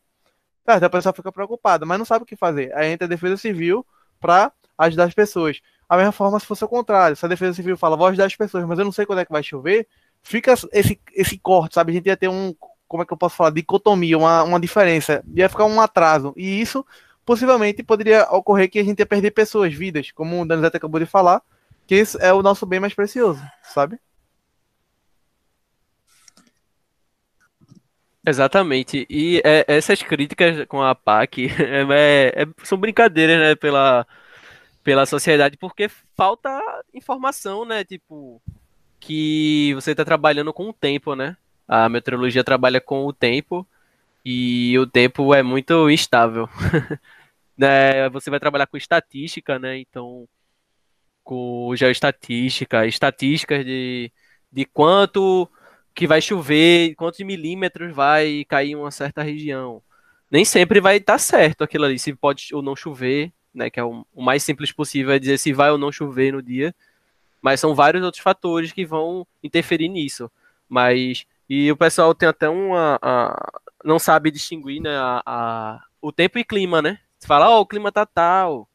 Tá, 0.64 0.76
então 0.76 0.86
a 0.86 0.90
pessoa 0.90 1.14
fica 1.14 1.32
preocupada, 1.32 1.86
mas 1.86 1.98
não 1.98 2.04
sabe 2.04 2.24
o 2.24 2.26
que 2.26 2.36
fazer. 2.36 2.76
Aí 2.76 2.92
entra 2.92 3.06
a 3.06 3.08
Defesa 3.08 3.38
Civil 3.38 3.86
para 4.20 4.52
ajudar 4.76 5.04
as 5.04 5.14
pessoas. 5.14 5.60
A 5.90 5.96
mesma 5.96 6.12
forma 6.12 6.38
se 6.38 6.46
fosse 6.46 6.64
o 6.64 6.68
contrário. 6.68 7.16
Se 7.16 7.26
a 7.26 7.28
Defesa 7.28 7.52
Civil 7.52 7.76
fala, 7.76 7.96
vou 7.96 8.06
ajudar 8.06 8.26
as 8.26 8.36
pessoas, 8.36 8.64
mas 8.64 8.78
eu 8.78 8.84
não 8.84 8.92
sei 8.92 9.04
quando 9.04 9.18
é 9.18 9.24
que 9.24 9.32
vai 9.32 9.42
chover, 9.42 9.88
fica 10.22 10.54
esse, 10.72 11.00
esse 11.12 11.36
corte, 11.36 11.74
sabe? 11.74 11.90
A 11.90 11.94
gente 11.96 12.06
ia 12.06 12.16
ter 12.16 12.28
um, 12.28 12.54
como 12.86 13.02
é 13.02 13.06
que 13.06 13.12
eu 13.12 13.16
posso 13.16 13.34
falar, 13.34 13.50
dicotomia, 13.50 14.16
uma, 14.16 14.44
uma 14.44 14.60
diferença, 14.60 15.20
ia 15.34 15.48
ficar 15.48 15.64
um 15.64 15.80
atraso. 15.80 16.32
E 16.36 16.60
isso 16.60 16.86
possivelmente 17.26 17.82
poderia 17.82 18.22
ocorrer 18.30 18.70
que 18.70 18.78
a 18.78 18.84
gente 18.84 19.00
ia 19.00 19.06
perder 19.06 19.32
pessoas, 19.32 19.74
vidas, 19.74 20.12
como 20.12 20.40
o 20.40 20.46
Danizete 20.46 20.76
acabou 20.76 21.00
de 21.00 21.06
falar, 21.06 21.42
que 21.88 21.96
esse 21.96 22.16
é 22.22 22.32
o 22.32 22.40
nosso 22.40 22.64
bem 22.64 22.78
mais 22.78 22.94
precioso, 22.94 23.42
sabe? 23.64 23.98
Exatamente. 28.24 29.06
E 29.10 29.42
é, 29.44 29.64
essas 29.66 30.00
críticas 30.04 30.66
com 30.68 30.80
a 30.80 30.94
PAC 30.94 31.46
é, 31.58 32.42
é, 32.42 32.46
são 32.62 32.78
brincadeiras, 32.78 33.38
né, 33.40 33.54
pela, 33.56 34.06
pela 34.82 35.06
sociedade, 35.06 35.56
porque 35.56 35.88
falta 36.16 36.60
informação, 36.94 37.64
né? 37.64 37.84
Tipo, 37.84 38.40
que 38.98 39.72
você 39.74 39.92
está 39.92 40.04
trabalhando 40.04 40.52
com 40.52 40.68
o 40.68 40.72
tempo, 40.72 41.14
né? 41.14 41.36
A 41.66 41.88
meteorologia 41.88 42.44
trabalha 42.44 42.80
com 42.80 43.06
o 43.06 43.12
tempo 43.12 43.66
e 44.24 44.78
o 44.78 44.86
tempo 44.86 45.34
é 45.34 45.42
muito 45.42 45.88
instável. 45.90 46.48
né? 47.56 48.08
Você 48.10 48.30
vai 48.30 48.40
trabalhar 48.40 48.66
com 48.66 48.76
estatística, 48.76 49.58
né? 49.58 49.78
Então, 49.78 50.28
com 51.22 51.74
geoestatística, 51.76 52.86
estatísticas 52.86 53.64
de, 53.64 54.12
de 54.52 54.64
quanto 54.64 55.48
que 55.94 56.06
vai 56.06 56.20
chover, 56.20 56.94
quantos 56.94 57.20
milímetros 57.20 57.94
vai 57.94 58.44
cair 58.48 58.72
em 58.72 58.76
uma 58.76 58.90
certa 58.90 59.22
região. 59.22 59.82
Nem 60.30 60.44
sempre 60.44 60.80
vai 60.80 60.96
estar 60.96 61.18
certo 61.18 61.64
aquilo 61.64 61.84
ali, 61.84 61.98
se 61.98 62.14
pode 62.14 62.48
ou 62.54 62.62
não 62.62 62.76
chover, 62.76 63.32
né? 63.54 63.70
Que 63.70 63.80
é 63.80 63.84
o, 63.84 64.06
o 64.14 64.22
mais 64.22 64.42
simples 64.42 64.72
possível 64.72 65.12
é 65.12 65.18
dizer 65.18 65.38
se 65.38 65.52
vai 65.52 65.70
ou 65.70 65.78
não 65.78 65.92
chover 65.92 66.32
no 66.32 66.42
dia. 66.42 66.74
Mas 67.42 67.60
são 67.60 67.74
vários 67.74 68.02
outros 68.02 68.22
fatores 68.22 68.72
que 68.72 68.84
vão 68.84 69.26
interferir 69.42 69.88
nisso. 69.88 70.30
Mas. 70.68 71.26
E 71.48 71.70
o 71.72 71.76
pessoal 71.76 72.14
tem 72.14 72.28
até 72.28 72.48
uma. 72.48 72.98
A, 73.02 73.60
não 73.84 73.98
sabe 73.98 74.30
distinguir, 74.30 74.80
né? 74.80 74.96
A, 74.96 75.22
a, 75.26 75.84
o 76.00 76.12
tempo 76.12 76.38
e 76.38 76.44
clima, 76.44 76.80
né? 76.82 76.98
Você 77.18 77.26
fala, 77.26 77.50
ó, 77.50 77.58
oh, 77.58 77.60
o 77.62 77.66
clima 77.66 77.90
tá 77.90 78.06
tal. 78.06 78.68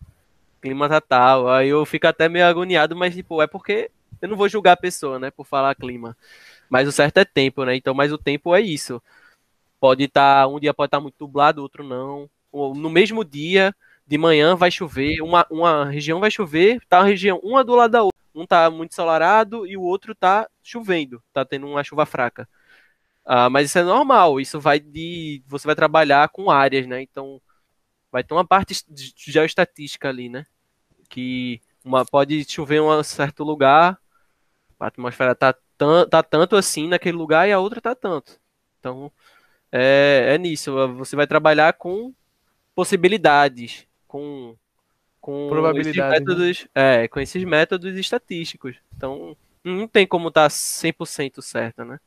Clima 0.62 0.90
tá 0.90 1.00
tal. 1.00 1.50
Aí 1.50 1.70
eu 1.70 1.86
fico 1.86 2.08
até 2.08 2.28
meio 2.28 2.46
agoniado, 2.46 2.96
mas, 2.96 3.16
tipo, 3.16 3.42
é 3.42 3.48
porque 3.48 3.90
eu 4.22 4.28
não 4.28 4.36
vou 4.36 4.50
julgar 4.50 4.74
a 4.74 4.78
pessoa, 4.78 5.20
né? 5.20 5.32
Por 5.32 5.46
falar 5.46 5.76
clima. 5.76 6.18
Mas 6.70 6.88
o 6.88 6.92
certo 6.92 7.18
é 7.20 7.26
tempo, 7.26 7.64
né? 7.64 7.76
Então, 7.76 7.94
mas 7.94 8.12
o 8.12 8.18
tempo 8.18 8.56
é 8.56 8.62
isso. 8.62 9.02
Pode 9.80 10.06
estar. 10.06 10.44
Tá, 10.44 10.48
um 10.48 10.60
dia 10.60 10.74
pode 10.74 10.88
estar 10.88 10.98
tá 10.98 11.02
muito 11.02 11.16
nublado, 11.20 11.62
outro 11.62 11.84
não. 11.84 12.30
No 12.52 12.90
mesmo 12.90 13.24
dia, 13.24 13.76
de 14.08 14.18
manhã 14.18 14.56
vai 14.56 14.72
chover, 14.72 15.22
uma, 15.22 15.46
uma 15.50 15.86
região 15.86 16.20
vai 16.20 16.30
chover, 16.32 16.80
tá 16.88 17.00
uma 17.00 17.06
região 17.06 17.40
uma 17.44 17.64
do 17.64 17.76
lado 17.76 17.92
da 17.92 18.04
outra. 18.04 18.16
Um 18.34 18.46
tá 18.46 18.70
muito 18.70 18.92
ensolarado 18.92 19.66
e 19.66 19.78
o 19.78 19.82
outro 19.82 20.14
tá 20.14 20.48
chovendo, 20.62 21.24
tá 21.34 21.46
tendo 21.46 21.68
uma 21.68 21.84
chuva 21.84 22.06
fraca. 22.06 22.48
Ah, 23.26 23.50
mas 23.50 23.70
isso 23.70 23.80
é 23.80 23.84
normal, 23.84 24.40
isso 24.40 24.60
vai 24.60 24.80
de. 24.80 25.44
Você 25.48 25.68
vai 25.68 25.76
trabalhar 25.76 26.30
com 26.30 26.52
áreas, 26.52 26.86
né? 26.88 27.02
Então 27.02 27.42
vai 28.12 28.24
ter 28.24 28.34
uma 28.34 28.46
parte 28.46 28.76
geoestatística 29.18 30.10
ali, 30.10 30.30
né? 30.30 30.46
Que 31.10 31.62
uma, 31.84 32.06
pode 32.06 32.44
chover 32.52 32.78
em 32.78 32.82
um 32.82 33.04
certo 33.04 33.44
lugar, 33.44 34.00
a 34.80 34.88
atmosfera 34.88 35.36
tá, 35.36 35.56
tá 36.10 36.24
tanto 36.24 36.56
assim 36.56 36.88
naquele 36.88 37.18
lugar 37.18 37.48
e 37.48 37.52
a 37.52 37.60
outra 37.60 37.82
tá 37.82 37.96
tanto. 37.96 38.40
Então 38.80 39.12
é, 39.72 40.34
é 40.36 40.38
nisso, 40.38 40.74
você 40.96 41.16
vai 41.16 41.28
trabalhar 41.28 41.74
com 41.74 42.14
possibilidades, 42.76 43.88
com 44.16 44.56
com 45.20 45.78
esses 45.80 45.96
né? 45.96 46.10
métodos, 46.10 46.68
né? 46.76 47.04
é, 47.04 47.08
com 47.08 47.20
esses 47.20 47.44
métodos 47.44 47.98
estatísticos. 47.98 48.76
Então, 48.96 49.36
não 49.64 49.88
tem 49.88 50.06
como 50.06 50.28
estar 50.28 50.44
tá 50.44 50.48
100% 50.50 51.42
certo, 51.42 51.84
né? 51.84 52.00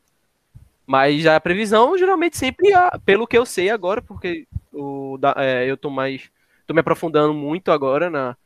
Mas 0.87 1.25
a 1.25 1.37
previsão 1.39 1.97
geralmente 1.97 2.37
sempre, 2.37 2.69
pelo 3.05 3.27
que 3.27 3.37
eu 3.37 3.45
sei 3.45 3.69
agora, 3.69 4.01
porque 4.01 4.47
o, 4.71 5.17
da, 5.19 5.35
é, 5.37 5.69
eu 5.69 5.75
tô 5.75 5.89
mais 5.89 6.31
tô 6.65 6.73
me 6.73 6.79
aprofundando 6.79 7.33
muito 7.33 7.71
agora 7.71 8.09
na, 8.09 8.37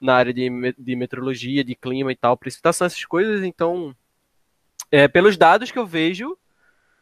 na 0.00 0.16
área 0.16 0.34
de, 0.34 0.50
de 0.76 0.96
meteorologia, 0.96 1.62
de 1.62 1.74
clima 1.74 2.10
e 2.10 2.16
tal, 2.16 2.36
precipitação, 2.36 2.86
essas 2.86 3.04
coisas, 3.04 3.44
então 3.44 3.94
é, 4.90 5.06
pelos 5.06 5.36
dados 5.36 5.70
que 5.70 5.78
eu 5.78 5.86
vejo, 5.86 6.36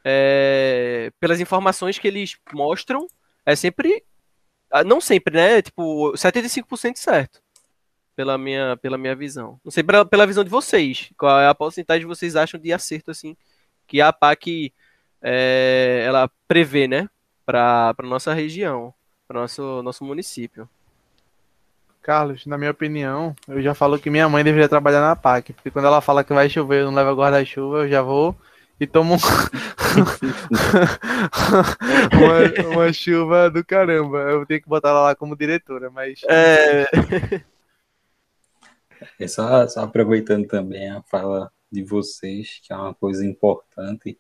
é, 0.05 1.11
pelas 1.19 1.41
informações 1.41 1.99
que 1.99 2.07
eles 2.07 2.37
mostram, 2.53 3.09
é 3.47 3.57
sempre 3.57 4.05
não 4.83 5.01
sempre, 5.01 5.37
né? 5.37 5.63
Tipo, 5.63 6.13
75% 6.13 6.97
certo. 6.97 7.41
Pela 8.17 8.39
minha, 8.39 8.77
pela 8.77 8.97
minha 8.97 9.15
visão. 9.15 9.61
Não 9.65 9.71
sei 9.71 9.83
pela, 9.83 10.05
pela 10.05 10.27
visão 10.27 10.43
de 10.43 10.51
vocês. 10.51 11.11
Qual 11.17 11.41
é 11.41 11.47
a 11.47 11.55
porcentagem 11.55 12.03
que 12.03 12.09
vocês 12.09 12.35
acham 12.35 12.59
de 12.59 12.73
acerto, 12.73 13.11
assim, 13.11 13.37
que 13.87 14.01
a 14.01 14.13
PAC 14.13 14.73
é, 15.23 16.05
ela 16.07 16.31
prevê, 16.49 16.89
né? 16.89 17.09
Para 17.45 17.95
nossa 18.03 18.33
região, 18.33 18.95
para 19.29 19.41
nosso, 19.41 19.83
nosso 19.83 20.05
município. 20.05 20.69
Carlos, 22.03 22.45
na 22.45 22.59
minha 22.59 22.71
opinião, 22.71 23.35
eu 23.49 23.63
já 23.63 23.75
falo 23.75 23.99
que 23.99 24.11
minha 24.11 24.29
mãe 24.29 24.45
deveria 24.45 24.69
trabalhar 24.69 25.01
na 25.01 25.17
PAC, 25.17 25.55
porque 25.55 25.71
quando 25.71 25.87
ela 25.87 26.03
fala 26.03 26.23
que 26.23 26.35
vai 26.35 26.51
chover, 26.51 26.83
eu 26.83 26.87
não 26.87 26.95
leva 26.95 27.15
guarda-chuva, 27.15 27.79
eu 27.79 27.89
já 27.89 28.03
vou 28.03 28.37
e 28.79 28.87
tomo 28.87 29.17
uma, 32.13 32.77
uma, 32.77 32.93
chuva 32.93 33.51
do 33.51 33.65
caramba. 33.65 34.19
Eu 34.19 34.45
tenho 34.47 34.63
que 34.63 34.69
botar 34.69 34.91
ela 34.91 35.03
lá 35.03 35.15
como 35.15 35.37
diretora, 35.37 35.91
mas. 35.91 36.21
É. 36.29 36.87
é 39.19 39.29
só, 39.29 39.67
só 39.69 39.81
aproveitando 39.83 40.47
também 40.47 40.91
a 40.91 41.03
fala 41.03 41.51
de 41.71 41.83
vocês, 41.83 42.61
que 42.63 42.73
é 42.73 42.77
uma 42.77 42.95
coisa 42.95 43.25
importante. 43.25 44.19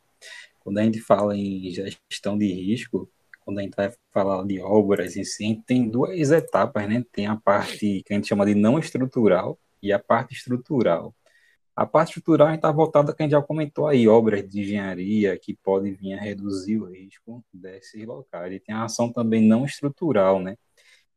Quando 0.60 0.78
a 0.78 0.82
gente 0.82 1.00
fala 1.00 1.36
em 1.36 1.70
gestão 1.70 2.38
de 2.38 2.46
risco, 2.52 3.10
quando 3.44 3.58
a 3.58 3.62
gente 3.62 3.74
vai 3.76 3.92
falar 4.10 4.44
de 4.44 4.60
obras 4.60 5.16
em 5.16 5.24
si, 5.24 5.62
tem 5.66 5.88
duas 5.88 6.30
etapas, 6.30 6.88
né? 6.88 7.04
Tem 7.12 7.26
a 7.26 7.36
parte 7.36 8.02
que 8.04 8.12
a 8.12 8.14
gente 8.14 8.28
chama 8.28 8.46
de 8.46 8.54
não 8.54 8.78
estrutural 8.78 9.58
e 9.82 9.92
a 9.92 9.98
parte 9.98 10.32
estrutural. 10.32 11.14
A 11.76 11.86
parte 11.86 12.10
estrutural 12.10 12.54
está 12.54 12.70
voltada, 12.70 13.14
a 13.18 13.22
gente 13.22 13.32
já 13.32 13.42
comentou 13.42 13.86
aí, 13.88 14.06
obras 14.06 14.48
de 14.48 14.60
engenharia 14.60 15.36
que 15.38 15.54
podem 15.56 15.92
vir 15.92 16.14
a 16.14 16.20
reduzir 16.20 16.78
o 16.78 16.84
risco 16.84 17.44
desses 17.52 18.06
locais. 18.06 18.52
E 18.54 18.60
tem 18.60 18.74
a 18.74 18.84
ação 18.84 19.12
também 19.12 19.42
não 19.42 19.64
estrutural, 19.64 20.40
né? 20.40 20.56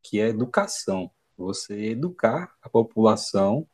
Que 0.01 0.19
é 0.19 0.29
educação. 0.29 1.11
Você 1.37 1.91
educar 1.91 2.55
a 2.61 2.69
população 2.69 3.67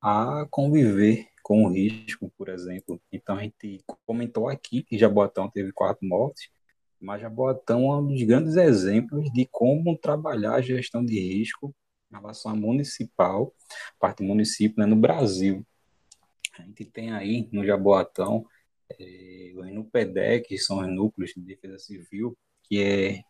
a 0.00 0.46
conviver 0.50 1.28
com 1.42 1.64
o 1.64 1.68
risco, 1.72 2.32
por 2.36 2.48
exemplo. 2.48 3.00
Então 3.12 3.36
a 3.36 3.42
gente 3.42 3.84
comentou 4.04 4.48
aqui 4.48 4.82
que 4.82 4.98
Jaboatão 4.98 5.48
teve 5.48 5.72
quatro 5.72 6.04
mortes, 6.06 6.48
mas 7.00 7.20
Jaboatão 7.20 7.92
é 7.92 7.96
um 7.98 8.06
dos 8.08 8.22
grandes 8.24 8.56
exemplos 8.56 9.30
de 9.32 9.46
como 9.50 9.96
trabalhar 9.96 10.54
a 10.54 10.60
gestão 10.60 11.04
de 11.04 11.20
risco 11.20 11.72
em 12.10 12.16
relação 12.16 12.50
à 12.50 12.54
municipal, 12.56 13.54
parte 14.00 14.18
do 14.18 14.24
município, 14.24 14.80
né, 14.80 14.86
no 14.86 14.96
Brasil. 14.96 15.64
A 16.58 16.62
gente 16.62 16.84
tem 16.84 17.12
aí 17.12 17.48
no 17.52 17.64
Jaboatão 17.64 18.46
é, 18.98 19.52
os 19.56 19.72
NUPEDEC, 19.72 20.48
que 20.48 20.58
são 20.58 20.78
os 20.78 20.88
núcleos 20.88 21.32
de 21.34 21.40
defesa 21.40 21.78
civil, 21.78 22.36
que 22.62 22.82
é 22.82 23.22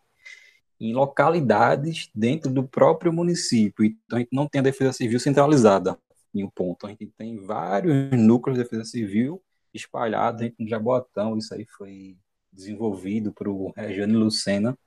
em 0.78 0.92
localidades 0.92 2.10
dentro 2.14 2.50
do 2.50 2.66
próprio 2.66 3.12
município. 3.12 3.84
Então 3.84 4.18
a 4.18 4.20
gente 4.20 4.32
não 4.32 4.46
tem 4.46 4.60
a 4.60 4.64
defesa 4.64 4.92
civil 4.92 5.18
centralizada 5.18 5.98
em 6.34 6.44
um 6.44 6.50
ponto. 6.50 6.86
A 6.86 6.90
gente 6.90 7.06
tem 7.16 7.38
vários 7.40 8.10
núcleos 8.12 8.58
de 8.58 8.64
defesa 8.64 8.84
civil 8.84 9.42
espalhados 9.72 10.40
dentro 10.40 10.64
do 10.64 10.68
Jaboatão. 10.68 11.38
Isso 11.38 11.54
aí 11.54 11.64
foi 11.64 12.16
desenvolvido 12.52 13.32
por 13.32 13.70
Regiane 13.72 14.14
Lucena, 14.14 14.78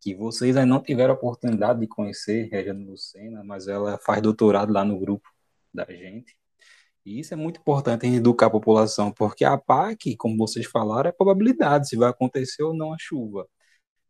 que 0.00 0.14
vocês 0.14 0.56
ainda 0.56 0.74
não 0.74 0.82
tiveram 0.82 1.14
a 1.14 1.16
oportunidade 1.16 1.80
de 1.80 1.86
conhecer 1.86 2.48
Regiane 2.50 2.84
Lucena, 2.84 3.42
mas 3.42 3.66
ela 3.68 3.98
faz 3.98 4.22
doutorado 4.22 4.72
lá 4.72 4.84
no 4.84 4.98
grupo 4.98 5.28
da 5.72 5.84
gente. 5.84 6.36
E 7.06 7.20
isso 7.20 7.32
é 7.32 7.36
muito 7.36 7.60
importante 7.60 8.04
em 8.04 8.16
educar 8.16 8.46
a 8.46 8.50
população, 8.50 9.12
porque 9.12 9.44
a 9.44 9.56
PAC, 9.56 10.16
como 10.16 10.36
vocês 10.36 10.66
falaram, 10.66 11.08
é 11.08 11.12
probabilidade 11.12 11.88
se 11.88 11.96
vai 11.96 12.10
acontecer 12.10 12.64
ou 12.64 12.74
não 12.74 12.92
a 12.92 12.96
chuva. 12.98 13.46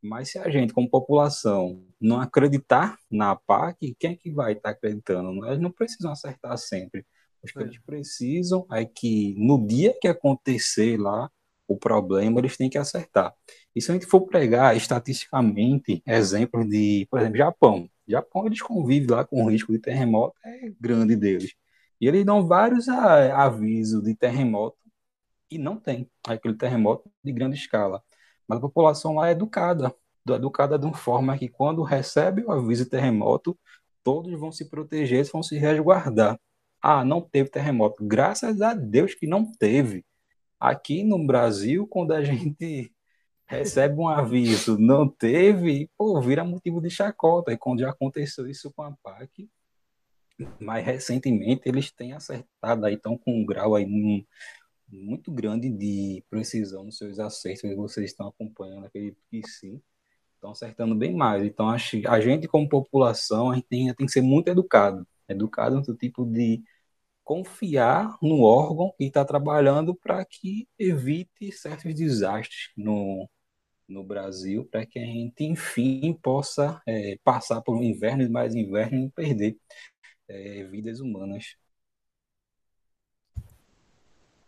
Mas 0.02 0.30
se 0.30 0.38
a 0.38 0.48
gente, 0.48 0.72
como 0.72 0.88
população, 0.88 1.84
não 2.00 2.20
acreditar 2.20 2.96
na 3.10 3.36
PAC, 3.36 3.94
quem 3.98 4.12
é 4.12 4.16
que 4.16 4.30
vai 4.30 4.54
estar 4.54 4.70
acreditando? 4.70 5.44
Eles 5.46 5.60
não 5.60 5.70
precisam 5.70 6.10
acertar 6.10 6.56
sempre. 6.56 7.04
O 7.42 7.46
que 7.46 7.58
é. 7.58 7.62
eles 7.62 7.78
precisam 7.84 8.66
é 8.72 8.86
que 8.86 9.34
no 9.36 9.66
dia 9.66 9.94
que 10.00 10.08
acontecer 10.08 10.98
lá 10.98 11.30
o 11.68 11.76
problema, 11.76 12.40
eles 12.40 12.56
têm 12.56 12.70
que 12.70 12.78
acertar. 12.78 13.34
E 13.74 13.82
se 13.82 13.90
a 13.90 13.94
gente 13.94 14.06
for 14.06 14.22
pregar 14.22 14.74
estatisticamente 14.74 16.02
exemplos 16.06 16.66
de, 16.66 17.06
por 17.10 17.20
exemplo, 17.20 17.36
Japão. 17.36 17.90
Japão, 18.08 18.46
eles 18.46 18.62
convivem 18.62 19.08
lá 19.10 19.24
com 19.24 19.44
o 19.44 19.50
risco 19.50 19.72
de 19.72 19.80
terremoto, 19.80 20.34
é 20.44 20.72
grande 20.80 21.14
deles. 21.16 21.54
E 22.00 22.06
eles 22.08 22.24
dão 22.24 22.46
vários 22.46 22.88
avisos 22.88 24.02
de 24.02 24.14
terremoto 24.14 24.78
e 25.50 25.58
não 25.58 25.76
tem 25.78 26.10
aquele 26.26 26.54
terremoto 26.54 27.10
de 27.22 27.32
grande 27.32 27.56
escala. 27.56 28.02
Mas 28.48 28.58
a 28.58 28.60
população 28.60 29.16
lá 29.16 29.28
é 29.28 29.32
educada, 29.32 29.94
educada 30.28 30.78
de 30.78 30.86
uma 30.86 30.96
forma 30.96 31.36
que 31.38 31.48
quando 31.48 31.82
recebe 31.82 32.42
o 32.44 32.50
aviso 32.52 32.84
de 32.84 32.90
terremoto, 32.90 33.58
todos 34.02 34.38
vão 34.38 34.52
se 34.52 34.68
proteger, 34.68 35.24
vão 35.32 35.42
se 35.42 35.58
resguardar. 35.58 36.38
Ah, 36.80 37.04
não 37.04 37.20
teve 37.20 37.50
terremoto. 37.50 38.04
Graças 38.04 38.60
a 38.60 38.74
Deus 38.74 39.14
que 39.14 39.26
não 39.26 39.50
teve. 39.52 40.04
Aqui 40.60 41.02
no 41.04 41.24
Brasil, 41.26 41.86
quando 41.88 42.12
a 42.12 42.22
gente 42.24 42.92
recebe 43.46 43.98
um 43.98 44.08
aviso, 44.08 44.78
não 44.78 45.08
teve, 45.08 45.90
pô, 45.96 46.20
vira 46.20 46.44
motivo 46.44 46.80
de 46.80 46.90
chacota. 46.90 47.52
E 47.52 47.58
quando 47.58 47.80
já 47.80 47.90
aconteceu 47.90 48.46
isso 48.48 48.72
com 48.72 48.82
a 48.82 48.92
PAC, 49.02 49.48
mais 50.60 50.84
recentemente 50.84 51.62
eles 51.66 51.90
têm 51.90 52.12
acertado 52.12 52.86
aí, 52.86 52.94
estão 52.94 53.16
com 53.16 53.40
um 53.40 53.46
grau 53.46 53.74
aí 53.74 53.84
um, 53.86 54.24
muito 54.88 55.32
grande 55.32 55.70
de 55.70 56.24
precisão 56.30 56.84
nos 56.84 56.98
seus 56.98 57.18
acertos, 57.18 57.74
vocês 57.76 58.10
estão 58.10 58.28
acompanhando, 58.28 58.86
acredito 58.86 59.18
que 59.30 59.46
sim, 59.48 59.80
estão 60.34 60.52
acertando 60.52 60.94
bem 60.94 61.14
mais. 61.14 61.44
Então, 61.44 61.68
acho, 61.68 61.96
a 62.08 62.20
gente 62.20 62.48
como 62.48 62.68
população, 62.68 63.50
a 63.50 63.56
gente 63.56 63.66
tem, 63.68 63.94
tem 63.94 64.06
que 64.06 64.12
ser 64.12 64.22
muito 64.22 64.48
educado, 64.48 65.06
educado 65.28 65.76
no 65.76 65.96
tipo 65.96 66.24
de 66.24 66.62
confiar 67.24 68.16
no 68.22 68.42
órgão 68.42 68.94
que 68.96 69.04
está 69.04 69.24
trabalhando 69.24 69.94
para 69.94 70.24
que 70.24 70.68
evite 70.78 71.50
certos 71.52 71.92
desastres 71.94 72.70
no, 72.76 73.28
no 73.88 74.04
Brasil, 74.04 74.64
para 74.70 74.86
que 74.86 74.98
a 74.98 75.04
gente, 75.04 75.44
enfim, 75.44 76.12
possa 76.22 76.80
é, 76.86 77.18
passar 77.24 77.62
por 77.62 77.76
um 77.76 77.82
inverno 77.82 78.22
e 78.22 78.28
mais 78.28 78.54
inverno 78.54 78.98
e 78.98 79.02
não 79.02 79.10
perder 79.10 79.56
é, 80.28 80.64
vidas 80.64 81.00
humanas. 81.00 81.56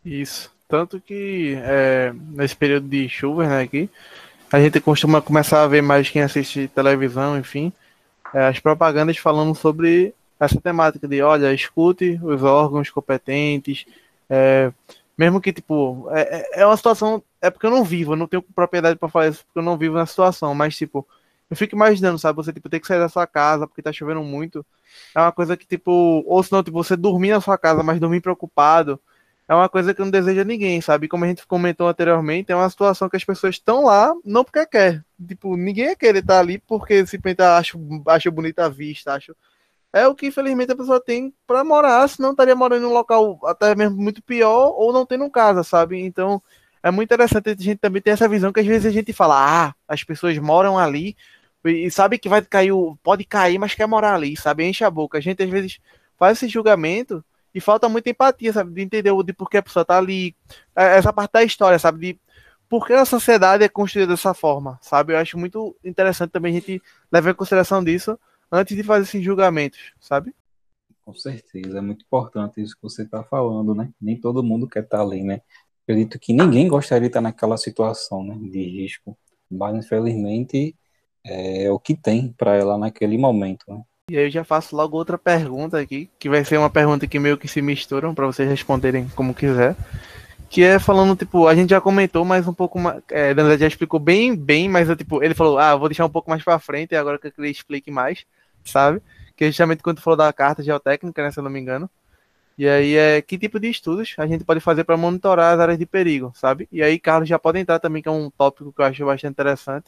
Isso. 0.03 0.51
Tanto 0.67 1.01
que 1.01 1.55
é, 1.63 2.13
nesse 2.13 2.55
período 2.55 2.87
de 2.87 3.09
chuvas 3.09 3.47
né, 3.47 3.61
aqui, 3.61 3.89
a 4.51 4.59
gente 4.59 4.79
costuma 4.79 5.21
começar 5.21 5.63
a 5.63 5.67
ver 5.67 5.81
mais 5.81 6.09
quem 6.09 6.21
assiste 6.21 6.67
televisão, 6.67 7.37
enfim, 7.37 7.71
é, 8.33 8.47
as 8.47 8.59
propagandas 8.59 9.17
falando 9.17 9.55
sobre 9.55 10.13
essa 10.39 10.59
temática 10.61 11.07
de, 11.07 11.21
olha, 11.21 11.53
escute 11.53 12.19
os 12.23 12.43
órgãos 12.43 12.89
competentes, 12.89 13.85
é, 14.29 14.71
mesmo 15.17 15.41
que, 15.41 15.51
tipo, 15.51 16.07
é, 16.11 16.59
é, 16.59 16.61
é 16.61 16.65
uma 16.65 16.77
situação, 16.77 17.21
é 17.41 17.49
porque 17.49 17.65
eu 17.65 17.71
não 17.71 17.83
vivo, 17.83 18.13
eu 18.13 18.17
não 18.17 18.27
tenho 18.27 18.41
propriedade 18.41 18.97
para 18.97 19.09
falar 19.09 19.27
isso, 19.27 19.43
porque 19.45 19.59
eu 19.59 19.63
não 19.63 19.77
vivo 19.77 19.95
na 19.95 20.05
situação, 20.05 20.55
mas, 20.55 20.77
tipo, 20.77 21.05
eu 21.49 21.57
fico 21.57 21.75
imaginando, 21.75 22.19
sabe, 22.19 22.35
você, 22.35 22.53
tipo, 22.53 22.69
ter 22.69 22.79
que 22.79 22.87
sair 22.87 22.99
da 22.99 23.09
sua 23.09 23.25
casa 23.25 23.67
porque 23.67 23.81
tá 23.81 23.91
chovendo 23.91 24.23
muito, 24.23 24.65
é 25.15 25.19
uma 25.19 25.31
coisa 25.31 25.57
que, 25.57 25.65
tipo, 25.65 26.23
ou 26.27 26.43
senão, 26.43 26.63
tipo, 26.63 26.83
você 26.83 26.95
dormir 26.95 27.31
na 27.31 27.41
sua 27.41 27.57
casa, 27.57 27.81
mas 27.83 27.99
dormir 27.99 28.21
preocupado, 28.21 28.99
é 29.49 29.55
uma 29.55 29.67
coisa 29.67 29.95
que 29.95 29.99
não 29.99 30.11
deseja 30.11 30.43
ninguém, 30.43 30.79
sabe? 30.79 31.07
Como 31.07 31.25
a 31.25 31.27
gente 31.27 31.45
comentou 31.47 31.87
anteriormente, 31.87 32.51
é 32.51 32.55
uma 32.55 32.69
situação 32.69 33.09
que 33.09 33.17
as 33.17 33.23
pessoas 33.23 33.55
estão 33.55 33.85
lá 33.85 34.13
não 34.23 34.43
porque 34.43 34.63
quer. 34.67 35.03
Tipo, 35.27 35.57
ninguém 35.57 35.85
ia 35.85 35.95
querer 35.95 36.19
estar 36.19 36.39
ali 36.39 36.59
porque 36.59 37.03
simplesmente 37.07 37.41
acha, 37.41 37.75
acha 38.05 38.29
bonita 38.29 38.65
a 38.65 38.69
vista, 38.69 39.13
acha. 39.13 39.35
É 39.91 40.07
o 40.07 40.13
que 40.13 40.27
infelizmente 40.27 40.71
a 40.71 40.75
pessoa 40.75 41.03
tem 41.03 41.33
para 41.47 41.63
morar, 41.63 42.07
senão 42.07 42.29
estaria 42.29 42.55
morando 42.55 42.83
em 42.83 42.89
um 42.89 42.93
local 42.93 43.39
até 43.43 43.73
mesmo 43.73 43.97
muito 43.97 44.21
pior 44.21 44.71
ou 44.77 44.93
não 44.93 45.03
tendo 45.03 45.27
casa, 45.31 45.63
sabe? 45.63 45.99
Então 45.99 46.39
é 46.83 46.91
muito 46.91 47.07
interessante 47.07 47.49
a 47.49 47.55
gente 47.55 47.79
também 47.79 48.03
ter 48.03 48.11
essa 48.11 48.27
visão 48.27 48.53
que 48.53 48.59
às 48.59 48.67
vezes 48.67 48.85
a 48.85 48.91
gente 48.91 49.11
fala, 49.11 49.69
ah, 49.69 49.75
as 49.87 50.03
pessoas 50.03 50.37
moram 50.37 50.77
ali 50.77 51.17
e 51.65 51.91
sabe 51.91 52.17
que 52.17 52.29
vai 52.29 52.41
cair, 52.41 52.71
pode 53.03 53.25
cair, 53.25 53.57
mas 53.57 53.75
quer 53.75 53.87
morar 53.87 54.15
ali, 54.15 54.35
sabe? 54.37 54.65
Enche 54.65 54.83
a 54.83 54.89
boca. 54.89 55.17
A 55.17 55.21
gente 55.21 55.43
às 55.43 55.49
vezes 55.49 55.79
faz 56.17 56.37
esse 56.37 56.47
julgamento 56.47 57.23
e 57.53 57.59
falta 57.59 57.89
muita 57.89 58.09
empatia, 58.09 58.53
sabe? 58.53 58.73
De 58.73 58.81
entender 58.81 59.11
de 59.23 59.33
por 59.33 59.49
que 59.49 59.57
a 59.57 59.63
pessoa 59.63 59.83
tá 59.83 59.97
ali. 59.97 60.35
É, 60.75 60.97
essa 60.97 61.11
parte 61.11 61.31
da 61.31 61.43
história, 61.43 61.77
sabe? 61.77 62.13
De 62.13 62.19
por 62.69 62.85
que 62.85 62.93
a 62.93 63.03
sociedade 63.03 63.63
é 63.63 63.69
construída 63.69 64.13
dessa 64.13 64.33
forma, 64.33 64.79
sabe? 64.81 65.13
Eu 65.13 65.17
acho 65.17 65.37
muito 65.37 65.75
interessante 65.83 66.31
também 66.31 66.55
a 66.55 66.59
gente 66.59 66.81
levar 67.11 67.31
em 67.31 67.33
consideração 67.33 67.83
disso 67.83 68.17
antes 68.51 68.77
de 68.77 68.83
fazer 68.83 69.03
esses 69.03 69.23
julgamentos, 69.23 69.79
sabe? 69.99 70.33
Com 71.03 71.13
certeza, 71.15 71.79
é 71.79 71.81
muito 71.81 72.05
importante 72.05 72.61
isso 72.61 72.75
que 72.75 72.83
você 72.83 73.01
está 73.01 73.23
falando, 73.23 73.73
né? 73.73 73.91
Nem 73.99 74.19
todo 74.19 74.43
mundo 74.43 74.67
quer 74.67 74.83
estar 74.83 74.99
tá 74.99 75.03
ali, 75.03 75.23
né? 75.23 75.41
Acredito 75.83 76.19
que 76.19 76.31
ninguém 76.31 76.67
gostaria 76.67 77.01
de 77.01 77.07
estar 77.07 77.21
naquela 77.21 77.57
situação, 77.57 78.23
né? 78.23 78.37
De 78.39 78.61
risco, 78.61 79.17
mas 79.49 79.75
infelizmente 79.75 80.75
é 81.25 81.69
o 81.71 81.79
que 81.79 81.95
tem 81.95 82.33
para 82.37 82.55
ela 82.55 82.77
naquele 82.77 83.17
momento, 83.17 83.63
né? 83.67 83.81
E 84.09 84.17
aí 84.17 84.25
eu 84.25 84.31
já 84.31 84.43
faço 84.43 84.75
logo 84.75 84.97
outra 84.97 85.19
pergunta 85.19 85.79
aqui, 85.79 86.09
que 86.17 86.27
vai 86.27 86.43
ser 86.43 86.57
uma 86.57 86.69
pergunta 86.69 87.05
que 87.05 87.19
meio 87.19 87.37
que 87.37 87.47
se 87.47 87.61
misturam 87.61 88.15
para 88.15 88.25
vocês 88.25 88.49
responderem 88.49 89.07
como 89.09 89.35
quiser. 89.35 89.75
Que 90.49 90.63
é 90.63 90.79
falando, 90.79 91.15
tipo, 91.15 91.47
a 91.47 91.53
gente 91.53 91.69
já 91.69 91.79
comentou, 91.79 92.25
mas 92.25 92.47
um 92.47 92.53
pouco 92.53 92.79
mais. 92.79 93.03
É, 93.11 93.35
já 93.59 93.67
explicou 93.67 93.99
bem, 93.99 94.35
bem, 94.35 94.67
mas 94.67 94.89
eu, 94.89 94.95
tipo, 94.95 95.23
ele 95.23 95.35
falou, 95.35 95.59
ah, 95.59 95.75
vou 95.75 95.87
deixar 95.87 96.05
um 96.05 96.09
pouco 96.09 96.27
mais 96.27 96.43
para 96.43 96.57
frente, 96.57 96.93
e 96.93 96.95
agora 96.95 97.19
que 97.19 97.31
ele 97.37 97.51
explique 97.51 97.91
mais, 97.91 98.25
sabe? 98.65 98.99
Que 99.37 99.45
é 99.45 99.47
justamente 99.47 99.83
quando 99.83 100.01
falou 100.01 100.17
da 100.17 100.33
carta 100.33 100.63
geotécnica, 100.63 101.21
né, 101.21 101.31
se 101.31 101.39
eu 101.39 101.43
não 101.43 101.51
me 101.51 101.59
engano. 101.59 101.87
E 102.57 102.67
aí 102.67 102.95
é 102.95 103.21
que 103.21 103.37
tipo 103.37 103.59
de 103.59 103.69
estudos 103.69 104.15
a 104.17 104.25
gente 104.25 104.43
pode 104.43 104.59
fazer 104.59 104.83
para 104.83 104.97
monitorar 104.97 105.53
as 105.53 105.59
áreas 105.59 105.77
de 105.77 105.85
perigo, 105.85 106.33
sabe? 106.35 106.67
E 106.71 106.81
aí 106.81 106.99
Carlos 106.99 107.29
já 107.29 107.37
pode 107.37 107.59
entrar 107.59 107.79
também, 107.79 108.01
que 108.01 108.09
é 108.09 108.11
um 108.11 108.29
tópico 108.31 108.73
que 108.73 108.81
eu 108.81 108.85
acho 108.85 109.05
bastante 109.05 109.31
interessante 109.31 109.85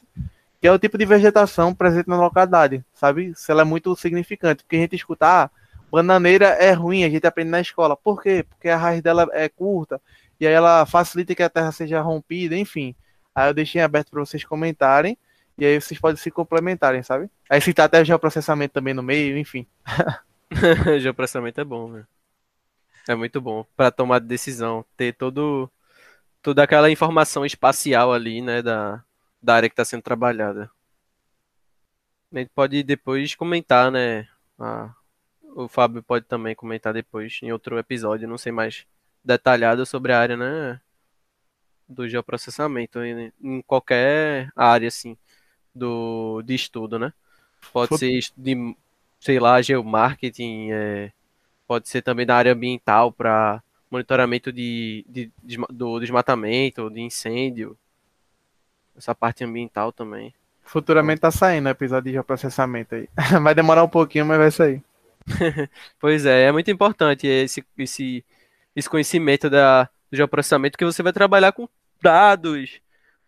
que 0.62 0.68
é 0.68 0.70
o 0.70 0.78
tipo 0.78 0.96
de 0.96 1.04
vegetação 1.04 1.74
presente 1.74 2.08
na 2.08 2.16
localidade, 2.16 2.84
sabe? 2.94 3.32
Se 3.34 3.50
ela 3.50 3.62
é 3.62 3.64
muito 3.64 3.96
significante, 3.96 4.62
porque 4.62 4.76
a 4.76 4.78
gente 4.78 4.94
escuta, 4.94 5.26
ah, 5.26 5.50
bananeira 5.90 6.46
é 6.50 6.70
ruim, 6.70 7.02
a 7.02 7.10
gente 7.10 7.26
aprende 7.26 7.50
na 7.50 7.60
escola. 7.60 7.96
Por 7.96 8.22
quê? 8.22 8.46
Porque 8.48 8.68
a 8.68 8.76
raiz 8.76 9.02
dela 9.02 9.28
é 9.32 9.48
curta 9.48 10.00
e 10.38 10.46
aí 10.46 10.52
ela 10.52 10.86
facilita 10.86 11.34
que 11.34 11.42
a 11.42 11.50
terra 11.50 11.72
seja 11.72 12.00
rompida, 12.00 12.56
enfim. 12.56 12.94
Aí 13.34 13.50
eu 13.50 13.54
deixei 13.54 13.80
aberto 13.82 14.12
para 14.12 14.20
vocês 14.20 14.44
comentarem 14.44 15.18
e 15.58 15.66
aí 15.66 15.80
vocês 15.80 15.98
podem 15.98 16.16
se 16.16 16.30
complementarem, 16.30 17.02
sabe? 17.02 17.28
Aí 17.50 17.60
citar 17.60 17.86
até 17.86 18.00
o 18.00 18.04
geoprocessamento 18.04 18.72
também 18.72 18.94
no 18.94 19.02
meio, 19.02 19.36
enfim. 19.36 19.66
geoprocessamento 21.00 21.60
é 21.60 21.64
bom, 21.64 21.88
né? 21.88 22.04
É 23.08 23.16
muito 23.16 23.40
bom 23.40 23.66
para 23.76 23.90
tomar 23.90 24.20
decisão, 24.20 24.84
ter 24.96 25.12
todo 25.12 25.68
toda 26.40 26.62
aquela 26.62 26.88
informação 26.88 27.44
espacial 27.44 28.12
ali, 28.12 28.40
né, 28.40 28.62
da 28.62 29.02
da 29.42 29.54
área 29.56 29.68
que 29.68 29.72
está 29.72 29.84
sendo 29.84 30.02
trabalhada. 30.02 30.70
A 32.32 32.38
gente 32.38 32.50
pode 32.54 32.82
depois 32.82 33.34
comentar, 33.34 33.90
né? 33.90 34.28
Ah, 34.58 34.94
o 35.54 35.68
Fábio 35.68 36.02
pode 36.02 36.24
também 36.26 36.54
comentar 36.54 36.94
depois 36.94 37.40
em 37.42 37.52
outro 37.52 37.78
episódio, 37.78 38.28
não 38.28 38.38
sei 38.38 38.52
mais 38.52 38.86
detalhado 39.24 39.84
sobre 39.84 40.12
a 40.12 40.18
área, 40.20 40.36
né? 40.36 40.80
Do 41.88 42.08
geoprocessamento 42.08 43.00
em, 43.04 43.62
qualquer 43.66 44.50
área, 44.56 44.88
assim, 44.88 45.16
do, 45.74 46.40
de 46.42 46.54
estudo, 46.54 46.98
né? 46.98 47.12
Pode 47.72 47.98
ser 47.98 48.20
de, 48.36 48.76
sei 49.20 49.38
lá, 49.38 49.60
geomarketing, 49.60 50.70
é, 50.72 51.12
pode 51.66 51.88
ser 51.88 52.02
também 52.02 52.24
da 52.24 52.36
área 52.36 52.52
ambiental 52.52 53.12
para 53.12 53.62
monitoramento 53.90 54.50
de, 54.50 55.04
de, 55.06 55.30
de, 55.42 55.58
do 55.70 56.00
desmatamento, 56.00 56.88
de 56.88 57.00
incêndio, 57.00 57.76
essa 58.96 59.14
parte 59.14 59.44
ambiental 59.44 59.92
também. 59.92 60.34
Futuramente 60.64 61.20
tá 61.20 61.30
saindo 61.30 61.66
o 61.66 61.70
episódio 61.70 62.04
de 62.04 62.12
geoprocessamento 62.12 62.94
aí. 62.94 63.08
Vai 63.42 63.54
demorar 63.54 63.84
um 63.84 63.88
pouquinho, 63.88 64.24
mas 64.24 64.38
vai 64.38 64.50
sair. 64.50 64.82
pois 65.98 66.24
é, 66.24 66.44
é 66.44 66.52
muito 66.52 66.70
importante 66.70 67.26
esse, 67.26 67.64
esse, 67.76 68.24
esse 68.74 68.88
conhecimento 68.88 69.50
da, 69.50 69.84
do 70.10 70.16
geoprocessamento, 70.16 70.78
que 70.78 70.84
você 70.84 71.02
vai 71.02 71.12
trabalhar 71.12 71.52
com 71.52 71.68
dados, 72.00 72.80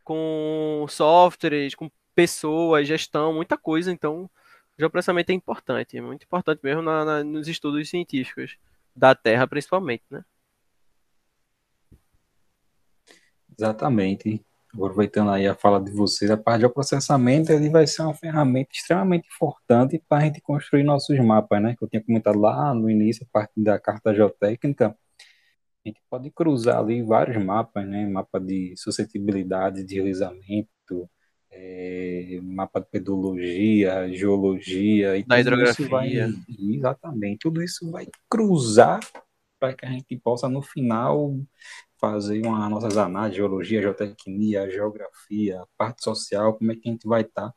com 0.02 0.86
softwares, 0.88 1.74
com 1.74 1.90
pessoas, 2.14 2.88
gestão, 2.88 3.32
muita 3.32 3.56
coisa. 3.56 3.92
Então, 3.92 4.24
o 4.24 4.30
geoprocessamento 4.78 5.30
é 5.30 5.34
importante, 5.34 5.96
é 5.96 6.00
muito 6.00 6.24
importante 6.24 6.60
mesmo 6.62 6.82
na, 6.82 7.04
na, 7.04 7.24
nos 7.24 7.46
estudos 7.46 7.88
científicos 7.88 8.56
da 8.94 9.14
Terra, 9.14 9.46
principalmente, 9.46 10.04
né? 10.10 10.24
Exatamente 13.56 14.44
aproveitando 14.74 15.30
aí 15.30 15.46
a 15.46 15.54
fala 15.54 15.80
de 15.80 15.90
vocês, 15.90 16.30
a 16.30 16.36
parte 16.36 16.62
de 16.62 16.68
processamento 16.68 17.52
ele 17.52 17.70
vai 17.70 17.86
ser 17.86 18.02
uma 18.02 18.14
ferramenta 18.14 18.70
extremamente 18.72 19.28
importante 19.32 20.02
para 20.08 20.18
a 20.18 20.26
gente 20.26 20.40
construir 20.40 20.82
nossos 20.82 21.18
mapas, 21.20 21.62
né? 21.62 21.74
Que 21.76 21.84
eu 21.84 21.88
tinha 21.88 22.02
comentado 22.02 22.38
lá 22.38 22.74
no 22.74 22.90
início, 22.90 23.24
a 23.24 23.32
parte 23.32 23.52
da 23.56 23.78
carta 23.78 24.14
geotécnica. 24.14 24.96
A 25.84 25.88
gente 25.88 26.00
pode 26.10 26.30
cruzar 26.30 26.78
ali 26.78 27.02
vários 27.02 27.42
mapas, 27.42 27.86
né? 27.86 28.06
Mapa 28.06 28.40
de 28.40 28.74
suscetibilidade, 28.76 29.76
de 29.76 29.84
deslizamento, 29.84 31.08
é, 31.50 32.40
mapa 32.42 32.80
de 32.80 32.86
pedologia, 32.90 34.08
geologia 34.12 35.16
e 35.16 35.22
da 35.22 35.40
hidrografia. 35.40 35.88
Vai, 35.88 36.12
exatamente, 36.58 37.38
tudo 37.38 37.62
isso 37.62 37.90
vai 37.90 38.08
cruzar 38.28 39.00
para 39.64 39.72
que 39.74 39.86
a 39.86 39.90
gente 39.90 40.14
possa 40.18 40.46
no 40.46 40.60
final 40.60 41.34
fazer 41.98 42.44
uma 42.46 42.68
nossas 42.68 42.98
análises, 42.98 43.36
geologia, 43.36 43.80
geotecnia, 43.80 44.70
geografia, 44.70 45.64
parte 45.78 46.04
social, 46.04 46.52
como 46.52 46.70
é 46.70 46.76
que 46.76 46.86
a 46.86 46.92
gente 46.92 47.08
vai 47.08 47.22
estar 47.22 47.48
tá 47.48 47.54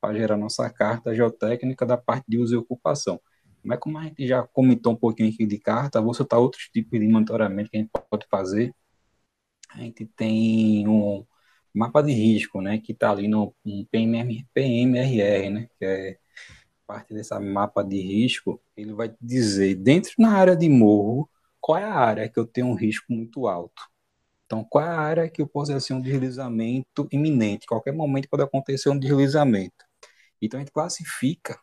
para 0.00 0.18
gerar 0.18 0.36
nossa 0.36 0.68
carta 0.68 1.14
geotécnica 1.14 1.86
da 1.86 1.96
parte 1.96 2.24
de 2.26 2.38
uso 2.38 2.54
e 2.54 2.58
ocupação. 2.58 3.20
Mas 3.62 3.78
como 3.78 3.96
a 3.96 4.02
gente 4.02 4.26
já 4.26 4.42
comentou 4.42 4.92
um 4.92 4.96
pouquinho 4.96 5.32
aqui 5.32 5.46
de 5.46 5.58
carta, 5.58 6.00
vou 6.00 6.14
citar 6.14 6.40
outros 6.40 6.64
tipos 6.68 6.98
de 6.98 7.06
monitoramento 7.06 7.70
que 7.70 7.76
a 7.76 7.80
gente 7.80 7.90
pode 8.10 8.26
fazer. 8.28 8.74
A 9.70 9.78
gente 9.78 10.04
tem 10.04 10.86
um 10.88 11.24
mapa 11.72 12.02
de 12.02 12.12
risco, 12.12 12.60
né, 12.60 12.78
que 12.78 12.90
está 12.90 13.10
ali 13.12 13.28
no 13.28 13.54
PMR, 13.92 14.44
PMRR, 14.52 15.50
né, 15.50 15.68
que 15.78 15.84
é 15.84 16.18
parte 16.86 17.14
desse 17.14 17.38
mapa 17.38 17.84
de 17.84 18.00
risco, 18.00 18.60
ele 18.76 18.94
vai 18.94 19.14
dizer, 19.20 19.74
dentro 19.76 20.12
na 20.18 20.32
área 20.32 20.56
de 20.56 20.68
morro, 20.68 21.28
qual 21.60 21.78
é 21.78 21.84
a 21.84 21.94
área 21.94 22.28
que 22.28 22.38
eu 22.38 22.46
tenho 22.46 22.68
um 22.68 22.74
risco 22.74 23.12
muito 23.12 23.46
alto. 23.48 23.82
Então, 24.46 24.64
qual 24.64 24.84
é 24.84 24.88
a 24.88 25.00
área 25.00 25.28
que 25.28 25.42
eu 25.42 25.46
posso 25.48 25.72
assim, 25.72 25.94
um 25.94 26.00
deslizamento 26.00 27.08
iminente? 27.12 27.66
Qualquer 27.66 27.92
momento 27.92 28.28
pode 28.28 28.44
acontecer 28.44 28.88
um 28.90 28.98
deslizamento. 28.98 29.84
Então, 30.40 30.58
a 30.58 30.62
gente 30.62 30.72
classifica 30.72 31.58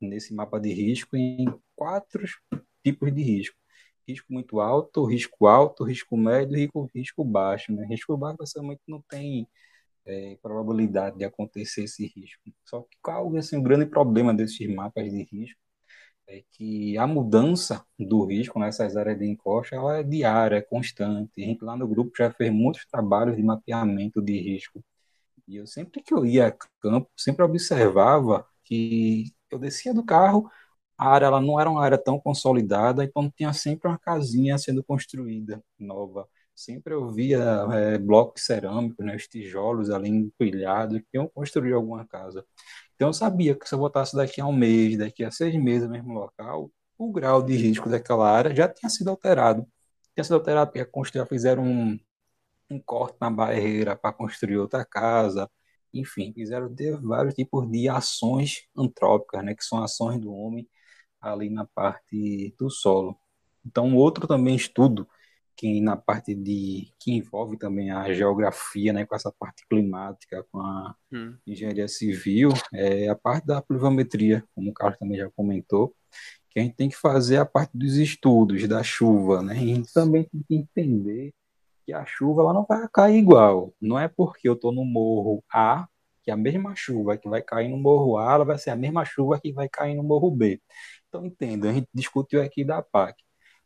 nesse 0.00 0.34
mapa 0.34 0.60
de 0.60 0.72
risco 0.72 1.16
em 1.16 1.46
quatro 1.76 2.24
tipos 2.84 3.14
de 3.14 3.22
risco. 3.22 3.56
Risco 4.06 4.32
muito 4.32 4.60
alto, 4.60 5.04
risco 5.04 5.46
alto, 5.46 5.84
risco 5.84 6.16
médio 6.16 6.56
e 6.58 6.70
risco 6.94 7.24
baixo. 7.24 7.72
Né? 7.72 7.86
Risco 7.86 8.16
baixo, 8.16 8.38
basicamente, 8.38 8.82
não 8.86 9.02
tem 9.08 9.48
é, 10.04 10.36
probabilidade 10.42 11.18
de 11.18 11.24
acontecer 11.24 11.84
esse 11.84 12.06
risco. 12.06 12.42
Só 12.64 12.82
que 12.82 12.98
qual 13.02 13.34
é 13.36 13.38
assim, 13.38 13.56
o 13.56 13.62
grande 13.62 13.86
problema 13.86 14.34
desses 14.34 14.68
mapas 14.68 15.10
de 15.10 15.22
risco 15.22 15.60
é 16.28 16.42
que 16.52 16.96
a 16.98 17.06
mudança 17.06 17.84
do 17.98 18.24
risco 18.26 18.58
nessas 18.58 18.96
áreas 18.96 19.18
de 19.18 19.26
encosta 19.26 19.76
ela 19.76 19.98
é 19.98 20.02
diária, 20.02 20.56
é 20.56 20.62
constante. 20.62 21.42
A 21.42 21.46
gente 21.46 21.64
lá 21.64 21.76
no 21.76 21.86
grupo 21.88 22.12
já 22.16 22.30
fez 22.32 22.52
muitos 22.52 22.86
trabalhos 22.86 23.36
de 23.36 23.42
mapeamento 23.42 24.22
de 24.22 24.38
risco. 24.40 24.82
E 25.48 25.56
eu 25.56 25.66
sempre 25.66 26.02
que 26.02 26.14
eu 26.14 26.24
ia 26.26 26.48
a 26.48 26.52
campo, 26.80 27.10
sempre 27.16 27.44
observava 27.44 28.46
que 28.64 29.32
eu 29.50 29.58
descia 29.58 29.94
do 29.94 30.04
carro, 30.04 30.50
a 30.98 31.08
área 31.10 31.26
ela 31.26 31.40
não 31.40 31.60
era 31.60 31.70
uma 31.70 31.84
área 31.84 31.98
tão 31.98 32.18
consolidada, 32.20 33.04
então 33.04 33.30
tinha 33.36 33.52
sempre 33.52 33.88
uma 33.88 33.98
casinha 33.98 34.56
sendo 34.58 34.82
construída 34.84 35.62
nova. 35.78 36.28
Sempre 36.54 36.94
eu 36.94 37.10
via 37.10 37.38
é, 37.72 37.98
blocos 37.98 38.44
cerâmicos, 38.44 39.04
né, 39.04 39.16
os 39.16 39.26
tijolos 39.26 39.90
ali 39.90 40.08
empilhados, 40.08 41.00
que 41.00 41.16
iam 41.16 41.28
construir 41.28 41.72
alguma 41.72 42.06
casa. 42.06 42.44
Então 42.94 43.08
eu 43.08 43.12
sabia 43.12 43.54
que 43.54 43.68
se 43.68 43.74
eu 43.74 43.78
botasse 43.78 44.16
daqui 44.16 44.40
a 44.40 44.46
um 44.46 44.52
mês, 44.52 44.98
daqui 44.98 45.24
a 45.24 45.30
seis 45.30 45.54
meses 45.56 45.84
no 45.88 45.92
mesmo 45.92 46.12
local, 46.14 46.70
o 46.98 47.12
grau 47.12 47.42
de 47.42 47.56
risco 47.56 47.88
daquela 47.88 48.30
área 48.30 48.54
já 48.54 48.68
tinha 48.68 48.88
sido 48.90 49.10
alterado. 49.10 49.66
Tinha 50.14 50.24
sido 50.24 50.34
alterado 50.36 50.70
porque 50.72 50.84
construir, 50.86 51.26
fizeram 51.26 51.64
um, 51.64 51.98
um 52.70 52.80
corte 52.80 53.16
na 53.20 53.30
barreira 53.30 53.96
para 53.96 54.12
construir 54.12 54.58
outra 54.58 54.84
casa, 54.84 55.50
enfim, 55.92 56.32
fizeram 56.34 56.74
vários 57.02 57.34
tipos 57.34 57.70
de 57.70 57.88
ações 57.88 58.66
antrópicas, 58.76 59.44
né, 59.44 59.54
que 59.54 59.64
são 59.64 59.82
ações 59.82 60.20
do 60.20 60.32
homem 60.32 60.68
ali 61.20 61.50
na 61.50 61.66
parte 61.66 62.54
do 62.58 62.70
solo. 62.70 63.18
Então, 63.64 63.94
outro 63.96 64.26
também 64.26 64.56
estudo 64.56 65.08
que 65.56 65.80
na 65.80 65.96
parte 65.96 66.34
de 66.34 66.88
que 66.98 67.12
envolve 67.12 67.56
também 67.56 67.90
a 67.90 68.12
geografia, 68.12 68.92
né, 68.92 69.06
com 69.06 69.14
essa 69.14 69.32
parte 69.38 69.66
climática, 69.68 70.44
com 70.50 70.60
a 70.60 70.94
hum. 71.12 71.36
engenharia 71.46 71.88
civil, 71.88 72.50
é 72.72 73.08
a 73.08 73.14
parte 73.14 73.46
da 73.46 73.62
pluviometria, 73.62 74.44
como 74.54 74.70
o 74.70 74.74
Carlos 74.74 74.98
também 74.98 75.18
já 75.18 75.30
comentou, 75.30 75.94
que 76.50 76.60
a 76.60 76.62
gente 76.62 76.76
tem 76.76 76.88
que 76.88 76.96
fazer 76.96 77.38
a 77.38 77.46
parte 77.46 77.76
dos 77.76 77.96
estudos 77.96 78.66
da 78.68 78.82
chuva, 78.82 79.42
né? 79.42 79.56
E 79.56 79.72
a 79.72 79.74
gente 79.76 79.92
também 79.92 80.24
tem 80.24 80.42
que 80.42 80.54
entender 80.54 81.32
que 81.84 81.92
a 81.92 82.04
chuva 82.04 82.42
ela 82.42 82.52
não 82.52 82.64
vai 82.64 82.88
cair 82.92 83.18
igual. 83.18 83.74
Não 83.80 83.98
é 83.98 84.08
porque 84.08 84.48
eu 84.48 84.54
estou 84.54 84.72
no 84.72 84.84
morro 84.84 85.44
A 85.52 85.86
que 86.22 86.30
a 86.30 86.36
mesma 86.36 86.74
chuva 86.74 87.18
que 87.18 87.28
vai 87.28 87.42
cair 87.42 87.68
no 87.68 87.76
morro 87.76 88.16
A, 88.16 88.32
ela 88.32 88.44
vai 88.44 88.56
ser 88.56 88.70
a 88.70 88.76
mesma 88.76 89.04
chuva 89.04 89.38
que 89.38 89.52
vai 89.52 89.68
cair 89.68 89.94
no 89.94 90.02
morro 90.02 90.30
B. 90.30 90.60
Então 91.08 91.26
entenda, 91.26 91.68
a 91.68 91.72
gente 91.72 91.88
discutiu 91.92 92.42
aqui 92.42 92.64
da 92.64 92.80
PAC. 92.82 93.22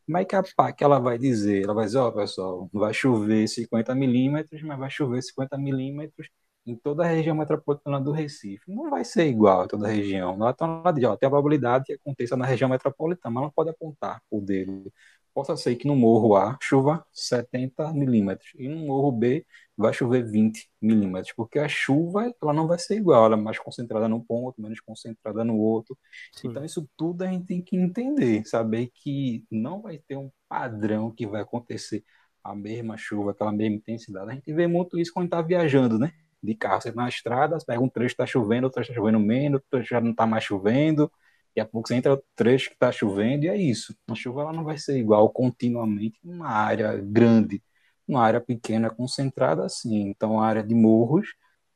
Como 0.09 0.17
é 0.17 0.25
que 0.25 0.35
a 0.35 0.41
PAC 0.41 0.83
ela 0.83 0.97
vai 0.97 1.19
dizer? 1.19 1.63
Ela 1.65 1.73
vai 1.75 1.85
dizer, 1.85 1.99
ó, 1.99 2.07
oh, 2.07 2.11
pessoal, 2.11 2.69
vai 2.73 2.91
chover 2.91 3.47
50 3.47 3.93
milímetros, 3.93 4.59
mas 4.63 4.79
vai 4.79 4.89
chover 4.89 5.21
50 5.21 5.55
milímetros 5.55 6.29
em 6.65 6.75
toda 6.75 7.03
a 7.03 7.07
região 7.07 7.35
metropolitana 7.35 8.01
do 8.01 8.11
Recife. 8.11 8.63
Não 8.67 8.89
vai 8.89 9.05
ser 9.05 9.27
igual 9.27 9.61
a 9.61 9.67
toda 9.67 9.85
a 9.87 9.91
região. 9.91 10.33
Ela 10.33 10.55
lá 10.83 10.91
de, 10.91 11.05
ó, 11.05 11.15
tem 11.15 11.27
a 11.27 11.29
probabilidade 11.29 11.85
que 11.85 11.93
aconteça 11.93 12.35
na 12.35 12.43
região 12.43 12.67
metropolitana, 12.67 13.31
mas 13.35 13.43
não 13.43 13.51
pode 13.51 13.69
apontar 13.69 14.19
o 14.31 14.41
dedo. 14.41 14.91
Possa 15.31 15.55
ser 15.55 15.75
que 15.75 15.87
no 15.87 15.95
morro 15.95 16.35
A 16.35 16.57
chova 16.59 17.05
70 17.13 17.93
milímetros 17.93 18.51
e 18.57 18.67
no 18.67 18.87
morro 18.87 19.11
B 19.11 19.45
vai 19.79 19.93
chover 19.93 20.23
20 20.29 20.69
milímetros, 20.81 21.33
porque 21.33 21.57
a 21.57 21.67
chuva 21.67 22.33
ela 22.41 22.51
não 22.53 22.67
vai 22.67 22.77
ser 22.77 22.97
igual, 22.97 23.25
ela 23.25 23.35
é 23.35 23.39
mais 23.39 23.57
concentrada 23.57 24.09
num 24.09 24.19
ponto, 24.19 24.61
menos 24.61 24.81
concentrada 24.81 25.41
no 25.45 25.57
outro. 25.57 25.97
Sim. 26.33 26.49
Então 26.49 26.65
isso 26.65 26.85
tudo 26.97 27.23
a 27.23 27.27
gente 27.27 27.45
tem 27.45 27.61
que 27.61 27.77
entender, 27.77 28.45
saber 28.45 28.91
que 28.93 29.45
não 29.49 29.81
vai 29.81 29.97
ter 29.97 30.17
um 30.17 30.29
padrão 30.49 31.09
que 31.09 31.25
vai 31.25 31.41
acontecer 31.41 32.03
a 32.43 32.53
mesma 32.53 32.97
chuva, 32.97 33.31
aquela 33.31 33.53
mesma 33.53 33.77
intensidade. 33.77 34.29
A 34.29 34.33
gente 34.33 34.51
vê 34.51 34.67
muito 34.67 34.99
isso 34.99 35.13
quando 35.13 35.25
está 35.25 35.41
viajando, 35.41 35.97
né? 35.97 36.11
De 36.43 36.55
carro, 36.55 36.81
você 36.81 36.91
tá 36.91 37.01
na 37.01 37.07
estrada, 37.07 37.57
pega 37.65 37.81
um 37.81 37.89
trecho 37.89 38.13
está 38.13 38.25
chovendo, 38.25 38.65
outro 38.65 38.81
está 38.81 38.93
chovendo 38.93 39.19
menos, 39.19 39.61
outro 39.71 39.87
já 39.87 40.01
não 40.01 40.11
está 40.11 40.27
mais 40.27 40.43
chovendo. 40.43 41.09
Daqui 41.49 41.61
a 41.61 41.65
pouco 41.65 41.87
você 41.87 41.95
entra 41.95 42.15
no 42.17 42.23
trecho 42.35 42.67
que 42.69 42.75
está 42.75 42.91
chovendo 42.91 43.45
e 43.45 43.47
é 43.47 43.55
isso. 43.55 43.95
A 44.09 44.15
chuva 44.15 44.41
ela 44.41 44.53
não 44.53 44.65
vai 44.65 44.77
ser 44.77 44.97
igual 44.97 45.29
continuamente 45.29 46.19
numa 46.21 46.49
área 46.49 46.97
grande 46.97 47.63
uma 48.09 48.23
área 48.23 48.41
pequena 48.41 48.89
concentrada 48.89 49.65
assim. 49.65 50.01
Então, 50.09 50.39
a 50.41 50.47
área 50.47 50.63
de 50.63 50.73
morros 50.75 51.27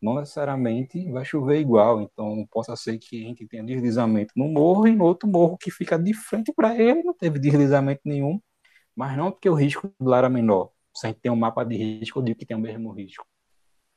não 0.02 0.16
necessariamente 0.16 1.10
vai 1.12 1.24
chover 1.24 1.60
igual. 1.60 2.02
Então, 2.02 2.46
possa 2.52 2.76
ser 2.76 2.98
que 2.98 3.24
a 3.24 3.28
gente 3.28 3.48
tenha 3.48 3.64
deslizamento 3.64 4.34
no 4.36 4.48
morro 4.50 4.88
e 4.88 4.96
no 4.96 5.06
outro 5.06 5.30
morro 5.30 5.58
que 5.58 5.72
fica 5.72 5.98
de 5.98 6.14
frente 6.14 6.52
para 6.54 6.78
ele 6.78 7.04
não 7.04 7.14
teve 7.14 7.40
deslizamento 7.40 8.02
nenhum, 8.06 8.40
mas 8.96 9.18
não 9.18 9.32
porque 9.32 9.50
o 9.50 9.54
risco 9.54 9.94
do 10.00 10.10
lá 10.10 10.18
era 10.20 10.30
menor. 10.30 10.72
Se 10.96 11.08
a 11.08 11.10
gente 11.10 11.22
tem 11.22 11.32
um 11.32 11.36
mapa 11.36 11.64
de 11.64 11.76
risco, 11.78 12.20
eu 12.20 12.24
digo 12.24 12.40
que 12.40 12.46
tem 12.46 12.58
o 12.58 12.60
mesmo 12.60 12.92
risco. 12.92 13.26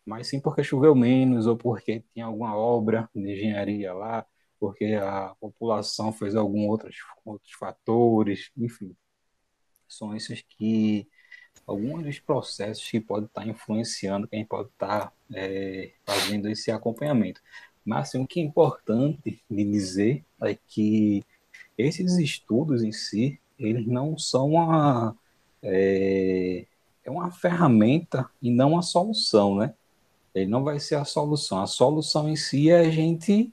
Mas 0.07 0.29
sim 0.29 0.41
porque 0.41 0.63
choveu 0.63 0.95
menos 0.95 1.47
ou 1.47 1.57
porque 1.57 2.05
tinha 2.15 2.27
alguma 2.27 2.57
obra 2.57 3.11
de 3.15 3.33
engenharia 3.33 3.93
lá, 3.93 4.25
porque 4.61 4.85
a 4.95 5.35
população 5.41 6.13
fez 6.13 6.37
alguns 6.37 6.69
outros, 6.69 6.97
outros 7.25 7.53
fatores, 7.55 8.51
enfim. 8.57 8.97
São 9.89 10.15
esses 10.15 10.43
que 10.43 11.09
alguns 11.67 12.05
dos 12.05 12.19
processos 12.19 12.89
que 12.89 13.01
podem 13.01 13.27
estar 13.27 13.47
influenciando, 13.47 14.29
quem 14.29 14.45
pode 14.45 14.69
estar 14.69 15.13
é, 15.35 15.91
fazendo 16.05 16.49
esse 16.49 16.71
acompanhamento. 16.71 17.41
Mas 17.85 18.09
assim, 18.09 18.23
o 18.23 18.27
que 18.27 18.41
é 18.41 18.43
importante 18.43 19.43
de 19.51 19.65
dizer 19.65 20.25
é 20.43 20.57
que 20.69 21.25
esses 21.77 22.19
estudos 22.19 22.83
em 22.83 22.93
si, 22.93 23.39
eles 23.59 23.87
não 23.87 24.17
são 24.17 24.51
uma, 24.53 25.17
é, 25.63 26.65
é 27.05 27.11
uma 27.11 27.31
ferramenta 27.31 28.29
e 28.41 28.51
não 28.51 28.73
uma 28.73 28.83
solução, 28.83 29.57
né? 29.57 29.75
Ele 30.35 30.51
não 30.51 30.63
vai 30.63 30.79
ser 30.79 30.97
a 30.97 31.05
solução. 31.05 31.61
A 31.63 31.67
solução 31.67 32.29
em 32.29 32.37
si 32.37 32.71
é 32.71 32.81
a 32.81 32.91
gente 32.91 33.51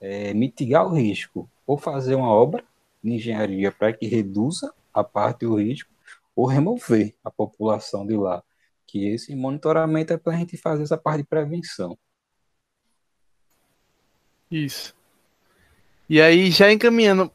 é, 0.00 0.32
mitigar 0.34 0.86
o 0.86 0.94
risco, 0.94 1.48
ou 1.66 1.78
fazer 1.78 2.14
uma 2.14 2.28
obra 2.28 2.64
de 3.02 3.12
engenharia 3.12 3.70
para 3.72 3.92
que 3.92 4.06
reduza 4.06 4.72
a 4.92 5.02
parte 5.02 5.46
do 5.46 5.56
risco, 5.56 5.91
ou 6.34 6.46
remover 6.46 7.14
a 7.22 7.30
população 7.30 8.06
de 8.06 8.16
lá. 8.16 8.42
Que 8.86 9.08
esse 9.08 9.34
monitoramento 9.34 10.12
é 10.12 10.16
para 10.16 10.34
a 10.34 10.36
gente 10.36 10.56
fazer 10.56 10.82
essa 10.82 10.98
parte 10.98 11.22
de 11.22 11.28
prevenção. 11.28 11.98
Isso. 14.50 14.94
E 16.08 16.20
aí, 16.20 16.50
já 16.50 16.70
encaminhando, 16.70 17.32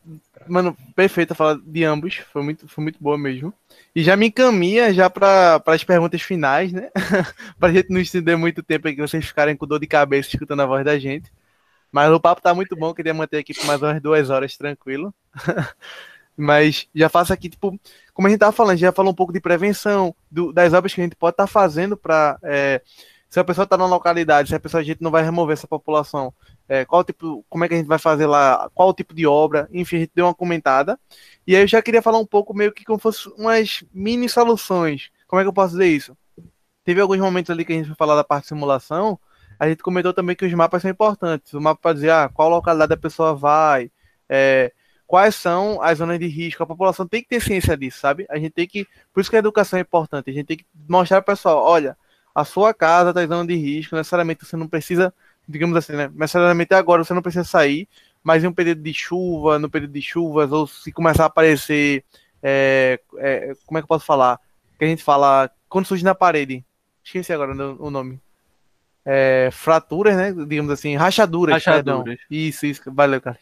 mano, 0.48 0.78
perfeito 0.95 1.32
a 1.32 1.36
fala 1.36 1.60
de 1.66 1.84
ambos, 1.84 2.18
foi 2.32 2.43
muito, 2.43 2.68
foi 2.68 2.84
muito 2.84 3.02
boa 3.02 3.18
mesmo. 3.18 3.52
E 3.95 4.04
já 4.04 4.16
me 4.16 4.28
encaminha 4.28 4.93
já 4.93 5.10
para 5.10 5.62
as 5.66 5.84
perguntas 5.84 6.22
finais, 6.22 6.72
né? 6.72 6.91
para 7.60 7.70
a 7.70 7.74
gente 7.74 7.89
não 7.89 8.00
estender 8.00 8.38
muito 8.38 8.62
tempo 8.62 8.88
aqui, 8.88 8.98
vocês 8.98 9.26
ficarem 9.26 9.56
com 9.56 9.66
dor 9.66 9.80
de 9.80 9.88
cabeça 9.88 10.30
escutando 10.30 10.62
a 10.62 10.66
voz 10.66 10.86
da 10.86 11.00
gente. 11.00 11.32
Mas 11.91 12.12
o 12.12 12.20
papo 12.20 12.41
tá 12.41 12.54
muito 12.54 12.76
bom, 12.76 12.93
queria 12.93 13.14
manter 13.14 13.38
aqui 13.38 13.54
por 13.54 13.66
mais 13.66 13.82
umas 13.82 14.02
duas 14.02 14.30
horas 14.30 14.56
tranquilo. 14.56 15.14
Mas 16.38 16.88
já 16.93 17.09
faço 17.09 17.33
aqui, 17.33 17.49
tipo, 17.49 17.77
como 18.13 18.27
a 18.27 18.29
gente 18.29 18.39
tava 18.39 18.51
falando, 18.51 18.77
já 18.77 18.91
falou 18.91 19.11
um 19.11 19.15
pouco 19.15 19.33
de 19.33 19.41
prevenção, 19.41 20.15
do, 20.29 20.53
das 20.53 20.71
obras 20.73 20.93
que 20.93 21.01
a 21.01 21.03
gente 21.03 21.15
pode 21.15 21.33
estar 21.33 21.45
tá 21.45 21.51
fazendo 21.51 21.97
para. 21.97 22.38
É, 22.43 22.81
se 23.29 23.39
a 23.39 23.43
pessoa 23.43 23.65
está 23.65 23.75
na 23.75 23.85
localidade, 23.85 24.49
se 24.49 24.55
a 24.55 24.59
pessoa 24.59 24.79
a 24.79 24.83
gente 24.83 25.01
não 25.01 25.11
vai 25.11 25.21
remover 25.21 25.53
essa 25.53 25.67
população, 25.67 26.33
é, 26.69 26.85
qual 26.85 27.03
tipo, 27.03 27.43
como 27.49 27.65
é 27.65 27.67
que 27.67 27.73
a 27.73 27.77
gente 27.77 27.88
vai 27.88 27.99
fazer 27.99 28.25
lá, 28.25 28.69
qual 28.73 28.93
tipo 28.93 29.13
de 29.13 29.27
obra, 29.27 29.67
enfim, 29.73 29.97
a 29.97 29.99
gente 29.99 30.11
deu 30.15 30.25
uma 30.25 30.33
comentada. 30.33 30.97
E 31.45 31.55
aí 31.55 31.63
eu 31.63 31.67
já 31.67 31.81
queria 31.81 32.01
falar 32.01 32.19
um 32.19 32.25
pouco 32.25 32.53
meio 32.53 32.71
que 32.71 32.85
como 32.85 32.99
fosse 32.99 33.27
umas 33.38 33.83
mini 33.93 34.29
soluções. 34.29 35.09
Como 35.27 35.41
é 35.41 35.43
que 35.43 35.49
eu 35.49 35.53
posso 35.53 35.71
dizer 35.73 35.88
isso? 35.88 36.17
Teve 36.85 37.01
alguns 37.01 37.19
momentos 37.19 37.49
ali 37.49 37.65
que 37.65 37.73
a 37.73 37.75
gente 37.75 37.88
foi 37.88 37.95
falar 37.95 38.15
da 38.15 38.23
parte 38.23 38.43
de 38.43 38.49
simulação, 38.49 39.19
a 39.59 39.67
gente 39.67 39.83
comentou 39.83 40.13
também 40.13 40.35
que 40.35 40.45
os 40.45 40.53
mapas 40.53 40.81
são 40.81 40.91
importantes. 40.91 41.53
O 41.53 41.61
mapa 41.61 41.81
para 41.81 41.93
dizer 41.93 42.11
ah, 42.11 42.29
qual 42.33 42.49
localidade 42.49 42.93
a 42.93 42.97
pessoa 42.97 43.33
vai, 43.35 43.91
é, 44.29 44.71
quais 45.08 45.34
são 45.34 45.82
as 45.82 45.97
zonas 45.97 46.20
de 46.20 46.28
risco. 46.28 46.62
A 46.62 46.68
população 46.68 47.08
tem 47.08 47.24
que 47.24 47.30
ter 47.30 47.41
ciência 47.41 47.76
disso, 47.78 47.99
sabe? 47.99 48.28
A 48.30 48.38
gente 48.38 48.51
tem 48.51 48.68
que. 48.68 48.86
Por 49.14 49.22
isso 49.22 49.30
que 49.30 49.38
a 49.38 49.39
educação 49.39 49.80
é 49.80 49.82
importante. 49.82 50.30
A 50.30 50.34
gente 50.34 50.45
tem 50.45 50.58
que 50.58 50.66
mostrar 50.88 51.22
para 51.22 51.34
o 51.34 51.36
pessoal: 51.36 51.64
olha, 51.64 51.97
a 52.36 52.43
sua 52.43 52.74
casa 52.74 53.10
está 53.10 53.24
em 53.24 53.28
zona 53.28 53.47
de 53.47 53.55
risco, 53.55 53.95
necessariamente 53.95 54.45
você 54.45 54.58
não 54.58 54.68
precisa, 54.68 55.14
digamos 55.47 55.76
assim, 55.78 55.93
né? 55.93 56.12
Necessariamente 56.14 56.74
agora 56.74 57.03
você 57.03 57.14
não 57.14 57.22
precisa 57.22 57.45
sair, 57.45 57.88
mas 58.22 58.43
em 58.43 58.47
um 58.47 58.53
período 58.53 58.82
de 58.82 58.93
chuva, 58.93 59.58
no 59.58 59.70
período 59.70 59.93
de 59.93 60.01
chuvas, 60.01 60.51
ou 60.51 60.68
se 60.68 60.91
começar 60.91 61.24
a 61.24 61.28
aparecer. 61.28 62.03
É, 62.43 62.99
é, 63.18 63.55
como 63.66 63.80
é 63.80 63.82
que 63.82 63.86
eu 63.86 63.88
posso 63.88 64.05
falar? 64.05 64.39
Que 64.78 64.86
a 64.86 64.88
gente 64.88 65.03
fala 65.03 65.49
quando 65.68 65.88
surge 65.88 66.03
na 66.03 66.14
parede. 66.14 66.64
Esqueci 67.03 67.32
agora 67.34 67.53
o 67.53 67.89
nome. 67.89 68.20
É, 69.03 69.49
fraturas, 69.53 70.18
né? 70.18 70.34
Digamos 70.45 70.70
assim, 70.70 70.95
rachaduras. 70.97 71.53
Rachaduras. 71.53 72.03
Perdão. 72.03 72.18
Isso, 72.30 72.66
isso. 72.66 72.82
Valeu, 72.93 73.22
cara 73.22 73.39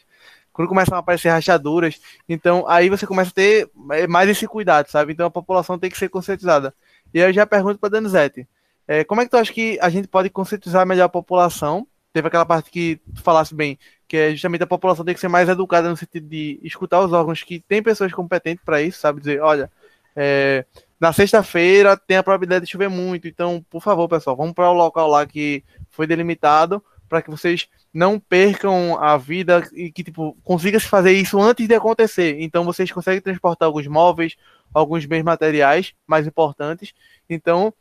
quando 0.56 0.70
começam 0.70 0.96
a 0.96 1.00
aparecer 1.00 1.28
rachaduras, 1.28 2.00
então 2.30 2.66
aí 2.66 2.88
você 2.90 3.06
começa 3.06 3.30
a 3.30 3.34
ter 3.34 3.70
mais 4.08 4.30
esse 4.30 4.48
cuidado, 4.48 4.90
sabe? 4.90 5.12
Então 5.12 5.26
a 5.26 5.32
população 5.32 5.78
tem 5.78 5.90
que 5.90 5.98
ser 5.98 6.08
conscientizada. 6.08 6.74
E 7.14 7.22
aí 7.22 7.30
eu 7.30 7.34
já 7.34 7.46
pergunto 7.46 7.78
para 7.78 7.90
Danizete, 7.90 8.48
é, 8.88 9.04
como 9.04 9.20
é 9.20 9.26
que 9.26 9.32
tu 9.32 9.36
acha 9.36 9.52
que 9.52 9.78
a 9.82 9.90
gente 9.90 10.08
pode 10.08 10.30
conscientizar 10.30 10.86
melhor 10.88 11.06
a 11.06 11.10
população? 11.10 11.86
Teve 12.14 12.30
aquela 12.30 12.46
parte 12.46 12.72
que 12.72 13.02
tu 13.14 13.22
falasse 13.22 13.54
bem, 13.54 13.78
que 14.08 14.16
é 14.16 14.32
justamente 14.32 14.64
a 14.64 14.68
população 14.68 15.04
tem 15.04 15.14
que 15.14 15.20
ser 15.20 15.28
mais 15.28 15.50
educada 15.50 15.90
no 15.90 15.98
sentido 15.98 16.26
de 16.26 16.58
escutar 16.64 17.02
os 17.02 17.12
órgãos 17.12 17.44
que 17.44 17.60
tem 17.60 17.84
pessoas 17.84 18.14
competentes 18.14 18.64
para 18.64 18.82
isso, 18.82 19.00
sabe? 19.02 19.20
Dizer, 19.20 19.42
olha, 19.42 19.70
é, 20.16 20.64
na 20.98 21.12
sexta-feira 21.12 21.98
tem 21.98 22.16
a 22.16 22.24
probabilidade 22.24 22.64
de 22.64 22.72
chover 22.72 22.90
muito, 22.90 23.28
então, 23.28 23.62
por 23.70 23.82
favor, 23.82 24.08
pessoal, 24.08 24.38
vamos 24.38 24.54
para 24.54 24.70
o 24.70 24.74
local 24.74 25.10
lá 25.10 25.26
que 25.26 25.66
foi 25.90 26.08
delimitado 26.08 26.82
para 27.08 27.22
que 27.22 27.30
vocês 27.30 27.68
não 27.94 28.20
percam 28.20 28.98
a 29.02 29.18
vida 29.18 29.68
e 29.74 29.92
que 29.92 30.04
tipo 30.04 30.38
consiga 30.44 30.80
se 30.80 30.88
fazer 30.88 31.14
isso 31.14 31.40
antes 31.40 31.68
de 31.68 31.76
acontecer. 31.76 32.38
Então 32.40 32.64
vocês 32.64 32.92
conseguem 32.92 33.22
transportar 33.22 33.68
alguns 33.68 33.88
móveis, 33.88 34.36
alguns 34.74 35.06
bens 35.06 35.24
materiais 35.24 35.94
mais 36.06 36.28
importantes. 36.28 36.94
Então, 37.30 37.74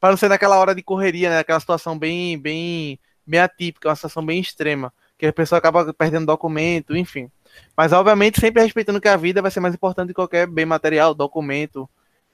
para 0.00 0.10
não 0.10 0.16
ser 0.16 0.28
naquela 0.28 0.58
hora 0.58 0.74
de 0.74 0.82
correria, 0.82 1.30
né, 1.30 1.38
aquela 1.38 1.60
situação 1.60 1.98
bem 1.98 2.38
bem 2.38 2.98
bem 3.26 3.40
atípica, 3.40 3.88
uma 3.88 3.94
situação 3.94 4.24
bem 4.24 4.40
extrema, 4.40 4.92
que 5.16 5.26
a 5.26 5.32
pessoa 5.32 5.58
acaba 5.58 5.92
perdendo 5.94 6.26
documento, 6.26 6.96
enfim. 6.96 7.30
Mas 7.76 7.92
obviamente 7.92 8.40
sempre 8.40 8.62
respeitando 8.62 9.00
que 9.00 9.08
a 9.08 9.16
vida 9.16 9.40
vai 9.40 9.50
ser 9.50 9.60
mais 9.60 9.74
importante 9.74 10.08
que 10.08 10.14
qualquer 10.14 10.46
bem 10.46 10.66
material, 10.66 11.14
documento, 11.14 11.88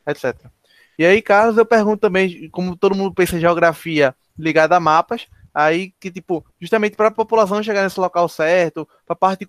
etc. 0.07 0.47
E 0.99 1.05
aí, 1.07 1.23
Carlos, 1.23 1.57
eu 1.57 1.65
pergunto 1.65 1.99
também, 1.99 2.51
como 2.51 2.77
todo 2.77 2.95
mundo 2.95 3.15
pensa 3.15 3.37
em 3.37 3.41
geografia 3.41 4.15
ligada 4.39 4.77
a 4.77 4.81
mapas, 4.81 5.29
aí 5.55 5.93
que, 5.99 6.11
tipo, 6.11 6.45
justamente 6.61 6.97
para 6.97 7.09
a 7.09 7.13
população 7.13 7.63
chegar 7.63 7.83
nesse 7.83 8.01
local 8.01 8.29
certo, 8.29 8.89
para 9.07 9.15
a 9.15 9.17
parte 9.17 9.41
de 9.41 9.47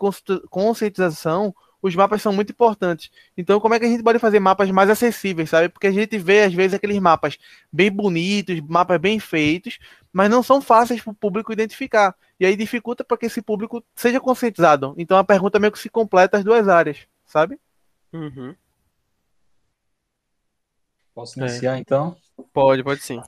conscientização, 0.50 1.54
os 1.82 1.96
mapas 1.96 2.22
são 2.22 2.32
muito 2.32 2.52
importantes. 2.52 3.10
Então, 3.36 3.60
como 3.60 3.74
é 3.74 3.80
que 3.80 3.86
a 3.86 3.90
gente 3.90 4.04
pode 4.04 4.20
fazer 4.20 4.40
mapas 4.40 4.70
mais 4.70 4.90
acessíveis, 4.90 5.50
sabe? 5.50 5.70
Porque 5.70 5.88
a 5.88 5.92
gente 5.92 6.18
vê, 6.18 6.44
às 6.44 6.54
vezes, 6.54 6.76
aqueles 6.76 7.00
mapas 7.00 7.38
bem 7.72 7.92
bonitos, 7.92 8.60
mapas 8.62 9.00
bem 9.00 9.20
feitos, 9.20 9.80
mas 10.14 10.30
não 10.30 10.44
são 10.44 10.62
fáceis 10.62 11.02
para 11.02 11.12
o 11.12 11.16
público 11.16 11.52
identificar. 11.52 12.16
E 12.40 12.46
aí 12.46 12.56
dificulta 12.56 13.04
para 13.04 13.18
que 13.18 13.26
esse 13.26 13.42
público 13.42 13.84
seja 13.96 14.20
conscientizado. 14.20 14.94
Então, 14.98 15.18
a 15.18 15.24
pergunta 15.24 15.60
meio 15.60 15.72
que 15.72 15.80
se 15.80 15.90
completa 15.90 16.38
as 16.38 16.44
duas 16.44 16.68
áreas, 16.68 17.00
sabe? 17.26 17.60
Uhum. 18.14 18.56
Posso 21.14 21.40
iniciar, 21.40 21.78
é. 21.78 21.80
então? 21.80 22.16
Pode, 22.54 22.84
pode 22.84 23.02
sim. 23.02 23.22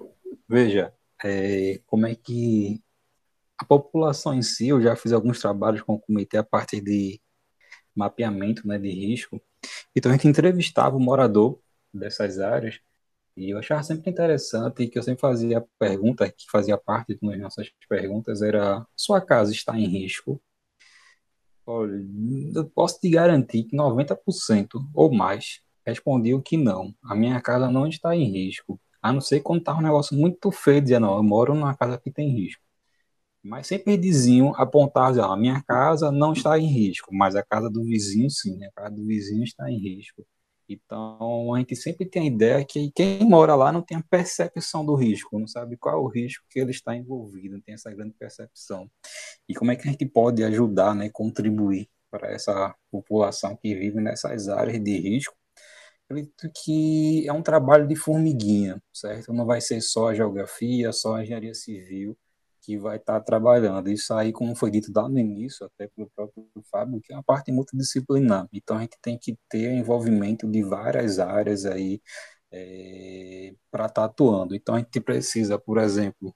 Veja, 0.47 0.93
é, 1.23 1.81
como 1.85 2.05
é 2.05 2.15
que 2.15 2.81
a 3.57 3.65
população 3.65 4.33
em 4.33 4.41
si, 4.41 4.69
eu 4.69 4.81
já 4.81 4.95
fiz 4.95 5.11
alguns 5.11 5.39
trabalhos 5.39 5.81
com 5.81 5.93
o 5.95 5.99
comitê 5.99 6.37
a 6.37 6.43
partir 6.43 6.81
de 6.81 7.21
mapeamento 7.95 8.67
né, 8.67 8.77
de 8.77 8.89
risco. 8.89 9.41
Então 9.95 10.11
a 10.11 10.15
gente 10.15 10.27
entrevistava 10.27 10.97
o 10.97 10.99
morador 10.99 11.59
dessas 11.93 12.39
áreas 12.39 12.79
e 13.35 13.49
eu 13.49 13.57
achava 13.59 13.83
sempre 13.83 14.11
interessante 14.11 14.87
que 14.87 14.97
eu 14.97 15.03
sempre 15.03 15.21
fazia 15.21 15.59
a 15.59 15.63
pergunta, 15.79 16.29
que 16.29 16.45
fazia 16.51 16.77
parte 16.77 17.17
das 17.21 17.39
nossas 17.39 17.71
perguntas, 17.89 18.41
era 18.41 18.85
sua 18.95 19.21
casa 19.21 19.51
está 19.51 19.77
em 19.77 19.87
risco? 19.87 20.41
Olha, 21.65 21.93
eu 22.55 22.65
posso 22.65 22.99
te 22.99 23.09
garantir 23.09 23.63
que 23.63 23.75
90% 23.75 24.85
ou 24.93 25.11
mais 25.13 25.61
respondiam 25.85 26.41
que 26.41 26.57
não. 26.57 26.93
A 27.01 27.15
minha 27.15 27.39
casa 27.41 27.71
não 27.71 27.87
está 27.87 28.15
em 28.15 28.29
risco. 28.29 28.79
A 29.03 29.13
não 29.13 29.21
ser 29.21 29.41
quando 29.41 29.59
está 29.59 29.75
um 29.77 29.81
negócio 29.81 30.17
muito 30.17 30.51
feio, 30.51 30.81
dizia, 30.81 30.99
não, 30.99 31.17
eu 31.17 31.23
moro 31.23 31.53
numa 31.53 31.75
casa 31.75 31.97
que 31.99 32.11
tem 32.11 32.29
risco. 32.29 32.63
Mas 33.43 33.67
sempre 33.67 33.97
diziam, 33.97 34.53
apontavam, 34.55 35.31
a 35.31 35.37
minha 35.37 35.61
casa 35.63 36.11
não 36.11 36.33
está 36.33 36.57
em 36.59 36.67
risco, 36.67 37.13
mas 37.13 37.35
a 37.35 37.43
casa 37.43 37.69
do 37.69 37.83
vizinho 37.83 38.29
sim, 38.29 38.63
a 38.65 38.71
casa 38.71 38.95
do 38.95 39.05
vizinho 39.05 39.43
está 39.43 39.69
em 39.69 39.77
risco. 39.77 40.25
Então, 40.69 41.53
a 41.53 41.59
gente 41.59 41.75
sempre 41.75 42.05
tem 42.05 42.23
a 42.23 42.25
ideia 42.25 42.65
que 42.65 42.91
quem 42.91 43.19
mora 43.21 43.53
lá 43.55 43.71
não 43.71 43.81
tem 43.81 43.97
a 43.97 44.03
percepção 44.03 44.85
do 44.85 44.95
risco, 44.95 45.37
não 45.37 45.47
sabe 45.47 45.77
qual 45.77 45.95
é 45.95 45.99
o 45.99 46.07
risco 46.07 46.45
que 46.49 46.59
ele 46.59 46.71
está 46.71 46.95
envolvido, 46.95 47.55
não 47.55 47.61
tem 47.61 47.75
essa 47.75 47.91
grande 47.91 48.13
percepção. 48.17 48.89
E 49.49 49.53
como 49.55 49.71
é 49.71 49.75
que 49.75 49.87
a 49.87 49.91
gente 49.91 50.05
pode 50.05 50.43
ajudar, 50.43 50.95
né, 50.95 51.09
contribuir 51.09 51.89
para 52.11 52.31
essa 52.31 52.73
população 52.91 53.55
que 53.57 53.75
vive 53.75 54.01
nessas 54.01 54.47
áreas 54.49 54.81
de 54.83 54.97
risco? 54.99 55.35
Acredito 56.13 56.51
que 56.63 57.27
é 57.27 57.33
um 57.33 57.41
trabalho 57.41 57.87
de 57.87 57.95
formiguinha, 57.95 58.79
certo? 58.93 59.33
Não 59.33 59.45
vai 59.47 59.59
ser 59.59 59.81
só 59.81 60.09
a 60.09 60.13
geografia, 60.13 60.91
só 60.91 61.15
a 61.15 61.23
engenharia 61.23 61.55
civil, 61.55 62.15
que 62.61 62.77
vai 62.77 62.97
estar 62.97 63.19
tá 63.19 63.25
trabalhando. 63.25 63.89
Isso 63.89 64.13
aí, 64.13 64.31
como 64.31 64.55
foi 64.55 64.69
dito 64.69 64.91
lá 64.95 65.09
no 65.09 65.17
início, 65.17 65.65
até 65.65 65.87
pelo 65.87 66.09
próprio 66.15 66.47
Fábio, 66.71 67.01
que 67.01 67.11
é 67.11 67.15
uma 67.15 67.23
parte 67.23 67.51
multidisciplinar. 67.51 68.47
Então, 68.53 68.77
a 68.77 68.81
gente 68.81 68.97
tem 69.01 69.17
que 69.17 69.35
ter 69.49 69.71
envolvimento 69.73 70.47
de 70.49 70.63
várias 70.63 71.17
áreas 71.17 71.65
aí 71.65 71.99
é, 72.51 73.55
para 73.71 73.87
estar 73.87 74.01
tá 74.01 74.05
atuando. 74.05 74.55
Então, 74.55 74.75
a 74.75 74.79
gente 74.79 75.01
precisa, 75.01 75.57
por 75.57 75.79
exemplo, 75.79 76.35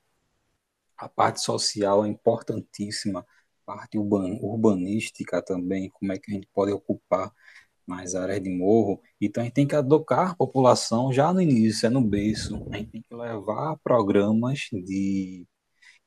a 0.98 1.08
parte 1.08 1.42
social 1.42 2.04
é 2.06 2.08
importantíssima, 2.10 3.26
parte 3.66 3.98
urban, 4.00 4.40
urbanística 4.42 5.42
também, 5.44 5.90
como 5.92 6.12
é 6.14 6.18
que 6.18 6.32
a 6.32 6.34
gente 6.36 6.48
pode 6.54 6.72
ocupar 6.72 7.32
mais 7.88 8.16
áreas 8.16 8.42
de 8.42 8.50
morro. 8.50 9.02
Então, 9.22 9.42
a 9.42 9.46
gente 9.46 9.54
tem 9.54 9.68
que 9.68 9.76
educar 9.76 10.32
a 10.32 10.36
população 10.36 11.12
já 11.12 11.34
no 11.34 11.42
início, 11.42 11.88
é 11.88 11.90
no 11.90 12.02
berço. 12.02 12.68
A 12.72 12.78
gente 12.78 12.92
tem 12.92 13.02
que 13.02 13.16
levar 13.16 13.78
programas 13.84 14.68
de 14.72 15.48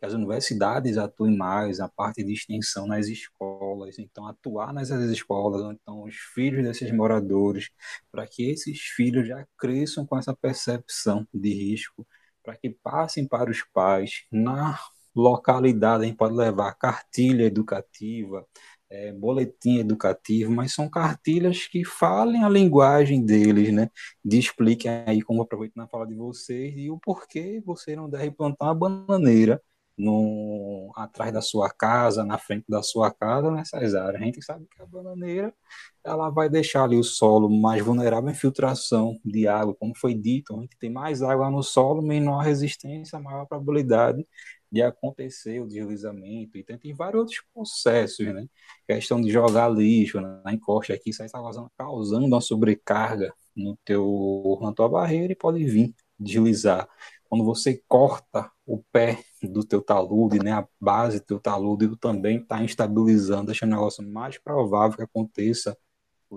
que 0.00 0.06
as 0.06 0.14
universidades 0.14 0.96
atuem 0.96 1.36
mais 1.36 1.78
na 1.78 1.88
parte 1.88 2.24
de 2.24 2.32
extensão 2.32 2.86
nas 2.86 3.06
escolas, 3.06 3.98
então 3.98 4.26
atuar 4.26 4.72
nessas 4.72 5.10
escolas, 5.10 5.62
então 5.74 6.04
os 6.04 6.14
filhos 6.16 6.64
desses 6.64 6.90
moradores, 6.90 7.68
para 8.10 8.26
que 8.26 8.50
esses 8.50 8.80
filhos 8.80 9.28
já 9.28 9.46
cresçam 9.58 10.06
com 10.06 10.16
essa 10.18 10.34
percepção 10.34 11.28
de 11.34 11.52
risco, 11.52 12.06
para 12.42 12.56
que 12.56 12.70
passem 12.70 13.28
para 13.28 13.50
os 13.50 13.62
pais 13.74 14.24
na 14.32 14.78
localidade, 15.14 16.04
a 16.04 16.06
gente 16.06 16.16
pode 16.16 16.34
levar 16.34 16.72
cartilha 16.74 17.44
educativa, 17.44 18.46
é, 18.90 19.12
boletim 19.12 19.78
educativo, 19.78 20.50
mas 20.50 20.74
são 20.74 20.88
cartilhas 20.88 21.66
que 21.66 21.84
falem 21.84 22.44
a 22.44 22.48
linguagem 22.48 23.24
deles, 23.24 23.72
né? 23.72 23.88
De 24.24 24.38
expliquem 24.38 24.90
aí, 25.06 25.22
como 25.22 25.42
aproveito 25.42 25.74
na 25.76 25.86
fala 25.88 26.06
de 26.06 26.14
vocês, 26.14 26.74
e 26.76 26.90
o 26.90 26.98
porquê 26.98 27.62
você 27.64 27.94
não 27.96 28.10
deve 28.10 28.32
plantar 28.32 28.66
uma 28.66 28.74
bananeira 28.74 29.62
no, 29.96 30.92
atrás 30.96 31.32
da 31.32 31.42
sua 31.42 31.70
casa, 31.70 32.24
na 32.24 32.38
frente 32.38 32.64
da 32.68 32.82
sua 32.82 33.10
casa, 33.12 33.50
nessas 33.50 33.94
áreas. 33.94 34.22
A 34.22 34.24
gente 34.24 34.42
sabe 34.42 34.66
que 34.74 34.82
a 34.82 34.86
bananeira 34.86 35.54
ela 36.02 36.30
vai 36.30 36.48
deixar 36.48 36.84
ali 36.84 36.96
o 36.96 37.04
solo 37.04 37.48
mais 37.50 37.84
vulnerável 37.84 38.28
à 38.28 38.32
infiltração 38.32 39.18
de 39.24 39.46
água, 39.46 39.74
como 39.74 39.92
foi 39.96 40.14
dito, 40.14 40.56
a 40.56 40.60
gente 40.60 40.76
tem 40.78 40.90
mais 40.90 41.22
água 41.22 41.50
no 41.50 41.62
solo, 41.62 42.02
menor 42.02 42.40
resistência, 42.40 43.20
maior 43.20 43.46
probabilidade 43.46 44.26
de 44.70 44.82
acontecer 44.82 45.60
o 45.60 45.66
deslizamento. 45.66 46.56
Então 46.58 46.78
tem 46.78 46.94
vários 46.94 47.20
outros 47.20 47.42
processos, 47.52 48.26
né? 48.26 48.46
Questão 48.86 49.20
de 49.20 49.30
jogar 49.30 49.68
lixo 49.68 50.20
na 50.20 50.52
encosta 50.52 50.94
aqui, 50.94 51.10
isso 51.10 51.22
aí 51.22 51.26
está 51.26 51.40
causando 51.76 52.26
uma 52.26 52.40
sobrecarga 52.40 53.32
no 53.56 53.76
teu, 53.84 54.58
na 54.62 54.72
tua 54.72 54.88
barreira 54.88 55.32
e 55.32 55.36
pode 55.36 55.64
vir 55.64 55.94
deslizar 56.18 56.88
quando 57.30 57.44
você 57.44 57.80
corta 57.86 58.50
o 58.66 58.82
pé 58.92 59.22
do 59.40 59.64
teu 59.64 59.80
talude, 59.80 60.40
né, 60.40 60.50
a 60.50 60.66
base 60.80 61.20
do 61.20 61.24
teu 61.24 61.38
talude 61.38 61.96
também 61.96 62.38
está 62.38 62.60
instabilizando, 62.62 63.46
deixando 63.46 63.70
o 63.70 63.76
negócio 63.76 64.04
mais 64.04 64.36
provável 64.36 64.96
que 64.96 65.04
aconteça 65.04 65.78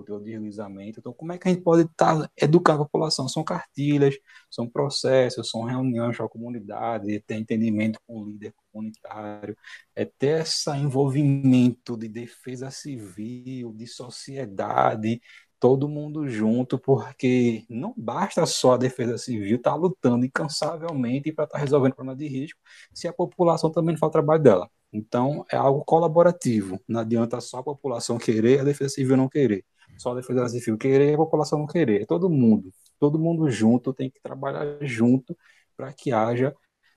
o 0.00 0.02
teu 0.04 0.20
deslizamento. 0.20 1.00
Então, 1.00 1.12
como 1.12 1.32
é 1.32 1.38
que 1.38 1.48
a 1.48 1.52
gente 1.52 1.62
pode 1.62 1.88
tá, 1.96 2.28
educar 2.36 2.74
a 2.74 2.78
população? 2.78 3.28
São 3.28 3.44
cartilhas, 3.44 4.16
são 4.50 4.68
processos, 4.68 5.50
são 5.50 5.62
reuniões 5.62 6.16
com 6.16 6.24
a 6.24 6.28
comunidade, 6.28 7.20
ter 7.20 7.36
entendimento 7.36 7.98
com 8.06 8.20
o 8.22 8.26
líder 8.26 8.54
comunitário, 8.72 9.56
é 9.94 10.04
ter 10.04 10.42
esse 10.42 10.70
envolvimento 10.70 11.96
de 11.96 12.08
defesa 12.08 12.70
civil, 12.70 13.72
de 13.72 13.86
sociedade, 13.86 15.20
todo 15.64 15.88
mundo 15.88 16.28
junto, 16.28 16.78
porque 16.78 17.64
não 17.70 17.94
basta 17.96 18.44
só 18.44 18.74
a 18.74 18.76
defesa 18.76 19.16
civil 19.16 19.56
estar 19.56 19.70
tá 19.70 19.76
lutando 19.76 20.26
incansavelmente 20.26 21.32
para 21.32 21.44
estar 21.44 21.58
tá 21.58 21.64
resolvendo 21.64 21.94
problema 21.94 22.16
de 22.16 22.28
risco, 22.28 22.60
se 22.92 23.08
a 23.08 23.12
população 23.12 23.70
também 23.70 23.94
não 23.94 23.98
faz 23.98 24.10
o 24.10 24.12
trabalho 24.12 24.42
dela. 24.42 24.70
Então, 24.92 25.44
é 25.50 25.56
algo 25.56 25.84
colaborativo. 25.84 26.80
Não 26.86 27.00
adianta 27.00 27.40
só 27.40 27.58
a 27.58 27.62
população 27.64 28.16
querer, 28.18 28.60
a 28.60 28.64
defesa 28.64 28.90
civil 28.94 29.16
não 29.16 29.28
querer. 29.28 29.64
Só 29.96 30.12
a 30.12 30.16
defesa 30.16 30.48
civil 30.48 30.76
querer, 30.78 31.14
a 31.14 31.16
população 31.16 31.58
não 31.58 31.66
querer. 31.66 32.02
É 32.02 32.06
todo 32.06 32.28
mundo. 32.28 32.72
Todo 32.98 33.18
mundo 33.18 33.50
junto 33.50 33.92
tem 33.92 34.10
que 34.10 34.20
trabalhar 34.20 34.78
junto 34.82 35.36
para 35.76 35.92
que 35.92 36.12
haja 36.12 36.54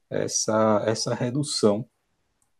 essa, 0.09 0.83
essa 0.85 1.13
redução 1.13 1.87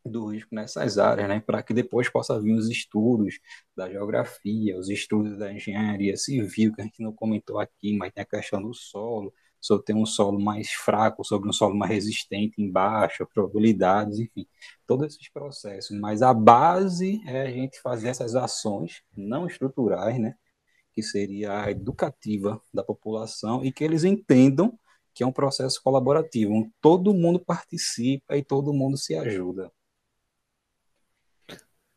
do 0.06 0.28
risco 0.28 0.56
nessas 0.56 0.98
áreas, 0.98 1.28
né, 1.28 1.40
para 1.40 1.62
que 1.62 1.74
depois 1.74 2.10
possa 2.10 2.42
vir 2.42 2.54
os 2.54 2.70
estudos 2.70 3.40
da 3.76 3.90
geografia, 3.90 4.78
os 4.78 4.90
estudos 4.90 5.38
da 5.38 5.52
engenharia 5.52 6.16
civil, 6.16 6.74
que 6.74 6.82
a 6.82 6.86
gente 6.86 7.04
não 7.04 7.14
comentou 7.14 7.60
aqui, 7.60 7.96
mas 7.98 8.14
tem 8.14 8.24
a 8.24 8.26
questão 8.26 8.62
do 8.62 8.74
solo, 8.74 9.34
sobre 9.60 9.86
ter 9.86 9.94
um 9.94 10.06
solo 10.06 10.40
mais 10.40 10.70
fraco, 10.72 11.24
sobre 11.24 11.50
um 11.50 11.54
solo 11.54 11.76
mais 11.76 11.92
resistente 11.92 12.62
embaixo, 12.62 13.28
probabilidades, 13.34 14.20
enfim, 14.20 14.48
todos 14.86 15.08
esses 15.08 15.30
processos. 15.30 15.98
Mas 16.00 16.22
a 16.22 16.34
base 16.34 17.22
é 17.28 17.42
a 17.42 17.52
gente 17.52 17.82
fazer 17.82 18.10
essas 18.10 18.36
ações 18.36 19.02
não 19.16 19.48
estruturais, 19.48 20.20
né, 20.20 20.36
que 20.94 21.02
seria 21.02 21.64
a 21.64 21.72
educativa 21.72 22.62
da 22.74 22.84
população 22.84 23.64
e 23.64 23.72
que 23.72 23.84
eles 23.84 24.04
entendam 24.04 24.78
que 25.14 25.24
é 25.24 25.26
um 25.28 25.32
processo 25.32 25.82
colaborativo, 25.82 26.72
todo 26.80 27.12
mundo 27.12 27.40
participa 27.40 28.38
e 28.38 28.44
todo 28.44 28.72
mundo 28.72 28.96
se 28.98 29.16
ajuda. 29.16 29.72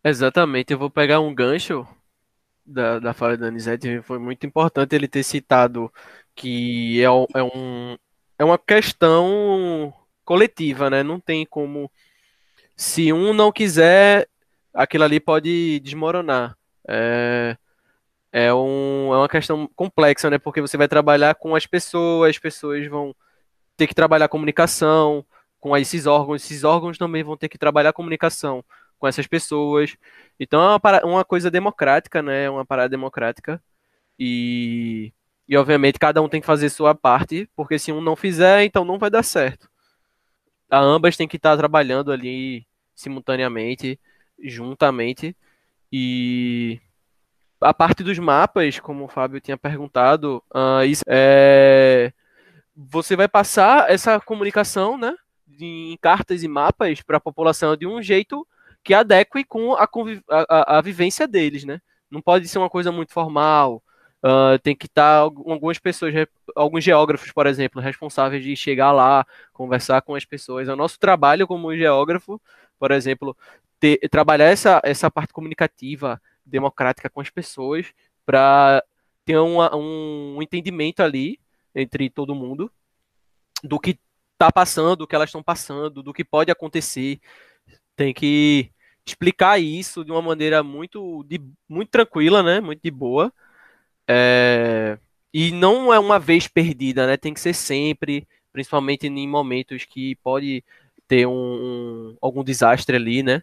Exatamente, 0.02 0.72
eu 0.72 0.78
vou 0.78 0.90
pegar 0.90 1.20
um 1.20 1.34
gancho 1.34 1.86
da, 2.64 2.98
da 2.98 3.12
fala 3.12 3.36
da 3.36 3.48
Anizete, 3.48 4.00
foi 4.02 4.18
muito 4.18 4.46
importante 4.46 4.94
ele 4.94 5.06
ter 5.06 5.22
citado 5.22 5.92
que 6.40 7.02
é, 7.02 7.04
é, 7.04 7.42
um, 7.42 7.98
é 8.38 8.44
uma 8.44 8.56
questão 8.56 9.92
coletiva, 10.24 10.88
né? 10.88 11.02
Não 11.02 11.20
tem 11.20 11.44
como. 11.44 11.90
Se 12.74 13.12
um 13.12 13.34
não 13.34 13.52
quiser, 13.52 14.26
aquilo 14.72 15.04
ali 15.04 15.20
pode 15.20 15.80
desmoronar. 15.80 16.56
É, 16.88 17.56
é, 18.32 18.54
um, 18.54 19.12
é 19.12 19.18
uma 19.18 19.28
questão 19.28 19.68
complexa, 19.76 20.30
né? 20.30 20.38
Porque 20.38 20.62
você 20.62 20.78
vai 20.78 20.88
trabalhar 20.88 21.34
com 21.34 21.54
as 21.54 21.66
pessoas, 21.66 22.30
as 22.30 22.38
pessoas 22.38 22.86
vão 22.86 23.14
ter 23.76 23.86
que 23.86 23.94
trabalhar 23.94 24.28
comunicação 24.28 25.24
com 25.60 25.76
esses 25.76 26.06
órgãos, 26.06 26.42
esses 26.42 26.64
órgãos 26.64 26.96
também 26.96 27.22
vão 27.22 27.36
ter 27.36 27.50
que 27.50 27.58
trabalhar 27.58 27.92
comunicação 27.92 28.64
com 28.98 29.06
essas 29.06 29.26
pessoas. 29.26 29.94
Então 30.38 30.62
é 30.62 30.76
uma, 30.76 31.04
uma 31.04 31.24
coisa 31.24 31.50
democrática, 31.50 32.22
né? 32.22 32.44
É 32.44 32.50
uma 32.50 32.64
parada 32.64 32.88
democrática. 32.88 33.62
E, 34.18 35.12
E 35.50 35.56
obviamente 35.56 35.98
cada 35.98 36.22
um 36.22 36.28
tem 36.28 36.40
que 36.40 36.46
fazer 36.46 36.70
sua 36.70 36.94
parte, 36.94 37.50
porque 37.56 37.76
se 37.76 37.90
um 37.90 38.00
não 38.00 38.14
fizer, 38.14 38.62
então 38.62 38.84
não 38.84 39.00
vai 39.00 39.10
dar 39.10 39.24
certo. 39.24 39.68
A 40.70 40.78
ambas 40.78 41.16
têm 41.16 41.26
que 41.26 41.36
estar 41.36 41.56
trabalhando 41.56 42.12
ali 42.12 42.64
simultaneamente, 42.94 43.98
juntamente. 44.40 45.36
E 45.92 46.80
a 47.60 47.74
parte 47.74 48.04
dos 48.04 48.16
mapas, 48.16 48.78
como 48.78 49.04
o 49.04 49.08
Fábio 49.08 49.40
tinha 49.40 49.58
perguntado, 49.58 50.40
uh, 50.54 50.84
isso 50.84 51.02
é 51.08 52.12
você 52.76 53.16
vai 53.16 53.26
passar 53.26 53.90
essa 53.90 54.20
comunicação, 54.20 54.96
né, 54.96 55.14
em 55.60 55.98
cartas 56.00 56.44
e 56.44 56.48
mapas 56.48 57.02
para 57.02 57.16
a 57.16 57.20
população 57.20 57.76
de 57.76 57.88
um 57.88 58.00
jeito 58.00 58.46
que 58.84 58.94
adeque 58.94 59.44
com 59.44 59.74
a, 59.74 59.88
a, 60.30 60.78
a, 60.78 60.80
vivência 60.80 61.26
deles, 61.26 61.64
né? 61.64 61.80
Não 62.08 62.22
pode 62.22 62.48
ser 62.48 62.58
uma 62.58 62.70
coisa 62.70 62.90
muito 62.92 63.12
formal. 63.12 63.82
Uh, 64.22 64.58
tem 64.62 64.76
que 64.76 64.84
estar 64.86 65.02
tá 65.02 65.18
algumas 65.20 65.78
pessoas, 65.78 66.12
alguns 66.54 66.84
geógrafos, 66.84 67.32
por 67.32 67.46
exemplo, 67.46 67.80
responsáveis 67.80 68.44
de 68.44 68.54
chegar 68.54 68.92
lá, 68.92 69.26
conversar 69.52 70.02
com 70.02 70.14
as 70.14 70.24
pessoas. 70.24 70.68
É 70.68 70.72
o 70.72 70.76
nosso 70.76 70.98
trabalho 70.98 71.46
como 71.46 71.74
geógrafo, 71.74 72.40
por 72.78 72.90
exemplo, 72.90 73.36
ter, 73.78 73.98
trabalhar 74.10 74.46
essa, 74.46 74.80
essa 74.84 75.10
parte 75.10 75.32
comunicativa, 75.32 76.20
democrática 76.44 77.08
com 77.08 77.20
as 77.20 77.30
pessoas, 77.30 77.86
para 78.26 78.84
ter 79.24 79.38
uma, 79.38 79.74
um 79.74 80.42
entendimento 80.42 81.02
ali 81.02 81.40
entre 81.74 82.10
todo 82.10 82.34
mundo 82.34 82.70
do 83.62 83.78
que 83.78 83.98
está 84.32 84.50
passando, 84.52 84.96
do 84.96 85.06
que 85.06 85.14
elas 85.14 85.28
estão 85.28 85.42
passando, 85.42 86.02
do 86.02 86.12
que 86.12 86.24
pode 86.24 86.50
acontecer. 86.50 87.20
Tem 87.96 88.12
que 88.12 88.70
explicar 89.04 89.58
isso 89.58 90.04
de 90.04 90.10
uma 90.10 90.22
maneira 90.22 90.62
muito, 90.62 91.24
de, 91.24 91.40
muito 91.68 91.90
tranquila, 91.90 92.42
né? 92.42 92.60
Muito 92.60 92.80
de 92.82 92.90
boa. 92.90 93.32
É, 94.12 94.98
e 95.32 95.52
não 95.52 95.94
é 95.94 95.98
uma 95.98 96.18
vez 96.18 96.48
perdida, 96.48 97.06
né? 97.06 97.16
Tem 97.16 97.32
que 97.32 97.38
ser 97.38 97.54
sempre, 97.54 98.26
principalmente 98.52 99.06
em 99.06 99.28
momentos 99.28 99.84
que 99.84 100.16
pode 100.16 100.64
ter 101.06 101.26
um, 101.26 101.32
um 101.32 102.16
algum 102.20 102.42
desastre 102.42 102.96
ali, 102.96 103.22
né? 103.22 103.40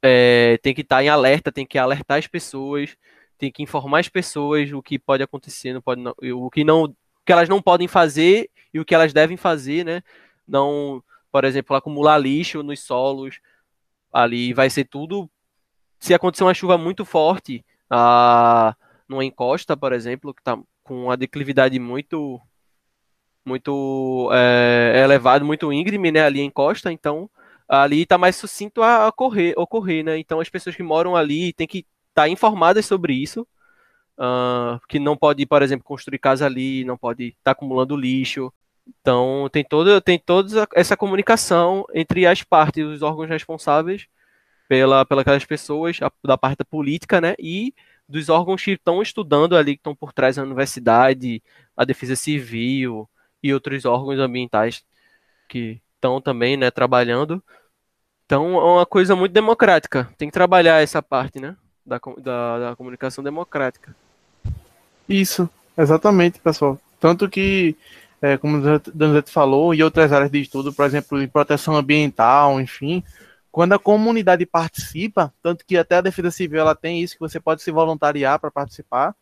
É, 0.00 0.58
tem 0.62 0.74
que 0.74 0.80
estar 0.80 1.02
em 1.02 1.10
alerta, 1.10 1.52
tem 1.52 1.66
que 1.66 1.76
alertar 1.76 2.18
as 2.18 2.26
pessoas, 2.26 2.96
tem 3.36 3.52
que 3.52 3.62
informar 3.62 4.00
as 4.00 4.08
pessoas 4.08 4.72
o 4.72 4.80
que 4.82 4.98
pode 4.98 5.22
acontecer, 5.22 5.74
não 5.74 5.82
pode, 5.82 6.02
o 6.32 6.50
que 6.50 6.64
não, 6.64 6.84
o 6.84 6.94
que 7.26 7.32
elas 7.32 7.48
não 7.48 7.60
podem 7.60 7.86
fazer 7.86 8.48
e 8.72 8.80
o 8.80 8.84
que 8.84 8.94
elas 8.94 9.12
devem 9.12 9.36
fazer, 9.36 9.84
né? 9.84 10.02
Não, 10.48 11.04
por 11.30 11.44
exemplo, 11.44 11.76
acumular 11.76 12.16
lixo 12.16 12.62
nos 12.62 12.80
solos, 12.80 13.40
ali 14.10 14.54
vai 14.54 14.70
ser 14.70 14.84
tudo. 14.84 15.28
Se 16.00 16.14
acontecer 16.14 16.44
uma 16.44 16.54
chuva 16.54 16.78
muito 16.78 17.04
forte, 17.04 17.62
a, 17.90 18.74
numa 19.08 19.24
encosta, 19.24 19.76
por 19.76 19.92
exemplo, 19.92 20.34
que 20.34 20.40
está 20.40 20.58
com 20.82 21.04
uma 21.04 21.16
declividade 21.16 21.78
muito 21.78 22.40
muito 23.44 24.28
é, 24.32 25.02
elevado, 25.04 25.44
muito 25.44 25.72
íngreme, 25.72 26.10
né, 26.10 26.22
ali 26.22 26.40
em 26.40 26.46
encosta, 26.46 26.90
então 26.90 27.30
ali 27.68 28.02
está 28.02 28.18
mais 28.18 28.36
sucinto 28.36 28.82
a 28.82 29.08
ocorrer, 29.08 29.54
ocorrer, 29.56 30.04
né? 30.04 30.18
Então 30.18 30.40
as 30.40 30.48
pessoas 30.48 30.74
que 30.76 30.82
moram 30.82 31.14
ali 31.16 31.52
têm 31.52 31.66
que 31.66 31.78
estar 31.78 32.22
tá 32.22 32.28
informadas 32.28 32.86
sobre 32.86 33.12
isso, 33.14 33.46
uh, 34.18 34.80
que 34.88 34.98
não 34.98 35.16
pode, 35.16 35.46
por 35.46 35.62
exemplo, 35.62 35.84
construir 35.84 36.18
casa 36.18 36.46
ali, 36.46 36.84
não 36.84 36.96
pode 36.96 37.28
estar 37.28 37.40
tá 37.44 37.50
acumulando 37.52 37.96
lixo, 37.96 38.52
então, 38.86 39.48
tem 39.50 39.64
toda, 39.64 40.00
tem 40.00 40.18
toda 40.18 40.66
essa 40.74 40.96
comunicação 40.96 41.84
entre 41.92 42.26
as 42.26 42.42
partes, 42.42 42.84
os 42.86 43.02
órgãos 43.02 43.28
responsáveis 43.28 44.06
pela, 44.68 45.04
pelas 45.04 45.44
pessoas, 45.44 45.98
a, 46.02 46.10
da 46.24 46.38
parte 46.38 46.58
da 46.58 46.64
política, 46.64 47.20
né? 47.20 47.34
E 47.38 47.74
dos 48.08 48.28
órgãos 48.28 48.62
que 48.62 48.72
estão 48.72 49.02
estudando 49.02 49.56
ali, 49.56 49.74
que 49.74 49.80
estão 49.80 49.94
por 49.94 50.12
trás 50.12 50.36
da 50.36 50.42
universidade, 50.42 51.42
a 51.76 51.84
defesa 51.84 52.14
civil 52.16 53.08
e 53.42 53.52
outros 53.52 53.84
órgãos 53.84 54.18
ambientais 54.18 54.84
que 55.48 55.80
estão 55.94 56.20
também, 56.20 56.56
né, 56.56 56.70
trabalhando. 56.70 57.42
Então, 58.24 58.56
é 58.56 58.64
uma 58.64 58.86
coisa 58.86 59.14
muito 59.14 59.32
democrática. 59.32 60.08
Tem 60.16 60.28
que 60.28 60.34
trabalhar 60.34 60.82
essa 60.82 61.02
parte, 61.02 61.40
né, 61.40 61.56
da, 61.84 62.00
da, 62.18 62.58
da 62.58 62.76
comunicação 62.76 63.22
democrática. 63.22 63.94
Isso, 65.08 65.48
exatamente, 65.76 66.40
pessoal. 66.40 66.80
Tanto 66.98 67.28
que 67.28 67.76
é, 68.20 68.36
como 68.36 68.58
o 68.58 68.80
Danzete 68.92 69.30
falou, 69.30 69.74
e 69.74 69.82
outras 69.82 70.12
áreas 70.12 70.30
de 70.30 70.40
estudo, 70.40 70.72
por 70.72 70.84
exemplo, 70.84 71.22
em 71.22 71.28
proteção 71.28 71.76
ambiental, 71.76 72.60
enfim, 72.60 73.02
quando 73.56 73.72
a 73.72 73.78
comunidade 73.78 74.44
participa, 74.44 75.32
tanto 75.42 75.64
que 75.64 75.78
até 75.78 75.96
a 75.96 76.02
Defesa 76.02 76.30
Civil 76.30 76.60
ela 76.60 76.74
tem 76.74 77.00
isso, 77.00 77.14
que 77.14 77.20
você 77.20 77.40
pode 77.40 77.62
se 77.62 77.70
voluntariar 77.70 78.38
para 78.38 78.50
participar, 78.50 79.16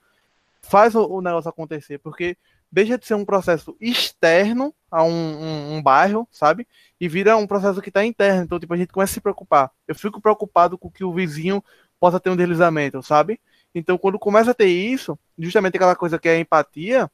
faz 0.61 0.97
o, 0.97 1.07
o, 1.07 1.21
negócio 1.21 1.49
acontecer, 1.49 1.99
porque 1.99 2.37
deixa 2.69 2.99
de 2.99 3.07
ser 3.07 3.15
um 3.15 3.25
processo 3.25 3.77
externo 3.81 4.75
a 4.91 5.05
um, 5.05 5.13
um, 5.13 5.77
um 5.77 5.81
bairro, 5.81 6.27
sabe? 6.33 6.67
E 7.01 7.09
vira 7.09 7.37
um 7.37 7.47
processo 7.47 7.81
que 7.81 7.91
está 7.91 8.05
interno. 8.05 8.43
Então, 8.43 8.59
tipo, 8.59 8.75
a 8.75 8.77
gente 8.77 8.93
começa 8.93 9.13
a 9.13 9.15
se 9.15 9.21
preocupar. 9.21 9.71
Eu 9.87 9.95
fico 9.95 10.21
preocupado 10.21 10.77
com 10.77 10.91
que 10.91 11.05
o 11.05 11.15
vizinho 11.15 11.63
possa 12.01 12.19
ter 12.19 12.31
um 12.31 12.37
deslizamento, 12.37 13.05
sabe? 13.05 13.41
Então, 13.73 13.97
quando 13.97 14.19
começa 14.19 14.51
a 14.51 14.55
ter 14.55 14.67
isso, 14.67 15.17
justamente 15.39 15.77
aquela 15.77 15.95
coisa 15.95 16.19
que 16.19 16.29
é 16.29 16.33
a 16.33 16.41
empatia, 16.41 17.09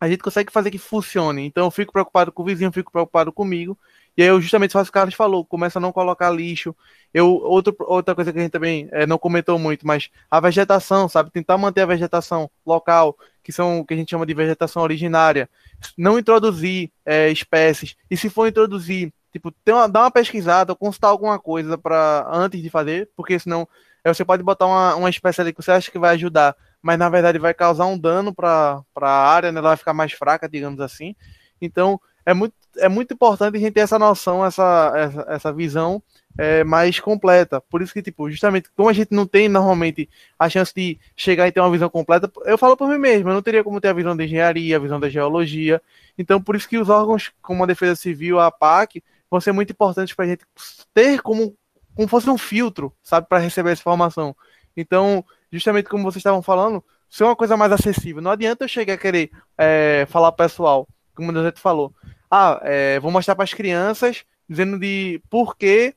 a 0.00 0.08
gente 0.08 0.22
consegue 0.22 0.52
fazer 0.52 0.70
que 0.70 0.78
funcione. 0.78 1.46
Então 1.46 1.64
eu 1.64 1.70
fico 1.70 1.92
preocupado 1.92 2.30
com 2.30 2.42
o 2.42 2.46
vizinho, 2.46 2.72
fico 2.72 2.92
preocupado 2.92 3.32
comigo. 3.32 3.78
E 4.16 4.22
aí 4.22 4.28
eu 4.28 4.40
justamente 4.40 4.72
faço 4.72 4.84
o 4.84 4.86
que 4.86 4.90
o 4.90 5.00
Carlos 5.00 5.14
falou, 5.14 5.44
começa 5.44 5.78
a 5.78 5.82
não 5.82 5.92
colocar 5.92 6.30
lixo. 6.30 6.74
Eu, 7.12 7.28
outro, 7.28 7.76
outra 7.80 8.14
coisa 8.14 8.32
que 8.32 8.38
a 8.38 8.42
gente 8.42 8.50
também 8.50 8.88
é, 8.92 9.06
não 9.06 9.18
comentou 9.18 9.58
muito, 9.58 9.86
mas 9.86 10.10
a 10.30 10.40
vegetação, 10.40 11.08
sabe? 11.08 11.30
Tentar 11.30 11.58
manter 11.58 11.82
a 11.82 11.86
vegetação 11.86 12.50
local, 12.64 13.16
que 13.42 13.52
são 13.52 13.84
que 13.84 13.94
a 13.94 13.96
gente 13.96 14.10
chama 14.10 14.26
de 14.26 14.34
vegetação 14.34 14.82
originária. 14.82 15.48
Não 15.96 16.18
introduzir 16.18 16.90
é, 17.04 17.30
espécies. 17.30 17.96
E 18.10 18.16
se 18.16 18.30
for 18.30 18.48
introduzir, 18.48 19.12
tipo, 19.32 19.52
uma, 19.68 19.88
dar 19.88 20.00
uma 20.00 20.10
pesquisada, 20.10 20.74
consultar 20.74 21.08
alguma 21.08 21.38
coisa 21.38 21.76
para 21.76 22.26
antes 22.32 22.62
de 22.62 22.70
fazer, 22.70 23.10
porque 23.14 23.38
senão 23.38 23.68
é, 24.02 24.12
você 24.12 24.24
pode 24.24 24.42
botar 24.42 24.66
uma, 24.66 24.94
uma 24.96 25.10
espécie 25.10 25.40
ali 25.40 25.52
que 25.52 25.62
você 25.62 25.72
acha 25.72 25.90
que 25.90 25.98
vai 25.98 26.14
ajudar 26.14 26.56
mas 26.86 27.00
na 27.00 27.08
verdade 27.08 27.36
vai 27.36 27.52
causar 27.52 27.86
um 27.86 27.98
dano 27.98 28.32
para 28.32 28.80
a 29.00 29.08
área, 29.08 29.50
né? 29.50 29.58
ela 29.58 29.70
vai 29.70 29.76
ficar 29.76 29.92
mais 29.92 30.12
fraca, 30.12 30.48
digamos 30.48 30.80
assim. 30.80 31.16
Então 31.60 32.00
é 32.26 32.34
muito, 32.34 32.54
é 32.76 32.88
muito 32.88 33.14
importante 33.14 33.56
a 33.56 33.60
gente 33.60 33.72
ter 33.72 33.80
essa 33.80 33.98
noção, 33.98 34.44
essa, 34.44 34.92
essa, 34.96 35.26
essa 35.28 35.52
visão 35.52 36.02
é, 36.36 36.64
mais 36.64 36.98
completa. 36.98 37.60
Por 37.60 37.80
isso 37.80 37.92
que, 37.92 38.02
tipo, 38.02 38.28
justamente 38.28 38.68
como 38.76 38.88
a 38.88 38.92
gente 38.92 39.14
não 39.14 39.26
tem 39.26 39.48
normalmente 39.48 40.10
a 40.36 40.48
chance 40.48 40.74
de 40.74 40.98
chegar 41.16 41.46
e 41.46 41.52
ter 41.52 41.60
uma 41.60 41.70
visão 41.70 41.88
completa, 41.88 42.30
eu 42.44 42.58
falo 42.58 42.76
por 42.76 42.88
mim 42.88 42.98
mesmo, 42.98 43.30
eu 43.30 43.34
não 43.34 43.42
teria 43.42 43.62
como 43.62 43.80
ter 43.80 43.88
a 43.88 43.92
visão 43.92 44.16
da 44.16 44.24
engenharia, 44.24 44.76
a 44.76 44.80
visão 44.80 44.98
da 44.98 45.08
geologia. 45.08 45.80
Então, 46.18 46.42
por 46.42 46.56
isso 46.56 46.68
que 46.68 46.76
os 46.76 46.88
órgãos 46.88 47.30
como 47.40 47.62
a 47.62 47.66
Defesa 47.66 47.94
Civil, 47.94 48.40
a 48.40 48.48
APAC, 48.48 49.02
vão 49.30 49.40
ser 49.40 49.52
muito 49.52 49.70
importantes 49.70 50.14
para 50.14 50.24
a 50.24 50.28
gente 50.28 50.44
ter 50.92 51.22
como, 51.22 51.56
como 51.94 52.08
fosse 52.08 52.28
um 52.28 52.36
filtro, 52.36 52.92
sabe, 53.02 53.28
para 53.28 53.38
receber 53.38 53.70
essa 53.70 53.82
informação. 53.82 54.36
Então, 54.76 55.24
justamente 55.50 55.88
como 55.88 56.02
vocês 56.02 56.16
estavam 56.20 56.42
falando, 56.42 56.84
ser 57.08 57.22
uma 57.22 57.36
coisa 57.36 57.56
mais 57.56 57.70
acessível. 57.70 58.20
Não 58.20 58.32
adianta 58.32 58.64
eu 58.64 58.68
chegar 58.68 58.94
a 58.94 58.98
querer 58.98 59.30
é, 59.56 60.06
falar 60.08 60.32
pessoal, 60.32 60.88
como 61.14 61.30
o 61.30 61.32
Deusete 61.32 61.60
falou. 61.60 61.94
Ah, 62.30 62.60
é, 62.62 62.98
vou 63.00 63.10
mostrar 63.10 63.34
para 63.34 63.44
as 63.44 63.54
crianças 63.54 64.24
dizendo 64.48 64.78
de 64.78 65.20
por 65.30 65.56
que 65.56 65.94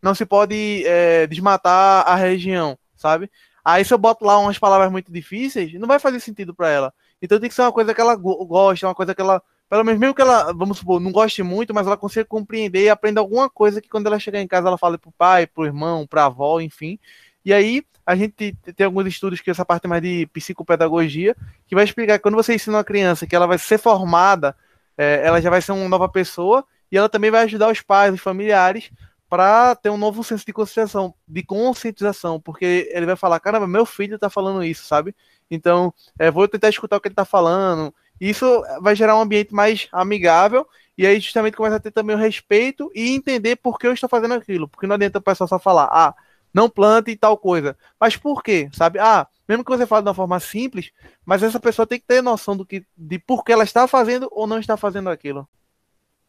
não 0.00 0.14
se 0.14 0.26
pode 0.26 0.84
é, 0.86 1.26
desmatar 1.26 2.08
a 2.08 2.16
região, 2.16 2.76
sabe? 2.96 3.30
Aí 3.64 3.84
se 3.84 3.94
eu 3.94 3.98
boto 3.98 4.24
lá 4.24 4.38
umas 4.38 4.58
palavras 4.58 4.90
muito 4.90 5.12
difíceis, 5.12 5.72
não 5.74 5.86
vai 5.86 5.98
fazer 5.98 6.18
sentido 6.18 6.52
para 6.52 6.68
ela. 6.68 6.94
Então 7.20 7.38
tem 7.38 7.48
que 7.48 7.54
ser 7.54 7.62
uma 7.62 7.72
coisa 7.72 7.94
que 7.94 8.00
ela 8.00 8.16
gosta, 8.16 8.88
uma 8.88 8.94
coisa 8.94 9.14
que 9.14 9.20
ela, 9.20 9.40
pelo 9.70 9.84
menos 9.84 10.00
mesmo 10.00 10.14
que 10.14 10.22
ela, 10.22 10.52
vamos 10.52 10.78
supor, 10.78 11.00
não 11.00 11.12
goste 11.12 11.42
muito, 11.44 11.72
mas 11.72 11.86
ela 11.86 11.96
consiga 11.96 12.24
compreender 12.24 12.84
e 12.84 12.90
aprenda 12.90 13.20
alguma 13.20 13.48
coisa 13.48 13.80
que 13.80 13.88
quando 13.88 14.08
ela 14.08 14.18
chegar 14.18 14.40
em 14.40 14.48
casa 14.48 14.66
ela 14.66 14.78
fale 14.78 14.98
pro 14.98 15.12
pai, 15.12 15.46
pro 15.46 15.64
irmão, 15.64 16.06
pra 16.06 16.26
avó, 16.26 16.60
enfim. 16.60 16.98
E 17.44 17.52
aí 17.52 17.84
a 18.04 18.16
gente 18.16 18.56
tem 18.74 18.84
alguns 18.84 19.06
estudos 19.06 19.40
que 19.40 19.50
essa 19.50 19.64
parte 19.64 19.86
mais 19.86 20.02
de 20.02 20.26
psicopedagogia, 20.32 21.36
que 21.68 21.76
vai 21.76 21.84
explicar 21.84 22.18
que 22.18 22.22
quando 22.22 22.34
você 22.34 22.54
ensina 22.54 22.78
uma 22.78 22.84
criança 22.84 23.26
que 23.26 23.36
ela 23.36 23.46
vai 23.46 23.58
ser 23.58 23.78
formada, 23.78 24.56
é, 24.96 25.22
ela 25.24 25.40
já 25.40 25.50
vai 25.50 25.60
ser 25.60 25.72
uma 25.72 25.88
nova 25.88 26.08
pessoa, 26.08 26.64
e 26.90 26.96
ela 26.96 27.08
também 27.08 27.30
vai 27.30 27.44
ajudar 27.44 27.70
os 27.70 27.80
pais, 27.80 28.12
os 28.12 28.20
familiares, 28.20 28.90
para 29.32 29.74
ter 29.74 29.88
um 29.88 29.96
novo 29.96 30.22
senso 30.22 30.44
de 30.44 30.52
conscientização, 30.52 31.14
de 31.26 31.42
conscientização, 31.42 32.38
porque 32.38 32.90
ele 32.92 33.06
vai 33.06 33.16
falar, 33.16 33.40
caramba, 33.40 33.66
meu 33.66 33.86
filho 33.86 34.16
está 34.16 34.28
falando 34.28 34.62
isso, 34.62 34.84
sabe? 34.84 35.14
Então, 35.50 35.92
é, 36.18 36.30
vou 36.30 36.46
tentar 36.46 36.68
escutar 36.68 36.98
o 36.98 37.00
que 37.00 37.08
ele 37.08 37.14
está 37.14 37.24
falando. 37.24 37.94
Isso 38.20 38.62
vai 38.80 38.94
gerar 38.94 39.16
um 39.16 39.22
ambiente 39.22 39.54
mais 39.54 39.88
amigável 39.90 40.66
e 40.96 41.06
aí 41.06 41.18
justamente 41.18 41.56
começa 41.56 41.76
a 41.76 41.80
ter 41.80 41.90
também 41.90 42.14
o 42.14 42.18
respeito 42.18 42.90
e 42.94 43.14
entender 43.14 43.56
por 43.56 43.78
que 43.78 43.86
eu 43.86 43.92
estou 43.92 44.08
fazendo 44.08 44.34
aquilo. 44.34 44.68
Porque 44.68 44.86
não 44.86 44.96
adianta 44.96 45.18
o 45.18 45.22
pessoal 45.22 45.48
só 45.48 45.58
falar, 45.58 45.88
ah, 45.90 46.14
não 46.52 46.68
plante 46.68 47.16
tal 47.16 47.36
coisa. 47.36 47.76
Mas 47.98 48.16
por 48.16 48.42
quê? 48.42 48.68
Sabe? 48.72 48.98
Ah, 48.98 49.26
mesmo 49.48 49.64
que 49.64 49.70
você 49.70 49.86
fale 49.86 50.02
de 50.02 50.08
uma 50.08 50.14
forma 50.14 50.38
simples, 50.40 50.92
mas 51.24 51.42
essa 51.42 51.58
pessoa 51.58 51.86
tem 51.86 51.98
que 51.98 52.06
ter 52.06 52.22
noção 52.22 52.56
do 52.56 52.64
que, 52.64 52.84
de 52.96 53.18
por 53.18 53.44
que 53.44 53.52
ela 53.52 53.64
está 53.64 53.86
fazendo 53.86 54.28
ou 54.30 54.46
não 54.46 54.58
está 54.58 54.76
fazendo 54.76 55.10
aquilo. 55.10 55.48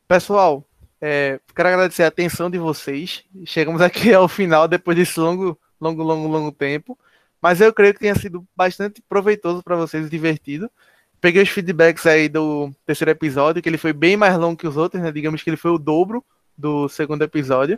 Pessoal, 0.08 0.64
é, 1.02 1.40
quero 1.56 1.70
agradecer 1.70 2.04
a 2.04 2.08
atenção 2.08 2.50
de 2.50 2.58
vocês. 2.58 3.24
Chegamos 3.46 3.82
aqui 3.84 4.14
ao 4.14 4.28
final 4.28 4.68
depois 4.68 4.98
desse 4.98 5.20
longo, 5.20 5.60
longo, 5.80 6.02
longo, 6.04 6.28
longo 6.28 6.52
tempo. 6.52 6.98
Mas 7.42 7.60
eu 7.60 7.74
creio 7.74 7.94
que 7.94 8.00
tenha 8.00 8.16
sido 8.16 8.48
bastante 8.56 9.02
proveitoso 9.02 9.62
para 9.62 9.76
vocês, 9.76 10.10
divertido. 10.10 10.72
peguei 11.20 11.44
os 11.44 11.50
feedbacks 11.50 12.06
aí 12.06 12.30
do 12.30 12.72
terceiro 12.86 13.12
episódio, 13.12 13.62
que 13.62 13.68
ele 13.68 13.78
foi 13.78 13.92
bem 13.92 14.16
mais 14.16 14.38
longo 14.38 14.56
que 14.56 14.68
os 14.68 14.78
outros, 14.78 15.04
né? 15.04 15.12
Digamos 15.12 15.44
que 15.44 15.50
ele 15.50 15.58
foi 15.58 15.72
o 15.72 15.78
dobro 15.78 16.24
do 16.58 16.88
segundo 16.88 17.22
episódio. 17.22 17.78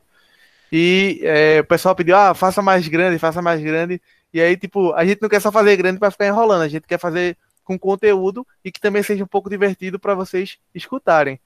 E 0.77 1.21
é, 1.23 1.61
o 1.61 1.63
pessoal 1.63 1.95
pediu, 1.95 2.17
ah, 2.17 2.33
faça 2.33 2.61
mais 2.61 2.85
grande, 2.85 3.17
faça 3.17 3.41
mais 3.41 3.61
grande. 3.61 4.01
E 4.33 4.41
aí, 4.41 4.57
tipo, 4.57 4.91
a 4.91 5.05
gente 5.05 5.21
não 5.21 5.29
quer 5.29 5.39
só 5.39 5.49
fazer 5.49 5.77
grande 5.77 5.97
para 5.97 6.11
ficar 6.11 6.27
enrolando, 6.27 6.63
a 6.63 6.67
gente 6.67 6.85
quer 6.85 6.99
fazer 6.99 7.37
com 7.63 7.79
conteúdo 7.79 8.45
e 8.61 8.69
que 8.69 8.81
também 8.81 9.01
seja 9.01 9.23
um 9.23 9.27
pouco 9.27 9.49
divertido 9.49 9.97
para 9.97 10.13
vocês 10.13 10.57
escutarem. 10.73 11.39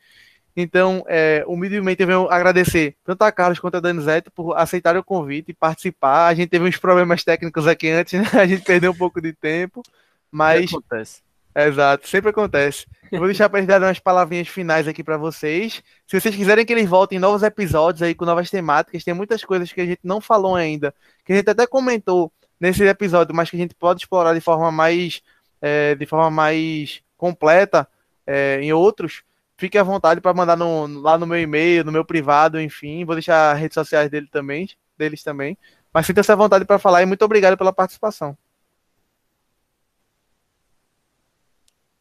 Então, 0.57 1.05
é, 1.07 1.43
humildemente 1.47 2.01
eu 2.01 2.07
venho 2.07 2.27
agradecer 2.27 2.95
tanto 3.05 3.21
a 3.21 3.31
Carlos 3.31 3.59
quanto 3.59 3.77
a 3.77 3.79
Danizete 3.79 4.31
por 4.31 4.57
aceitarem 4.57 4.99
o 4.99 5.03
convite 5.03 5.51
e 5.51 5.53
participar. 5.53 6.25
A 6.25 6.33
gente 6.33 6.49
teve 6.49 6.67
uns 6.67 6.77
problemas 6.77 7.23
técnicos 7.23 7.67
aqui 7.67 7.87
antes, 7.87 8.19
né? 8.19 8.25
A 8.33 8.47
gente 8.47 8.63
perdeu 8.63 8.91
um 8.91 8.97
pouco 8.97 9.21
de 9.21 9.31
tempo, 9.31 9.83
mas. 10.31 10.73
Acontece. 10.73 11.21
Exato, 11.67 12.07
sempre 12.07 12.29
acontece. 12.29 12.85
Eu 13.11 13.17
vou 13.17 13.27
deixar 13.27 13.49
para 13.49 13.59
eles 13.59 13.67
darem 13.67 13.87
umas 13.87 13.99
palavrinhas 13.99 14.47
finais 14.47 14.87
aqui 14.87 15.03
para 15.03 15.17
vocês. 15.17 15.83
Se 16.05 16.19
vocês 16.19 16.35
quiserem 16.35 16.65
que 16.65 16.71
eles 16.71 16.87
voltem 16.87 17.17
em 17.17 17.21
novos 17.21 17.41
episódios 17.41 18.03
aí 18.03 18.13
com 18.13 18.23
novas 18.23 18.49
temáticas, 18.49 19.03
tem 19.03 19.13
muitas 19.13 19.43
coisas 19.43 19.73
que 19.73 19.81
a 19.81 19.85
gente 19.85 19.99
não 20.03 20.21
falou 20.21 20.55
ainda, 20.55 20.93
que 21.25 21.33
a 21.33 21.35
gente 21.35 21.49
até 21.49 21.65
comentou 21.65 22.31
nesse 22.59 22.83
episódio, 22.83 23.33
mas 23.33 23.49
que 23.49 23.55
a 23.55 23.59
gente 23.59 23.73
pode 23.73 24.01
explorar 24.01 24.33
de 24.33 24.41
forma 24.41 24.71
mais, 24.71 25.21
é, 25.61 25.95
de 25.95 26.05
forma 26.05 26.29
mais 26.29 27.01
completa 27.17 27.87
é, 28.27 28.59
em 28.61 28.71
outros. 28.73 29.23
Fique 29.57 29.77
à 29.77 29.83
vontade 29.83 30.21
para 30.21 30.33
mandar 30.33 30.55
no, 30.55 30.87
lá 31.01 31.17
no 31.17 31.25
meu 31.25 31.39
e-mail, 31.39 31.83
no 31.83 31.91
meu 31.91 32.05
privado, 32.05 32.61
enfim. 32.61 33.03
Vou 33.05 33.15
deixar 33.15 33.51
as 33.53 33.59
redes 33.59 33.73
sociais 33.73 34.09
dele 34.09 34.27
também, 34.31 34.69
deles 34.97 35.23
também. 35.23 35.57
Mas 35.93 36.05
sinta-se 36.05 36.31
à 36.31 36.35
vontade 36.35 36.63
para 36.63 36.79
falar 36.79 37.01
e 37.01 37.05
muito 37.05 37.25
obrigado 37.25 37.57
pela 37.57 37.73
participação. 37.73 38.37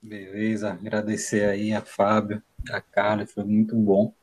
Beleza, 0.09 0.72
agradecer 0.72 1.46
aí 1.46 1.74
a 1.74 1.82
Fábio, 1.82 2.42
a 2.70 2.80
Carla, 2.80 3.26
foi 3.26 3.44
muito 3.44 3.76
bom 3.76 4.14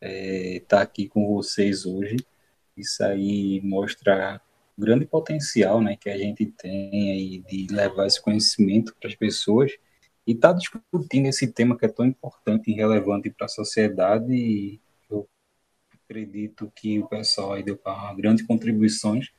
estar 0.00 0.06
é, 0.08 0.60
tá 0.60 0.80
aqui 0.80 1.08
com 1.08 1.26
vocês 1.34 1.84
hoje. 1.84 2.18
Isso 2.76 3.02
aí 3.02 3.60
mostra 3.64 4.40
o 4.78 4.80
grande 4.80 5.04
potencial 5.04 5.80
né, 5.80 5.96
que 5.96 6.08
a 6.08 6.16
gente 6.16 6.46
tem 6.46 7.10
aí 7.10 7.40
de 7.40 7.66
levar 7.74 8.06
esse 8.06 8.22
conhecimento 8.22 8.94
para 8.94 9.08
as 9.08 9.16
pessoas 9.16 9.72
e 10.24 10.34
estar 10.34 10.52
tá 10.52 10.58
discutindo 10.60 11.26
esse 11.26 11.48
tema 11.48 11.76
que 11.76 11.84
é 11.84 11.88
tão 11.88 12.06
importante 12.06 12.70
e 12.70 12.74
relevante 12.74 13.28
para 13.28 13.46
a 13.46 13.48
sociedade. 13.48 14.32
E 14.32 14.80
eu 15.10 15.28
acredito 16.04 16.70
que 16.76 17.00
o 17.00 17.08
pessoal 17.08 17.54
aí 17.54 17.64
deu 17.64 17.76
grandes 18.16 18.46
contribuições 18.46 19.32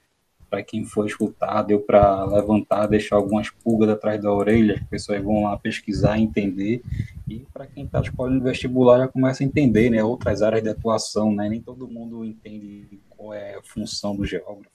para 0.55 0.63
quem 0.63 0.85
for 0.85 1.05
escutar, 1.05 1.63
deu 1.63 1.81
para 1.81 2.23
levantar, 2.23 2.87
deixar 2.87 3.17
algumas 3.17 3.49
pulgas 3.49 3.89
atrás 3.89 4.21
da 4.21 4.31
orelha, 4.31 4.75
as 4.75 4.87
pessoas 4.87 5.21
vão 5.21 5.43
lá 5.43 5.57
pesquisar, 5.57 6.17
entender, 6.17 6.81
e 7.27 7.39
para 7.53 7.67
quem 7.67 7.83
está 7.83 7.99
escolhendo 7.99 8.41
vestibular 8.41 8.99
já 8.99 9.07
começa 9.09 9.43
a 9.43 9.45
entender, 9.45 9.89
né, 9.89 10.01
outras 10.01 10.41
áreas 10.41 10.63
de 10.63 10.69
atuação, 10.69 11.35
né, 11.35 11.49
nem 11.49 11.61
todo 11.61 11.89
mundo 11.89 12.23
entende 12.23 13.01
qual 13.09 13.33
é 13.33 13.55
a 13.55 13.63
função 13.63 14.15
do 14.15 14.25
geógrafo. 14.25 14.71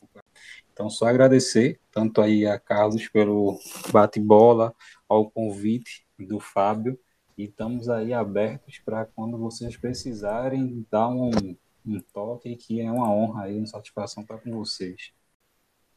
Então, 0.71 0.91
só 0.91 1.07
agradecer, 1.07 1.81
tanto 1.91 2.21
aí 2.21 2.47
a 2.47 2.59
Carlos 2.59 3.09
pelo 3.09 3.59
bate-bola, 3.91 4.75
ao 5.09 5.31
convite 5.31 6.05
do 6.19 6.39
Fábio, 6.39 6.99
e 7.39 7.45
estamos 7.45 7.89
aí 7.89 8.13
abertos 8.13 8.79
para 8.85 9.07
quando 9.07 9.39
vocês 9.39 9.79
precisarem 9.79 10.87
dar 10.91 11.09
um, 11.09 11.31
um 11.87 12.01
toque, 12.13 12.55
que 12.57 12.83
é 12.83 12.93
uma 12.93 13.11
honra 13.11 13.49
e 13.49 13.57
uma 13.57 13.67
satisfação 13.67 14.23
estar 14.23 14.37
com 14.37 14.51
vocês. 14.51 15.13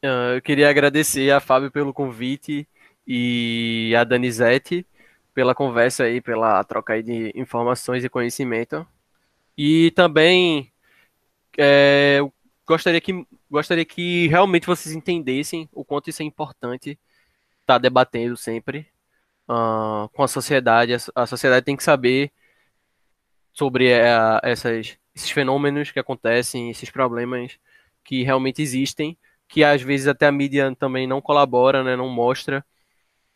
Ah, 0.04 0.34
eu 0.34 0.42
queria 0.42 0.68
agradecer 0.68 1.30
a 1.32 1.40
Fábio 1.40 1.70
pelo 1.70 1.94
convite 1.94 2.68
e 3.06 3.94
a 3.96 4.04
Danizete 4.04 4.86
pela 5.32 5.54
conversa 5.54 6.04
aí, 6.04 6.20
pela 6.20 6.62
troca 6.64 6.92
aí 6.92 7.02
de 7.02 7.32
informações 7.34 8.04
e 8.04 8.08
conhecimento. 8.10 8.86
E 9.56 9.90
também 9.92 10.70
é, 11.58 12.20
gostaria, 12.66 13.00
que, 13.00 13.26
gostaria 13.50 13.84
que 13.84 14.28
realmente 14.28 14.66
vocês 14.66 14.94
entendessem 14.94 15.68
o 15.72 15.84
quanto 15.84 16.10
isso 16.10 16.22
é 16.22 16.26
importante 16.26 16.90
estar 17.62 17.74
tá 17.74 17.78
debatendo 17.78 18.36
sempre 18.36 18.86
uh, 19.48 20.08
com 20.10 20.22
a 20.22 20.28
sociedade. 20.28 20.94
A, 20.94 20.98
a, 21.22 21.26
sociedade 21.26 21.64
tem 21.64 21.76
que 21.76 21.82
saber 21.82 22.30
sobre 23.54 23.92
uh, 23.94 24.40
essas, 24.42 24.98
esses 25.14 25.30
fenômenos 25.30 25.90
que 25.90 25.98
acontecem, 25.98 26.70
esses 26.70 26.90
problemas 26.90 27.58
que 28.04 28.22
realmente 28.22 28.60
existem 28.60 29.16
que 29.48 29.64
às 29.64 29.82
vezes 29.82 30.06
até 30.08 30.26
a 30.26 30.32
mídia 30.32 30.74
também 30.76 31.06
não 31.06 31.20
colabora, 31.20 31.82
né, 31.84 31.96
não 31.96 32.08
mostra. 32.08 32.64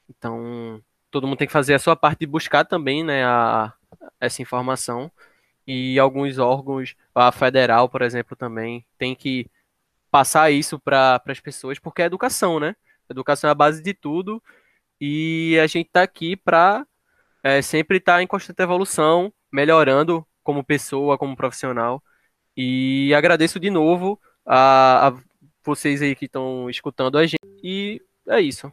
Então, 0.08 0.82
todo 1.10 1.26
mundo 1.26 1.38
tem 1.38 1.46
que 1.46 1.52
fazer 1.52 1.74
a 1.74 1.78
sua 1.78 1.96
parte 1.96 2.20
de 2.20 2.26
buscar 2.26 2.64
também, 2.64 3.04
né, 3.04 3.24
a, 3.24 3.72
essa 4.20 4.42
informação. 4.42 5.10
E 5.66 5.98
alguns 5.98 6.38
órgãos, 6.38 6.96
a 7.14 7.30
federal, 7.32 7.88
por 7.88 8.02
exemplo, 8.02 8.36
também 8.36 8.86
tem 8.98 9.14
que 9.14 9.50
passar 10.10 10.50
isso 10.50 10.78
para 10.78 11.22
as 11.26 11.40
pessoas, 11.40 11.78
porque 11.78 12.02
é 12.02 12.06
educação, 12.06 12.58
né? 12.58 12.74
Educação 13.10 13.48
é 13.48 13.52
a 13.52 13.54
base 13.54 13.82
de 13.82 13.94
tudo 13.94 14.42
e 15.00 15.58
a 15.62 15.66
gente 15.66 15.88
está 15.88 16.02
aqui 16.02 16.36
para 16.36 16.86
é, 17.42 17.62
sempre 17.62 17.98
estar 17.98 18.16
tá 18.16 18.22
em 18.22 18.26
constante 18.26 18.62
evolução, 18.62 19.32
melhorando 19.52 20.26
como 20.42 20.64
pessoa, 20.64 21.18
como 21.18 21.36
profissional. 21.36 22.02
E 22.56 23.12
agradeço 23.14 23.60
de 23.60 23.70
novo 23.70 24.20
a, 24.44 25.08
a 25.08 25.22
vocês 25.64 26.02
aí 26.02 26.14
que 26.14 26.26
estão 26.26 26.68
escutando 26.70 27.18
a 27.18 27.26
gente. 27.26 27.38
E 27.62 28.00
é 28.28 28.40
isso. 28.40 28.72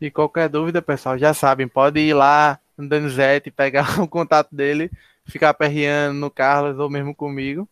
E 0.00 0.10
qualquer 0.10 0.48
dúvida, 0.48 0.82
pessoal, 0.82 1.16
já 1.16 1.32
sabem, 1.32 1.68
pode 1.68 2.00
ir 2.00 2.14
lá 2.14 2.58
no 2.76 2.88
Danizete, 2.88 3.50
pegar 3.50 3.86
o 4.02 4.08
contato 4.08 4.54
dele, 4.54 4.90
ficar 5.24 5.54
perreando 5.54 6.18
no 6.18 6.30
Carlos 6.30 6.78
ou 6.78 6.90
mesmo 6.90 7.14
comigo. 7.14 7.68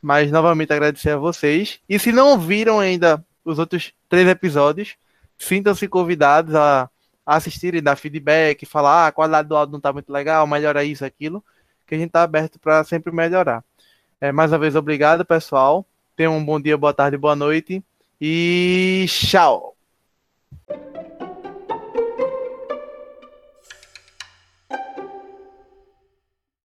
Mas 0.00 0.30
novamente 0.32 0.72
agradecer 0.72 1.10
a 1.10 1.16
vocês. 1.16 1.80
E 1.88 1.98
se 1.98 2.10
não 2.10 2.38
viram 2.38 2.80
ainda 2.80 3.24
os 3.44 3.58
outros 3.58 3.92
três 4.08 4.28
episódios, 4.28 4.96
sintam-se 5.38 5.86
convidados 5.86 6.54
a 6.54 6.90
assistirem, 7.24 7.82
dar 7.82 7.96
feedback, 7.96 8.66
falar 8.66 9.04
ah, 9.04 9.06
a 9.06 9.12
qualidade 9.12 9.48
do 9.48 9.56
áudio 9.56 9.72
não 9.72 9.78
está 9.78 9.92
muito 9.92 10.12
legal, 10.12 10.46
melhora 10.46 10.84
isso, 10.84 11.04
aquilo, 11.04 11.44
que 11.86 11.94
a 11.94 11.98
gente 11.98 12.08
está 12.08 12.22
aberto 12.22 12.58
para 12.58 12.82
sempre 12.84 13.12
melhorar. 13.12 13.64
É, 14.20 14.32
mais 14.32 14.52
uma 14.52 14.58
vez, 14.58 14.74
obrigado, 14.76 15.24
pessoal. 15.24 15.86
Tenham 16.14 16.36
um 16.36 16.44
bom 16.44 16.60
dia, 16.60 16.76
boa 16.76 16.92
tarde, 16.92 17.16
boa 17.16 17.34
noite 17.34 17.82
e 18.20 19.06
tchau! 19.08 19.74